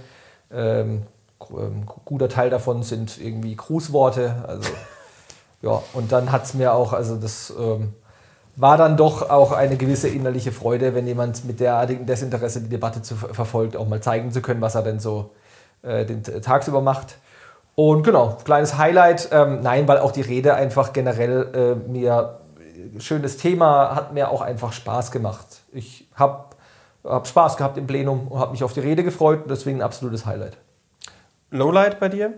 Ähm, 0.51 1.03
ähm 1.51 1.85
guter 2.05 2.29
Teil 2.29 2.49
davon 2.49 2.83
sind 2.83 3.19
irgendwie 3.19 3.55
Grußworte. 3.55 4.43
Also, 4.47 4.71
ja, 5.61 5.81
und 5.93 6.11
dann 6.11 6.31
hat 6.31 6.45
es 6.45 6.53
mir 6.53 6.73
auch, 6.73 6.93
also 6.93 7.15
das 7.15 7.53
ähm, 7.57 7.93
war 8.55 8.77
dann 8.77 8.97
doch 8.97 9.29
auch 9.29 9.51
eine 9.51 9.77
gewisse 9.77 10.09
innerliche 10.09 10.51
Freude, 10.51 10.93
wenn 10.95 11.07
jemand 11.07 11.45
mit 11.45 11.59
derartigem 11.59 12.05
Desinteresse 12.05 12.61
die 12.61 12.69
Debatte 12.69 13.01
zu, 13.01 13.15
verfolgt, 13.15 13.77
auch 13.77 13.87
mal 13.87 14.01
zeigen 14.01 14.31
zu 14.31 14.41
können, 14.41 14.61
was 14.61 14.75
er 14.75 14.83
denn 14.83 14.99
so 14.99 15.31
äh, 15.81 16.05
den 16.05 16.23
tagsüber 16.23 16.81
macht. 16.81 17.17
Und 17.75 18.03
genau, 18.03 18.37
kleines 18.43 18.77
Highlight. 18.77 19.29
Ähm, 19.31 19.61
nein, 19.61 19.87
weil 19.87 19.99
auch 19.99 20.11
die 20.11 20.21
Rede 20.21 20.55
einfach 20.55 20.91
generell 20.91 21.77
äh, 21.87 21.89
mir 21.89 22.39
schönes 22.99 23.37
Thema, 23.37 23.95
hat 23.95 24.13
mir 24.13 24.29
auch 24.29 24.41
einfach 24.41 24.73
Spaß 24.73 25.11
gemacht. 25.11 25.61
Ich 25.71 26.07
habe 26.15 26.45
hab 27.03 27.27
Spaß 27.27 27.57
gehabt 27.57 27.77
im 27.77 27.87
Plenum 27.87 28.27
und 28.27 28.39
habe 28.39 28.51
mich 28.51 28.63
auf 28.63 28.73
die 28.73 28.79
Rede 28.79 29.03
gefreut 29.03 29.43
und 29.43 29.51
deswegen 29.51 29.79
ein 29.79 29.83
absolutes 29.83 30.25
Highlight. 30.25 30.57
Lowlight 31.51 31.99
bei 31.99 32.09
dir? 32.09 32.33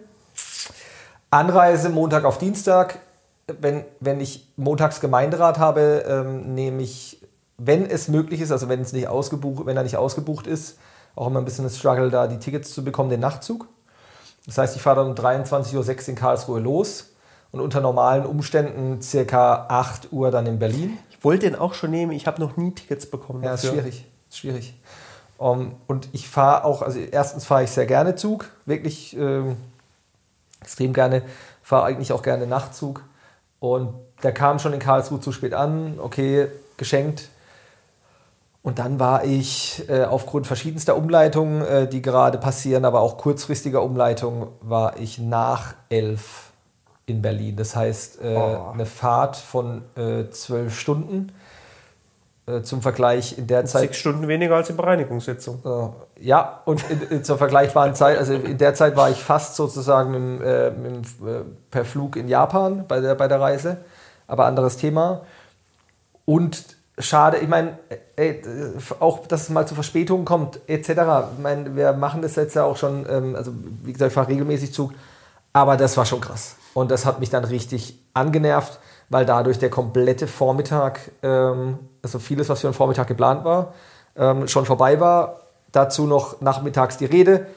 Anreise 1.30 1.90
Montag 1.90 2.26
auf 2.26 2.38
Dienstag. 2.38 3.00
Wenn, 3.48 3.86
wenn 4.00 4.22
ich 4.22 4.48
montags 4.56 5.02
Gemeinderat 5.02 5.60
habe, 5.60 6.06
ähm, 6.08 6.54
nehme 6.54 6.82
ich, 6.82 7.22
wenn 7.58 7.86
es 7.86 8.08
möglich 8.08 8.42
ist, 8.42 8.52
also 8.52 8.70
wenn 8.70 8.82
es 8.82 8.94
nicht 8.94 9.08
ausgebucht, 9.08 9.66
wenn 9.66 9.78
er 9.78 9.84
nicht 9.84 9.98
ausgebucht 9.98 10.48
ist, 10.48 10.78
auch 11.16 11.28
immer 11.28 11.40
ein 11.40 11.46
bisschen 11.46 11.66
das 11.66 11.78
Struggle, 11.78 12.10
da 12.10 12.28
die 12.28 12.40
Tickets 12.40 12.74
zu 12.74 12.84
bekommen, 12.84 13.10
den 13.10 13.20
Nachtzug. 13.20 13.68
Das 14.46 14.58
heißt, 14.58 14.76
ich 14.76 14.82
fahre 14.82 14.98
dann 14.98 15.08
um 15.08 15.16
23.06 15.16 15.76
Uhr 15.76 16.10
in 16.10 16.16
Karlsruhe 16.16 16.60
los 16.60 17.12
und 17.52 17.60
unter 17.60 17.82
normalen 17.82 18.26
Umständen 18.26 19.02
circa 19.02 19.66
8 19.68 20.12
Uhr 20.12 20.32
dann 20.32 20.46
in 20.46 20.60
Berlin. 20.60 20.98
Ich 21.10 21.24
wollte 21.24 21.48
den 21.48 21.56
auch 21.56 21.74
schon 21.74 21.92
nehmen, 21.92 22.12
ich 22.14 22.26
habe 22.26 22.42
noch 22.42 22.58
nie 22.58 22.72
Tickets 22.72 23.06
bekommen. 23.06 23.44
Ja, 23.44 23.52
dafür. 23.52 23.70
ist 23.70 23.76
schwierig. 23.76 24.06
Ist 24.30 24.38
schwierig. 24.38 24.74
Um, 25.38 25.62
ähm, 25.62 25.72
und 25.88 26.10
ich 26.14 26.30
fahre 26.30 26.66
auch, 26.66 26.82
also 26.82 27.00
erstens 27.00 27.46
fahre 27.46 27.64
ich 27.64 27.72
sehr 27.72 27.86
gerne 27.86 28.16
Zug, 28.16 28.50
wirklich 28.66 29.18
äh, 29.18 29.42
extrem 30.62 30.94
gerne, 30.94 31.24
fahre 31.64 31.86
eigentlich 31.86 32.14
auch 32.14 32.22
gerne 32.22 32.48
Nachtzug. 32.48 33.04
Und 33.62 33.94
der 34.24 34.34
kam 34.34 34.58
schon 34.58 34.74
in 34.74 34.80
Karlsruhe 34.80 35.20
zu 35.20 35.32
spät 35.32 35.54
an, 35.54 36.00
okay, 36.00 36.48
geschenkt. 36.78 37.30
Und 38.64 38.80
dann 38.80 39.00
war 39.00 39.24
ich 39.24 39.88
äh, 39.88 40.04
aufgrund 40.04 40.48
verschiedenster 40.48 40.98
Umleitungen, 40.98 41.62
äh, 41.62 41.88
die 41.88 42.02
gerade 42.02 42.40
passieren, 42.40 42.86
aber 42.86 43.02
auch 43.02 43.18
kurzfristiger 43.18 43.84
Umleitungen, 43.84 44.48
war 44.62 45.00
ich 45.00 45.20
nach 45.20 45.76
elf 45.90 46.52
in 47.06 47.22
Berlin. 47.22 47.56
Das 47.56 47.76
heißt, 47.76 48.22
äh, 48.24 48.36
oh. 48.36 48.72
eine 48.74 48.88
Fahrt 48.88 49.36
von 49.36 49.84
äh, 49.96 50.28
zwölf 50.32 50.80
Stunden. 50.80 51.32
Äh, 52.48 52.64
zum 52.64 52.82
Vergleich 52.82 53.38
in 53.38 53.46
der 53.46 53.66
Zeit. 53.66 53.82
Sechs 53.82 53.98
Stunden 53.98 54.28
weniger 54.28 54.56
als 54.56 54.68
die 54.68 54.74
Bereinigungssitzung. 54.74 55.62
Äh, 55.64 56.26
ja, 56.26 56.62
und 56.66 56.84
in, 56.90 57.02
in, 57.10 57.24
zur 57.24 57.38
vergleichbaren 57.38 57.94
Zeit, 57.94 58.18
also 58.18 58.34
in 58.34 58.58
der 58.58 58.74
Zeit 58.74 58.96
war 58.96 59.12
ich 59.12 59.22
fast 59.22 59.56
sozusagen 59.56 60.14
im, 60.16 60.42
im, 60.42 61.02
per 61.70 61.86
Flug 61.86 62.16
in 62.16 62.28
Japan 62.28 62.86
bei 62.88 63.00
der, 63.00 63.14
bei 63.14 63.28
der 63.28 63.40
Reise. 63.40 63.78
Aber 64.28 64.46
anderes 64.46 64.78
Thema. 64.78 65.22
Und 66.26 66.78
schade. 66.98 67.38
Ich 67.38 67.48
meine, 67.48 67.78
auch 69.00 69.28
dass 69.28 69.44
es 69.44 69.50
mal 69.50 69.68
zu 69.68 69.76
Verspätungen 69.76 70.26
kommt, 70.26 70.60
etc. 70.68 70.90
Ich 71.34 71.42
meine, 71.42 71.76
wir 71.76 71.94
machen 71.94 72.22
das 72.22 72.36
jetzt 72.36 72.56
ja 72.56 72.64
auch 72.64 72.78
schon, 72.78 73.06
ähm, 73.10 73.36
also 73.36 73.52
wie 73.84 73.94
gesagt, 73.94 74.10
ich 74.10 74.16
fahre 74.16 74.30
regelmäßig 74.30 74.74
Zug, 74.74 74.94
aber 75.54 75.78
das 75.78 75.98
war 75.98 76.06
schon 76.06 76.22
krass. 76.22 76.56
Und 76.74 76.90
das 76.90 77.06
hat 77.06 77.20
mich 77.20 77.30
dann 77.30 77.44
richtig 77.44 78.00
angenervt, 78.14 78.80
weil 79.10 79.26
dadurch 79.26 79.60
der 79.60 79.70
komplette 79.70 80.28
Vormittag, 80.28 81.12
ähm, 81.22 81.80
also 82.02 82.20
vieles, 82.20 82.50
was 82.50 82.62
für 82.62 82.68
den 82.68 82.74
Vormittag 82.74 83.08
geplant 83.08 83.44
war, 83.44 83.74
ähm, 84.16 84.48
schon 84.48 84.66
vorbei 84.66 85.00
war. 85.00 85.42
Dazu 85.72 86.06
noch 86.06 86.42
nachmittags 86.42 86.98
die 86.98 87.06
Rede 87.06 87.48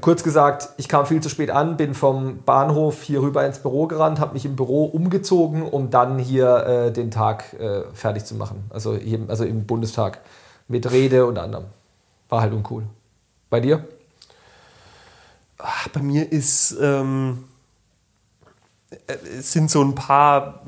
Kurz 0.00 0.22
gesagt, 0.22 0.68
ich 0.76 0.88
kam 0.88 1.04
viel 1.04 1.20
zu 1.20 1.28
spät 1.28 1.50
an, 1.50 1.76
bin 1.76 1.94
vom 1.94 2.44
Bahnhof 2.44 3.02
hier 3.02 3.22
rüber 3.22 3.44
ins 3.44 3.58
Büro 3.58 3.88
gerannt, 3.88 4.20
habe 4.20 4.34
mich 4.34 4.44
im 4.44 4.54
Büro 4.54 4.84
umgezogen, 4.84 5.62
um 5.62 5.90
dann 5.90 6.20
hier 6.20 6.64
äh, 6.64 6.92
den 6.92 7.10
Tag 7.10 7.54
äh, 7.54 7.82
fertig 7.92 8.24
zu 8.24 8.36
machen. 8.36 8.66
Also, 8.70 8.94
hier, 8.94 9.18
also 9.26 9.44
im 9.44 9.66
Bundestag 9.66 10.20
mit 10.68 10.88
Rede 10.92 11.26
und 11.26 11.38
anderem. 11.38 11.64
War 12.28 12.42
halt 12.42 12.52
uncool. 12.52 12.84
Bei 13.50 13.58
dir? 13.58 13.84
Ach, 15.58 15.88
bei 15.88 16.02
mir 16.02 16.30
ist, 16.30 16.76
ähm, 16.80 17.42
äh, 19.08 19.16
sind 19.40 19.72
so 19.72 19.82
ein 19.82 19.96
paar 19.96 20.62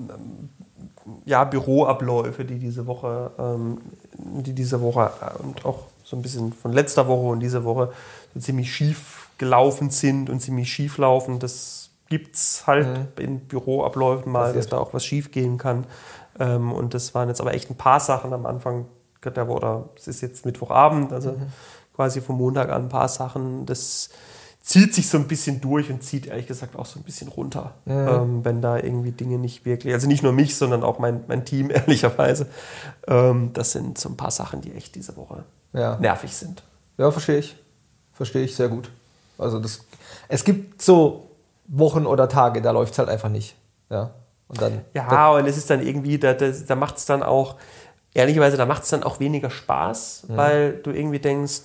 ja, 1.24 1.44
Büroabläufe, 1.44 2.44
die 2.44 2.58
diese 2.58 2.86
Woche, 2.86 3.30
ähm, 3.38 3.78
die 4.14 4.52
diese 4.52 4.80
Woche 4.80 5.10
äh, 5.20 5.42
und 5.42 5.64
auch 5.64 5.84
so 6.04 6.16
ein 6.16 6.22
bisschen 6.22 6.52
von 6.52 6.72
letzter 6.72 7.08
Woche 7.08 7.26
und 7.26 7.40
dieser 7.40 7.64
Woche 7.64 7.92
ziemlich 8.38 8.74
schief 8.74 9.30
gelaufen 9.38 9.90
sind 9.90 10.30
und 10.30 10.40
ziemlich 10.40 10.72
schief 10.72 10.98
laufen. 10.98 11.38
Das 11.38 11.90
gibt 12.08 12.36
es 12.36 12.66
halt 12.66 12.86
mhm. 12.86 13.24
in 13.24 13.40
Büroabläufen 13.40 14.30
mal, 14.30 14.52
dass 14.52 14.68
da 14.68 14.78
auch 14.78 14.94
was 14.94 15.04
schief 15.04 15.30
gehen 15.30 15.58
kann. 15.58 15.86
Ähm, 16.38 16.72
und 16.72 16.94
das 16.94 17.14
waren 17.14 17.28
jetzt 17.28 17.40
aber 17.40 17.54
echt 17.54 17.70
ein 17.70 17.76
paar 17.76 18.00
Sachen 18.00 18.32
am 18.32 18.46
Anfang 18.46 18.86
der 19.24 19.48
Woche, 19.48 19.88
es 19.96 20.06
ist 20.06 20.20
jetzt 20.20 20.46
Mittwochabend, 20.46 21.12
also 21.12 21.32
mhm. 21.32 21.48
quasi 21.96 22.20
vom 22.20 22.36
Montag 22.36 22.70
an 22.70 22.82
ein 22.82 22.88
paar 22.88 23.08
Sachen. 23.08 23.66
Das 23.66 24.10
zieht 24.66 24.92
sich 24.92 25.08
so 25.08 25.16
ein 25.16 25.28
bisschen 25.28 25.60
durch 25.60 25.90
und 25.90 26.02
zieht 26.02 26.26
ehrlich 26.26 26.48
gesagt 26.48 26.74
auch 26.74 26.86
so 26.86 26.98
ein 26.98 27.04
bisschen 27.04 27.28
runter, 27.28 27.74
mhm. 27.84 28.08
ähm, 28.08 28.44
wenn 28.44 28.60
da 28.60 28.76
irgendwie 28.76 29.12
Dinge 29.12 29.38
nicht 29.38 29.64
wirklich, 29.64 29.94
also 29.94 30.08
nicht 30.08 30.24
nur 30.24 30.32
mich, 30.32 30.56
sondern 30.56 30.82
auch 30.82 30.98
mein, 30.98 31.22
mein 31.28 31.44
Team 31.44 31.70
ehrlicherweise. 31.74 32.48
Ähm, 33.06 33.50
das 33.52 33.70
sind 33.70 33.96
so 33.96 34.08
ein 34.08 34.16
paar 34.16 34.32
Sachen, 34.32 34.62
die 34.62 34.72
echt 34.72 34.96
diese 34.96 35.16
Woche 35.16 35.44
ja. 35.72 35.96
nervig 35.98 36.34
sind. 36.34 36.64
Ja, 36.98 37.12
verstehe 37.12 37.38
ich. 37.38 37.56
Verstehe 38.12 38.42
ich 38.42 38.56
sehr 38.56 38.68
gut. 38.68 38.90
Also 39.38 39.60
das, 39.60 39.84
es 40.26 40.42
gibt 40.42 40.82
so 40.82 41.30
Wochen 41.68 42.04
oder 42.04 42.28
Tage, 42.28 42.60
da 42.60 42.72
läuft 42.72 42.94
es 42.94 42.98
halt 42.98 43.08
einfach 43.08 43.28
nicht. 43.28 43.54
Ja, 43.88 44.10
und 44.48 44.60
dann, 44.60 44.80
ja 44.94 45.08
da, 45.08 45.30
und 45.30 45.46
es 45.46 45.56
ist 45.56 45.70
dann 45.70 45.86
irgendwie, 45.86 46.18
da, 46.18 46.34
da, 46.34 46.50
da 46.50 46.74
macht 46.74 46.96
es 46.96 47.06
dann 47.06 47.22
auch, 47.22 47.54
ehrlicherweise, 48.14 48.56
da 48.56 48.66
macht 48.66 48.82
es 48.82 48.90
dann 48.90 49.04
auch 49.04 49.20
weniger 49.20 49.50
Spaß, 49.50 50.24
mhm. 50.26 50.36
weil 50.36 50.72
du 50.78 50.90
irgendwie 50.90 51.20
denkst, 51.20 51.60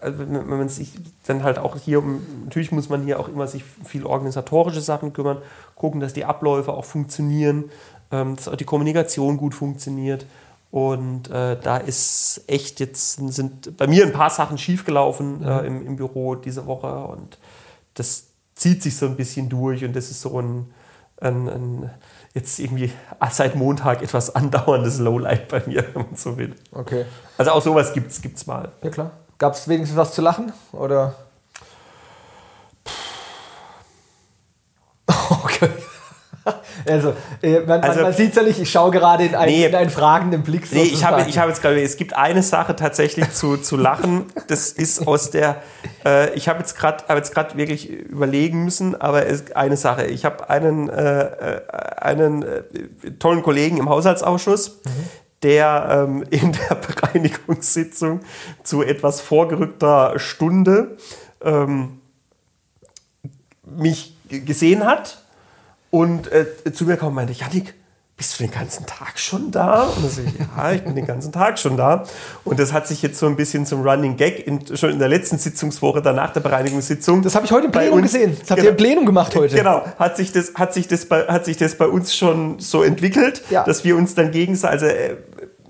also 0.00 0.18
wenn 0.18 0.46
man 0.46 0.68
sich 0.68 0.92
dann 1.26 1.42
halt 1.42 1.58
auch 1.58 1.76
hier, 1.76 2.02
natürlich 2.44 2.70
muss 2.70 2.88
man 2.88 3.02
hier 3.02 3.18
auch 3.18 3.28
immer 3.28 3.46
sich 3.46 3.64
viel 3.84 4.04
organisatorische 4.04 4.80
Sachen 4.80 5.12
kümmern, 5.12 5.38
gucken, 5.74 6.00
dass 6.00 6.12
die 6.12 6.24
Abläufe 6.24 6.72
auch 6.72 6.84
funktionieren, 6.84 7.70
ähm, 8.10 8.36
dass 8.36 8.48
auch 8.48 8.56
die 8.56 8.64
Kommunikation 8.64 9.36
gut 9.36 9.54
funktioniert. 9.54 10.26
Und 10.70 11.30
äh, 11.30 11.56
da 11.62 11.78
ist 11.78 12.42
echt 12.48 12.80
jetzt 12.80 13.14
sind 13.32 13.76
bei 13.76 13.86
mir 13.86 14.04
ein 14.04 14.12
paar 14.12 14.30
Sachen 14.30 14.58
schiefgelaufen 14.58 15.42
äh, 15.42 15.60
im, 15.66 15.86
im, 15.86 15.96
Büro 15.96 16.34
diese 16.34 16.66
Woche 16.66 17.04
und 17.06 17.38
das 17.94 18.26
zieht 18.54 18.82
sich 18.82 18.96
so 18.96 19.06
ein 19.06 19.16
bisschen 19.16 19.48
durch 19.48 19.84
und 19.84 19.94
das 19.94 20.10
ist 20.10 20.20
so 20.20 20.38
ein, 20.38 20.66
ein, 21.20 21.48
ein 21.48 21.90
jetzt 22.36 22.58
irgendwie 22.58 22.92
seit 23.30 23.56
Montag 23.56 24.02
etwas 24.02 24.34
andauerndes 24.34 24.98
Lowlight 24.98 25.48
bei 25.48 25.62
mir, 25.66 25.84
wenn 25.94 26.02
man 26.06 26.14
so 26.14 26.36
will. 26.38 26.54
Okay. 26.70 27.06
Also 27.38 27.50
auch 27.50 27.62
sowas 27.62 27.92
gibt 27.92 28.12
es 28.12 28.46
mal. 28.46 28.70
Ja 28.82 28.90
klar. 28.90 29.10
Gab 29.38 29.54
es 29.54 29.66
wenigstens 29.68 29.96
was 29.98 30.14
zu 30.14 30.22
lachen? 30.22 30.52
Oder? 30.72 31.14
Also, 36.88 37.14
äh, 37.42 37.60
man, 37.60 37.80
also, 37.80 38.02
man 38.02 38.12
sieht 38.12 38.30
es 38.30 38.36
ja 38.36 38.42
nicht, 38.42 38.60
ich 38.60 38.70
schaue 38.70 38.90
gerade 38.90 39.24
in, 39.24 39.34
ein, 39.34 39.48
nee, 39.48 39.66
in 39.66 39.74
einen 39.74 39.90
fragenden 39.90 40.42
Blick. 40.42 40.70
Nee, 40.72 40.82
ich 40.82 41.04
habe 41.04 41.24
ich 41.28 41.38
hab 41.38 41.48
jetzt 41.48 41.62
gerade, 41.62 41.80
es 41.80 41.96
gibt 41.96 42.16
eine 42.16 42.42
Sache 42.42 42.76
tatsächlich 42.76 43.30
zu, 43.32 43.56
zu 43.56 43.76
lachen. 43.76 44.26
Das 44.48 44.70
ist 44.70 45.06
aus 45.06 45.30
der, 45.30 45.62
äh, 46.04 46.32
ich 46.34 46.48
habe 46.48 46.60
jetzt 46.60 46.76
gerade 46.76 47.04
hab 47.08 47.56
wirklich 47.56 47.90
überlegen 47.90 48.64
müssen, 48.64 49.00
aber 49.00 49.26
es, 49.26 49.52
eine 49.52 49.76
Sache. 49.76 50.06
Ich 50.06 50.24
habe 50.24 50.48
einen, 50.48 50.88
äh, 50.88 51.22
äh 51.22 51.60
einen 51.98 52.42
äh, 52.42 52.62
tollen 53.18 53.42
Kollegen 53.42 53.78
im 53.78 53.88
Haushaltsausschuss, 53.88 54.80
mhm. 54.84 54.90
der 55.42 56.06
ähm, 56.08 56.24
in 56.30 56.52
der 56.52 56.76
Bereinigungssitzung 56.76 58.20
zu 58.62 58.82
etwas 58.82 59.20
vorgerückter 59.20 60.18
Stunde 60.18 60.96
ähm, 61.42 62.00
mich 63.64 64.16
gesehen 64.28 64.84
hat 64.84 65.18
und 66.00 66.30
äh, 66.32 66.46
zu 66.72 66.84
mir 66.84 66.96
kam 66.96 67.08
und 67.08 67.14
meinte, 67.14 67.32
Janik, 67.32 67.74
bist 68.18 68.40
du 68.40 68.44
den 68.44 68.50
ganzen 68.50 68.86
Tag 68.86 69.18
schon 69.18 69.50
da? 69.50 69.82
Und 69.82 70.02
dann 70.02 70.10
sage 70.10 70.28
ich, 70.28 70.34
ja, 70.56 70.72
ich 70.72 70.82
bin 70.82 70.94
den 70.94 71.06
ganzen 71.06 71.32
Tag 71.32 71.58
schon 71.58 71.76
da. 71.76 72.04
Und 72.44 72.58
das 72.58 72.72
hat 72.72 72.88
sich 72.88 73.02
jetzt 73.02 73.18
so 73.18 73.26
ein 73.26 73.36
bisschen 73.36 73.66
zum 73.66 73.82
Running 73.82 74.16
Gag 74.16 74.46
in, 74.46 74.74
schon 74.74 74.88
in 74.90 74.98
der 74.98 75.08
letzten 75.08 75.36
Sitzungswoche, 75.36 76.00
danach 76.00 76.32
der 76.32 76.40
Bereinigungssitzung. 76.40 77.20
Das 77.20 77.34
habe 77.34 77.44
ich 77.44 77.52
heute 77.52 77.66
im 77.66 77.72
Plenum 77.72 77.92
uns- 77.98 78.10
gesehen. 78.12 78.34
Das 78.40 78.50
habt 78.50 78.56
genau, 78.56 78.64
ihr 78.64 78.70
im 78.70 78.76
Plenum 78.78 79.04
gemacht 79.04 79.36
heute. 79.36 79.54
Genau, 79.54 79.84
hat 79.98 80.16
sich 80.16 80.32
das, 80.32 80.54
hat 80.54 80.72
sich 80.72 80.88
das, 80.88 81.04
bei, 81.04 81.24
hat 81.26 81.44
sich 81.44 81.58
das 81.58 81.76
bei 81.76 81.86
uns 81.86 82.16
schon 82.16 82.58
so 82.58 82.82
entwickelt, 82.82 83.42
Ja. 83.50 83.64
dass 83.64 83.84
wir 83.84 83.96
uns 83.98 84.14
dann 84.14 84.30
gegenseitig, 84.30 84.82
also 84.82 84.86
äh, 84.86 85.16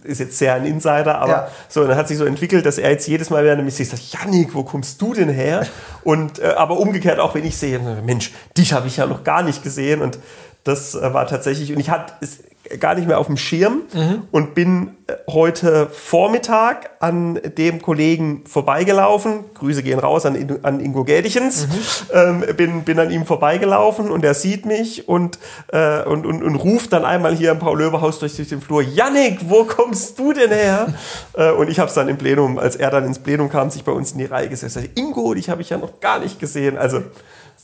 ist 0.07 0.21
jetzt 0.21 0.39
sehr 0.39 0.55
ein 0.55 0.65
Insider, 0.65 1.19
aber 1.19 1.33
Ja. 1.33 1.49
so, 1.69 1.87
dann 1.87 1.97
hat 1.97 2.09
sich 2.09 2.19
so 2.19 2.25
entwickelt, 2.25 2.65
dass 2.65 2.79
er 2.79 2.91
jetzt 2.91 3.07
jedes 3.07 3.31
Mal 3.31 3.45
während 3.45 3.65
mich 3.65 3.77
sagt, 3.77 4.03
Janik, 4.13 4.55
wo 4.55 4.63
kommst 4.63 5.01
du 5.03 5.15
denn 5.15 5.29
her? 5.29 5.67
Und 6.05 6.39
äh, 6.39 6.55
aber 6.57 6.79
umgekehrt 6.79 7.19
auch, 7.19 7.35
wenn 7.35 7.45
ich 7.45 7.57
sehe, 7.57 7.79
Mensch, 8.05 8.33
dich 8.57 8.73
habe 8.73 8.87
ich 8.87 8.97
ja 8.97 9.07
noch 9.07 9.25
gar 9.25 9.43
nicht 9.43 9.63
gesehen 9.63 10.03
und 10.03 10.19
das 10.65 10.95
äh, 10.95 11.13
war 11.15 11.27
tatsächlich 11.27 11.73
und 11.73 11.81
ich 11.81 11.91
hatte 11.91 12.15
es 12.21 12.39
gar 12.81 12.95
nicht 12.95 13.07
mehr 13.07 13.19
auf 13.19 13.27
dem 13.27 13.37
Schirm 13.37 13.83
und 14.31 14.55
bin 14.55 14.97
äh, 15.07 15.15
heute 15.29 15.87
Vormittag 15.93 16.91
an 17.01 17.39
dem 17.57 17.81
Kollegen 17.81 18.43
vorbeigelaufen. 18.47 19.45
Grüße 19.55 19.83
gehen 19.83 19.99
raus 19.99 20.27
an, 20.27 20.59
an 20.63 20.81
Ingo 20.81 21.05
Gädichens. 21.05 21.69
Ähm, 22.13 22.45
bin, 22.57 22.83
bin 22.83 22.99
an 22.99 23.11
ihm 23.11 23.25
vorbeigelaufen 23.25 24.11
und 24.11 24.25
er 24.25 24.35
sieht 24.35 24.67
mich 24.67 25.09
und, 25.09 25.39
äh, 25.73 26.03
und, 26.03 26.27
und, 26.27 26.43
und 26.43 26.57
ruft 26.57 26.93
dann 26.93 27.05
einmal 27.05 27.37
hier 27.37 27.53
im 27.53 27.59
Paul-Löbe-Haus 27.59 28.19
durch, 28.19 28.37
durch 28.37 28.49
den 28.49 28.61
Flur, 28.61 28.83
Yannick, 28.83 29.49
wo 29.49 29.65
kommst 29.65 30.19
du 30.19 30.33
denn 30.33 30.51
her? 30.51 30.89
äh, 31.35 31.51
und 31.53 31.71
ich 31.71 31.79
habe 31.79 31.89
es 31.89 31.95
dann 31.95 32.09
im 32.09 32.19
Plenum, 32.19 32.59
als 32.59 32.77
er 32.77 32.91
dann 32.91 33.05
ins 33.05 33.19
Plenum 33.19 33.49
kam, 33.49 33.71
sich 33.71 33.85
bei 33.85 33.93
uns 33.93 34.13
in 34.13 34.19
die 34.19 34.25
Reihe 34.25 34.49
gesetzt. 34.49 34.79
Ingo, 34.95 35.35
dich 35.35 35.51
habe 35.51 35.63
ich 35.63 35.71
ja 35.71 35.79
noch 35.79 36.01
gar 36.01 36.19
nicht 36.19 36.41
gesehen. 36.41 36.79
Also 36.79 37.03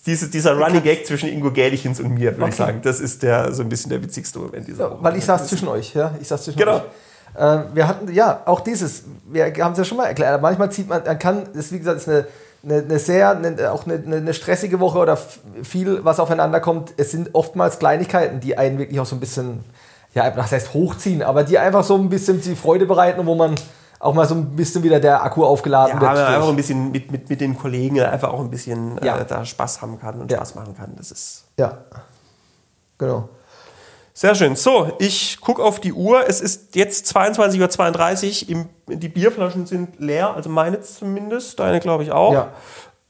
diese, 0.07 0.29
dieser 0.29 0.57
Running 0.59 0.83
Gag 0.83 1.07
zwischen 1.07 1.29
Ingo 1.29 1.51
Gädichens 1.51 2.01
und 2.01 2.15
mir, 2.15 2.33
würde 2.37 2.51
ich 2.51 2.55
Okay. 2.55 2.57
sagen, 2.57 2.81
das 2.83 3.01
ist 3.01 3.23
der, 3.23 3.53
so 3.53 3.63
ein 3.63 3.69
bisschen 3.69 3.91
der 3.91 4.03
witzigste 4.03 4.39
Moment 4.39 4.67
dieser 4.67 4.91
Woche. 4.91 4.99
Weil 5.03 5.17
ich 5.17 5.25
saß 5.25 5.47
zwischen 5.47 5.69
euch, 5.69 5.95
ja. 5.95 6.15
Ich 6.21 6.29
saß 6.29 6.45
zwischen 6.45 6.59
Genau. 6.59 6.77
euch. 6.77 6.83
Äh, 7.39 7.59
wir 7.75 7.89
hatten, 7.89 8.13
ja, 8.13 8.43
auch 8.45 8.61
dieses, 8.61 9.05
wir 9.31 9.53
haben 9.65 9.73
es 9.73 9.79
ja 9.79 9.85
schon 9.85 9.97
mal 9.99 10.07
erklärt, 10.07 10.41
manchmal 10.43 10.71
zieht 10.73 10.89
man, 10.89 11.03
man 11.05 11.19
kann, 11.19 11.45
das 11.55 11.67
ist 11.67 11.73
wie 11.73 11.79
gesagt, 11.79 11.99
ist 11.99 12.09
eine, 12.09 12.27
eine, 12.65 12.79
eine 12.83 12.99
sehr, 12.99 13.31
eine, 13.31 13.73
auch 13.73 13.87
eine, 13.87 13.95
eine 14.17 14.35
stressige 14.35 14.81
Woche 14.81 14.99
oder 14.99 15.17
viel, 15.63 16.05
was 16.05 16.21
aufeinander 16.21 16.61
kommt. 16.61 16.93
Es 16.97 17.11
sind 17.11 17.31
oftmals 17.35 17.79
Kleinigkeiten, 17.79 18.41
die 18.41 18.59
einen 18.59 18.79
wirklich 18.79 19.01
auch 19.01 19.07
so 19.07 19.17
ein 19.17 19.21
bisschen, 19.21 19.61
ja, 20.15 20.31
was 20.37 20.53
heißt 20.53 20.75
hochziehen, 20.75 21.23
aber 21.23 21.43
die 21.45 21.59
einfach 21.59 21.85
so 21.85 21.97
ein 21.97 22.09
bisschen 22.11 22.41
die 22.43 22.55
Freude 22.55 22.87
bereiten 22.87 23.25
wo 23.25 23.35
man 23.35 23.55
auch 24.03 24.15
mal 24.15 24.27
so 24.27 24.35
ein 24.35 24.57
bisschen 24.57 24.83
wieder 24.83 24.99
der 25.01 25.23
Akku 25.23 25.45
aufgeladen 25.45 25.95
Ja, 25.95 26.01
wird. 26.01 26.17
durch- 26.19 26.27
einfach 26.29 26.49
ein 26.49 26.57
bisschen 26.57 26.91
mit, 26.91 27.11
mit, 27.13 27.31
mit 27.31 27.41
den 27.41 27.57
Kollegen 27.57 28.01
einfach 28.01 28.33
auch 28.33 28.41
ein 28.41 28.51
bisschen 28.51 28.99
Ja. 29.03 29.19
äh, 29.19 29.25
da 29.25 29.45
Spaß 29.45 29.81
haben 29.81 29.99
kann 30.01 30.21
und 30.21 30.31
Ja. 30.31 30.39
Spaß 30.39 30.57
machen 30.57 30.77
kann. 30.77 30.95
Das 30.97 31.11
ist 31.13 31.45
ja, 31.57 31.79
genau. 32.99 33.29
sehr 34.13 34.35
schön. 34.35 34.57
So, 34.57 34.91
ich 34.99 35.41
gucke 35.41 35.63
auf 35.63 35.79
die 35.81 35.93
Uhr. 35.93 36.29
Es 36.29 36.41
ist 36.41 36.75
jetzt 36.75 37.17
22.32 37.17 38.55
Uhr. 38.55 38.67
Die 38.89 39.09
Bierflaschen 39.09 39.67
sind 39.67 39.99
leer, 40.01 40.35
also 40.35 40.51
meine 40.51 40.81
zumindest, 40.81 41.59
deine 41.61 41.81
glaube 41.81 42.03
ich 42.03 42.11
auch. 42.13 42.33
Ja. 42.33 42.49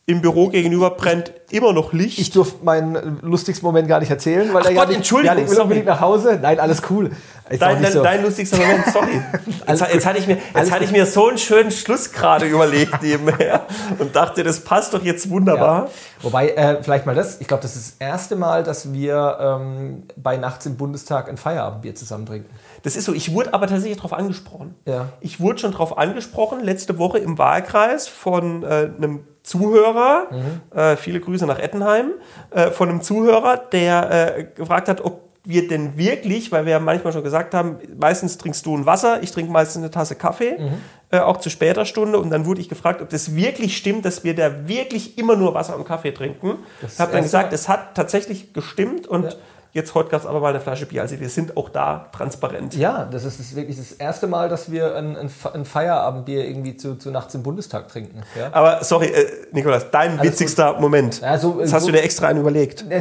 Im 0.05 0.20
Büro 0.20 0.48
gegenüber 0.48 0.90
brennt 0.90 1.32
immer 1.50 1.72
noch 1.72 1.92
Licht. 1.92 2.18
Ich 2.18 2.30
durfte 2.32 2.64
meinen 2.64 3.20
lustigsten 3.22 3.64
Moment 3.64 3.86
gar 3.86 4.00
nicht 4.00 4.11
erzählen, 4.11 4.53
weil 4.53 4.62
Ach 4.62 4.66
der 4.66 4.74
Gott, 4.74 4.84
Janik- 4.86 4.96
Entschuldigung, 4.96 5.46
sorry. 5.46 5.61
unbedingt 5.62 5.86
nach 5.86 6.00
Hause. 6.00 6.38
Nein, 6.42 6.59
alles 6.59 6.82
cool. 6.90 7.12
Dein, 7.48 7.76
nicht 7.76 7.84
dein, 7.84 7.92
so. 7.92 8.03
dein 8.03 8.22
lustigster 8.22 8.57
Moment, 8.57 8.84
sorry. 8.92 9.20
Jetzt, 9.68 9.80
jetzt, 9.92 10.07
hatte 10.07 10.18
ich 10.18 10.26
mir, 10.26 10.38
Alles 10.55 10.68
jetzt 10.68 10.72
hatte 10.74 10.84
ich 10.84 10.90
mir 10.90 11.07
so 11.07 11.28
einen 11.28 11.38
schönen 11.38 11.70
Schluss 11.70 12.11
gerade 12.11 12.46
überlegt 12.46 13.00
nebenher 13.03 13.66
und 13.98 14.16
dachte, 14.16 14.42
das 14.42 14.61
passt 14.61 14.92
doch 14.94 15.03
jetzt 15.05 15.28
wunderbar. 15.30 15.84
Ja. 15.84 15.90
Wobei, 16.22 16.48
äh, 16.50 16.82
vielleicht 16.82 17.07
mal 17.07 17.14
das, 17.14 17.40
ich 17.40 17.46
glaube, 17.46 17.62
das 17.62 17.76
ist 17.76 18.00
das 18.00 18.09
erste 18.09 18.34
Mal, 18.36 18.64
dass 18.64 18.92
wir 18.92 19.36
ähm, 19.40 20.05
bei 20.16 20.36
Nachts 20.36 20.66
im 20.66 20.76
Bundestag 20.76 21.28
ein 21.28 21.36
Feierabendbier 21.36 21.94
zusammen 21.94 22.26
trinken. 22.26 22.48
Das 22.82 22.96
ist 22.96 23.05
so. 23.05 23.12
Ich 23.12 23.32
wurde 23.34 23.55
aber 23.55 23.66
tatsächlich 23.68 23.98
darauf 23.98 24.14
angesprochen. 24.14 24.74
Ja. 24.86 25.11
Ich 25.20 25.38
wurde 25.38 25.59
schon 25.59 25.72
darauf 25.72 25.96
angesprochen, 25.98 26.61
letzte 26.61 26.98
Woche 26.98 27.18
im 27.18 27.38
Wahlkreis 27.38 28.09
von 28.09 28.62
äh, 28.64 28.90
einem 28.96 29.20
Zuhörer, 29.43 30.26
Mhm. 30.30 30.76
äh, 30.78 30.97
viele 30.97 31.20
Grüße 31.20 31.47
nach 31.47 31.59
Ettenheim, 31.59 32.12
äh, 32.51 32.70
von 32.70 32.88
einem 32.88 33.03
Zuhörer, 33.03 33.57
der 33.57 34.36
äh, 34.38 34.45
gefragt 34.55 34.88
hat, 34.88 35.01
ob 35.05 35.20
wir 35.45 35.66
denn 35.66 35.97
wirklich, 35.99 36.53
weil 36.53 36.66
wir 36.66 36.72
ja 36.72 36.78
manchmal 36.78 37.12
schon 37.12 37.24
gesagt 37.24 37.53
haben, 37.53 37.76
meistens 37.99 38.38
trinkst 38.38 38.64
du 38.64 38.76
ein 38.76 38.86
Wasser, 38.86 39.22
ich 39.24 39.32
trinke 39.32 39.51
meistens 39.51 39.82
eine 39.82 39.90
Tasse 39.90 40.14
Kaffee, 40.14 40.57
Mhm. 40.57 40.70
äh, 41.11 41.18
auch 41.18 41.38
zu 41.38 41.51
später 41.51 41.84
Stunde. 41.84 42.18
Und 42.20 42.30
dann 42.30 42.47
wurde 42.47 42.61
ich 42.61 42.68
gefragt, 42.68 43.03
ob 43.03 43.09
das 43.09 43.34
wirklich 43.34 43.76
stimmt, 43.76 44.05
dass 44.05 44.22
wir 44.22 44.36
da 44.36 44.68
wirklich 44.68 45.18
immer 45.18 45.34
nur 45.34 45.53
Wasser 45.55 45.74
und 45.76 45.84
Kaffee 45.84 46.12
trinken. 46.12 46.59
Ich 46.86 47.01
habe 47.01 47.11
dann 47.12 47.22
gesagt, 47.22 47.53
es 47.53 47.68
hat 47.68 47.97
tatsächlich 47.97 48.53
gestimmt 48.53 49.09
und 49.09 49.24
Ja. 49.24 49.30
Jetzt 49.72 49.94
heute 49.94 50.10
gab 50.10 50.20
es 50.20 50.26
aber 50.26 50.40
mal 50.40 50.50
eine 50.50 50.60
Flasche 50.60 50.86
Bier. 50.86 51.02
Also 51.02 51.18
wir 51.18 51.28
sind 51.28 51.56
auch 51.56 51.68
da 51.70 52.06
transparent. 52.12 52.74
Ja, 52.74 53.06
das 53.10 53.24
ist, 53.24 53.38
das 53.40 53.46
ist 53.46 53.56
wirklich 53.56 53.76
das 53.78 53.92
erste 53.92 54.26
Mal, 54.26 54.48
dass 54.48 54.70
wir 54.70 54.94
ein, 54.96 55.16
ein, 55.16 55.28
Fe- 55.28 55.54
ein 55.54 55.64
Feierabendbier 55.64 56.46
irgendwie 56.46 56.76
zu, 56.76 56.96
zu 56.96 57.10
Nachts 57.10 57.34
im 57.34 57.42
Bundestag 57.42 57.88
trinken. 57.88 58.22
Ja? 58.38 58.50
Aber 58.52 58.84
sorry, 58.84 59.06
äh, 59.06 59.26
Nikolas, 59.52 59.90
dein 59.90 60.18
Alles 60.18 60.32
witzigster 60.32 60.78
Moment. 60.80 61.20
Ja, 61.20 61.38
so- 61.38 61.58
das 61.60 61.72
hast 61.72 61.82
so- 61.82 61.88
du 61.88 61.92
dir 61.96 62.02
extra 62.02 62.28
einen 62.28 62.40
überlegt. 62.40 62.84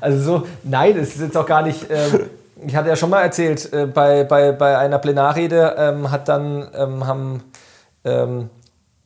Also 0.00 0.18
so, 0.40 0.46
nein, 0.64 0.96
es 0.98 1.14
ist 1.14 1.20
jetzt 1.20 1.36
auch 1.36 1.46
gar 1.46 1.62
nicht. 1.62 1.86
Ähm, 1.90 2.28
ich 2.66 2.74
hatte 2.74 2.88
ja 2.88 2.96
schon 2.96 3.10
mal 3.10 3.22
erzählt, 3.22 3.72
äh, 3.72 3.86
bei, 3.86 4.24
bei, 4.24 4.52
bei 4.52 4.76
einer 4.78 4.98
Plenarrede 4.98 5.74
ähm, 5.78 6.10
hat 6.10 6.28
dann 6.28 6.68
ähm, 6.74 7.06
haben 7.06 7.42
ähm, 8.04 8.50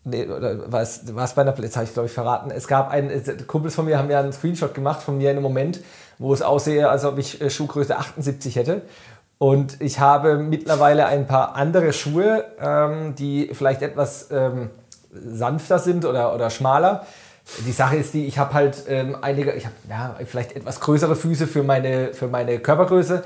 nee, 0.04 0.26
oder 0.26 0.72
war 0.72 0.80
es, 0.82 1.14
war 1.14 1.24
es 1.24 1.32
bei 1.34 1.42
einer 1.42 1.54
jetzt 1.62 1.76
habe 1.76 1.84
ich 1.84 1.92
glaube 1.92 2.06
ich 2.06 2.12
verraten. 2.12 2.50
Es 2.50 2.66
gab 2.66 2.90
einen 2.90 3.10
Kumpels 3.46 3.74
von 3.74 3.84
mir 3.84 3.98
haben 3.98 4.10
ja 4.10 4.20
einen 4.20 4.32
Screenshot 4.32 4.74
gemacht 4.74 5.02
von 5.02 5.18
mir 5.18 5.30
in 5.30 5.36
einem 5.36 5.42
Moment, 5.42 5.80
wo 6.18 6.32
es 6.32 6.42
aussehe, 6.42 6.88
als 6.88 7.04
ob 7.04 7.18
ich 7.18 7.40
äh, 7.40 7.50
Schuhgröße 7.50 7.96
78 7.96 8.56
hätte. 8.56 8.82
Und 9.38 9.80
ich 9.80 10.00
habe 10.00 10.38
mittlerweile 10.38 11.06
ein 11.06 11.26
paar 11.26 11.56
andere 11.56 11.92
Schuhe, 11.92 12.44
ähm, 12.60 13.14
die 13.16 13.50
vielleicht 13.52 13.82
etwas 13.82 14.30
ähm, 14.30 14.70
sanfter 15.12 15.78
sind 15.78 16.04
oder, 16.04 16.34
oder 16.34 16.50
schmaler. 16.50 17.06
Die 17.66 17.72
Sache 17.72 17.96
ist 17.96 18.14
die, 18.14 18.26
ich 18.26 18.38
habe 18.38 18.54
halt 18.54 18.84
ähm, 18.88 19.16
einige, 19.20 19.52
ich 19.52 19.66
habe 19.66 19.74
ja, 19.88 20.16
vielleicht 20.24 20.56
etwas 20.56 20.80
größere 20.80 21.14
Füße 21.14 21.46
für 21.46 21.62
meine, 21.62 22.12
für 22.12 22.28
meine 22.28 22.58
Körpergröße. 22.58 23.24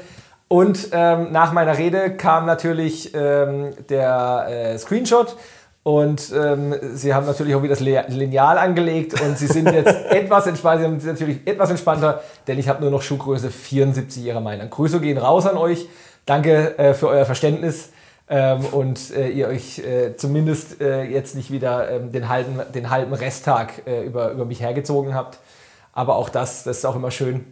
Und 0.49 0.89
ähm, 0.93 1.31
nach 1.31 1.53
meiner 1.53 1.79
Rede 1.79 2.17
kam 2.17 2.45
natürlich 2.45 3.15
ähm, 3.15 3.71
der 3.89 4.47
äh, 4.49 4.79
Screenshot 4.79 5.37
und 5.83 6.31
ähm, 6.35 6.75
sie 6.93 7.15
haben 7.15 7.27
natürlich 7.27 7.55
auch 7.55 7.63
wieder 7.63 7.75
das 7.75 7.81
Lineal 7.81 8.59
angelegt 8.59 9.21
und 9.23 9.39
sie 9.39 9.47
sind 9.47 9.73
jetzt 9.73 9.87
etwas 10.11 10.47
entspannter, 10.47 10.91
sie 10.91 11.01
sind 11.01 11.13
natürlich 11.13 11.39
etwas 11.47 11.71
entspannter, 11.71 12.23
denn 12.47 12.59
ich 12.59 12.69
habe 12.69 12.83
nur 12.83 12.91
noch 12.91 13.01
Schuhgröße 13.01 13.51
74 13.51 14.25
ihrer 14.25 14.41
Meinung. 14.41 14.69
Grüße 14.69 15.01
gehen 15.01 15.17
raus 15.17 15.47
an 15.47 15.57
euch. 15.57 15.87
Danke 16.27 16.79
äh, 16.79 16.93
für 16.93 17.09
euer 17.09 17.25
Verständnis 17.25 17.91
ähm, 18.29 18.67
und 18.67 19.11
äh, 19.17 19.31
ihr 19.31 19.49
euch 19.49 19.79
äh, 19.79 20.17
zumindest 20.17 20.83
äh, 20.83 21.05
jetzt 21.05 21.35
nicht 21.35 21.51
wieder 21.51 21.91
ähm, 21.91 22.13
den, 22.13 22.29
halben, 22.29 22.61
den 22.75 22.91
halben 22.91 23.15
Resttag 23.15 23.87
äh, 23.87 24.05
über, 24.05 24.33
über 24.33 24.45
mich 24.45 24.61
hergezogen 24.61 25.15
habt. 25.15 25.39
Aber 25.95 26.17
auch 26.17 26.29
das, 26.29 26.63
das 26.65 26.79
ist 26.79 26.85
auch 26.85 26.95
immer 26.95 27.11
schön, 27.11 27.47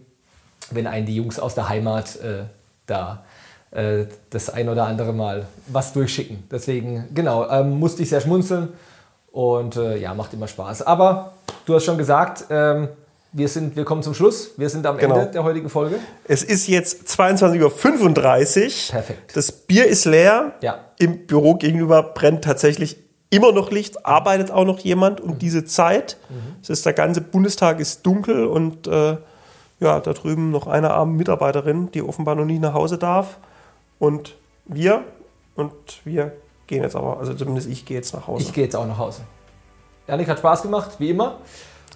wenn 0.71 0.87
einen 0.87 1.07
die 1.07 1.17
Jungs 1.17 1.41
aus 1.41 1.55
der 1.55 1.71
Heimat 1.71 2.17
äh, 2.17 2.45
da 2.87 3.25
äh, 3.71 4.05
das 4.31 4.51
ein 4.51 4.69
oder 4.69 4.87
andere 4.87 5.13
Mal 5.13 5.47
was 5.67 5.93
durchschicken. 5.93 6.45
Deswegen, 6.51 7.09
genau, 7.15 7.49
ähm, 7.49 7.79
musste 7.79 8.03
ich 8.03 8.09
sehr 8.09 8.21
schmunzeln 8.21 8.69
und 9.33 9.77
äh, 9.77 9.97
ja, 9.99 10.15
macht 10.15 10.33
immer 10.35 10.49
Spaß. 10.49 10.83
Aber 10.83 11.33
du 11.67 11.75
hast 11.75 11.85
schon 11.85 11.99
gesagt, 11.99 12.45
ähm, 12.51 12.89
wir, 13.33 13.49
sind, 13.49 13.77
wir 13.77 13.85
kommen 13.85 14.03
zum 14.03 14.15
Schluss. 14.15 14.53
Wir 14.57 14.71
sind 14.71 14.87
am 14.87 14.97
Genau. 14.97 15.17
Ende 15.19 15.33
der 15.33 15.45
heutigen 15.45 15.69
Folge. 15.69 15.97
Es 16.25 16.43
ist 16.43 16.67
jetzt 16.67 17.07
22.35 17.09 17.63
Uhr. 17.63 18.93
Perfekt. 18.93 19.37
Das 19.37 19.53
Bier 19.53 19.87
ist 19.87 20.05
leer. 20.07 20.53
Ja. 20.61 20.79
Im 20.99 21.27
Büro 21.27 21.55
gegenüber 21.55 22.03
brennt 22.03 22.43
tatsächlich 22.45 22.97
immer 23.31 23.53
noch 23.53 23.71
Licht, 23.71 24.07
arbeitet 24.07 24.51
auch 24.51 24.65
noch 24.65 24.79
jemand 24.79 25.21
um 25.21 25.39
diese 25.39 25.67
Zeit. 25.67 26.17
Es 26.63 26.71
ist 26.71 26.87
der 26.87 26.95
ganze 26.95 27.21
Bundestag 27.21 27.79
ist 27.79 28.07
dunkel 28.07 28.47
und 28.47 28.87
äh, 28.87 29.19
ja, 29.81 30.01
da 30.01 30.13
drüben 30.15 30.51
noch 30.51 30.67
eine 30.67 30.91
arme 30.93 31.13
Mitarbeiterin, 31.13 31.91
die 31.93 32.03
offenbar 32.03 32.35
noch 32.35 32.47
nie 32.47 32.59
nach 32.59 32.73
Hause 32.73 32.97
darf. 32.97 33.39
Und 33.99 34.37
wir 34.67 35.03
und 35.57 35.73
wir 36.05 36.33
gehen 36.67 36.83
jetzt 36.83 36.95
aber, 36.97 37.19
also 37.19 37.35
zumindest 37.35 37.69
ich 37.69 37.85
gehe 37.85 37.97
jetzt 37.97 38.15
nach 38.15 38.27
Hause. 38.27 38.45
Ich 38.45 38.53
gehe 38.53 38.65
jetzt 38.65 38.77
auch 38.77 38.87
nach 38.87 38.99
Hause. 38.99 39.23
Janik 40.07 40.29
hat 40.29 40.39
Spaß 40.39 40.63
gemacht, 40.63 40.93
wie 40.99 41.11
immer. 41.11 41.39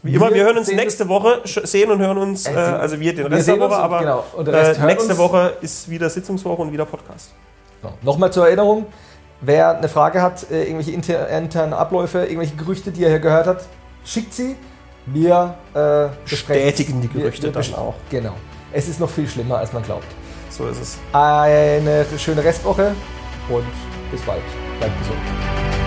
Wie 0.02 0.14
immer, 0.14 0.34
wir 0.34 0.42
hören 0.44 0.58
uns 0.58 0.68
nächste 0.68 1.08
Woche, 1.08 1.42
sehen 1.44 1.90
und 1.90 2.00
hören 2.00 2.18
uns, 2.18 2.46
äh, 2.46 2.52
Äh, 2.52 2.56
also 2.56 2.98
wir 2.98 3.14
den 3.14 3.24
wir 3.24 3.36
Rest 3.36 3.46
der 3.48 3.54
sehen 3.54 3.60
Woche, 3.62 3.76
aber 3.76 3.98
genau, 4.00 4.24
und 4.36 4.46
der 4.48 4.54
Rest 4.54 4.80
äh, 4.80 4.86
nächste 4.86 5.10
uns. 5.10 5.18
Woche 5.18 5.52
ist 5.60 5.88
wieder 5.88 6.10
Sitzungswoche 6.10 6.62
und 6.62 6.72
wieder 6.72 6.84
Podcast. 6.86 7.30
So, 7.82 7.90
Nochmal 8.02 8.32
zur 8.32 8.46
Erinnerung, 8.46 8.86
wer 9.40 9.76
eine 9.78 9.88
Frage 9.88 10.20
hat, 10.20 10.50
äh, 10.50 10.64
irgendwelche 10.64 10.90
inter, 10.90 11.28
internen 11.28 11.72
Abläufe, 11.72 12.18
irgendwelche 12.24 12.56
Gerüchte, 12.56 12.90
die 12.90 13.04
er 13.04 13.10
hier 13.10 13.20
gehört 13.20 13.46
hat, 13.46 13.64
schickt 14.04 14.34
sie. 14.34 14.56
Wir 15.06 15.54
äh, 15.74 16.08
Bestätigen 16.28 17.00
die 17.00 17.12
wir- 17.14 17.20
Gerüchte 17.22 17.44
wir 17.54 17.62
dann 17.62 17.74
auch. 17.74 17.94
Genau. 18.10 18.32
Es 18.72 18.88
ist 18.88 18.98
noch 18.98 19.10
viel 19.10 19.28
schlimmer, 19.28 19.58
als 19.58 19.72
man 19.72 19.82
glaubt. 19.84 20.06
So 20.52 20.68
ist 20.68 20.80
es. 20.80 20.98
Eine 21.12 22.04
schöne 22.18 22.44
Restwoche 22.44 22.94
und 23.48 23.64
bis 24.10 24.20
bald. 24.20 24.42
Bleibt 24.78 24.98
gesund. 24.98 25.81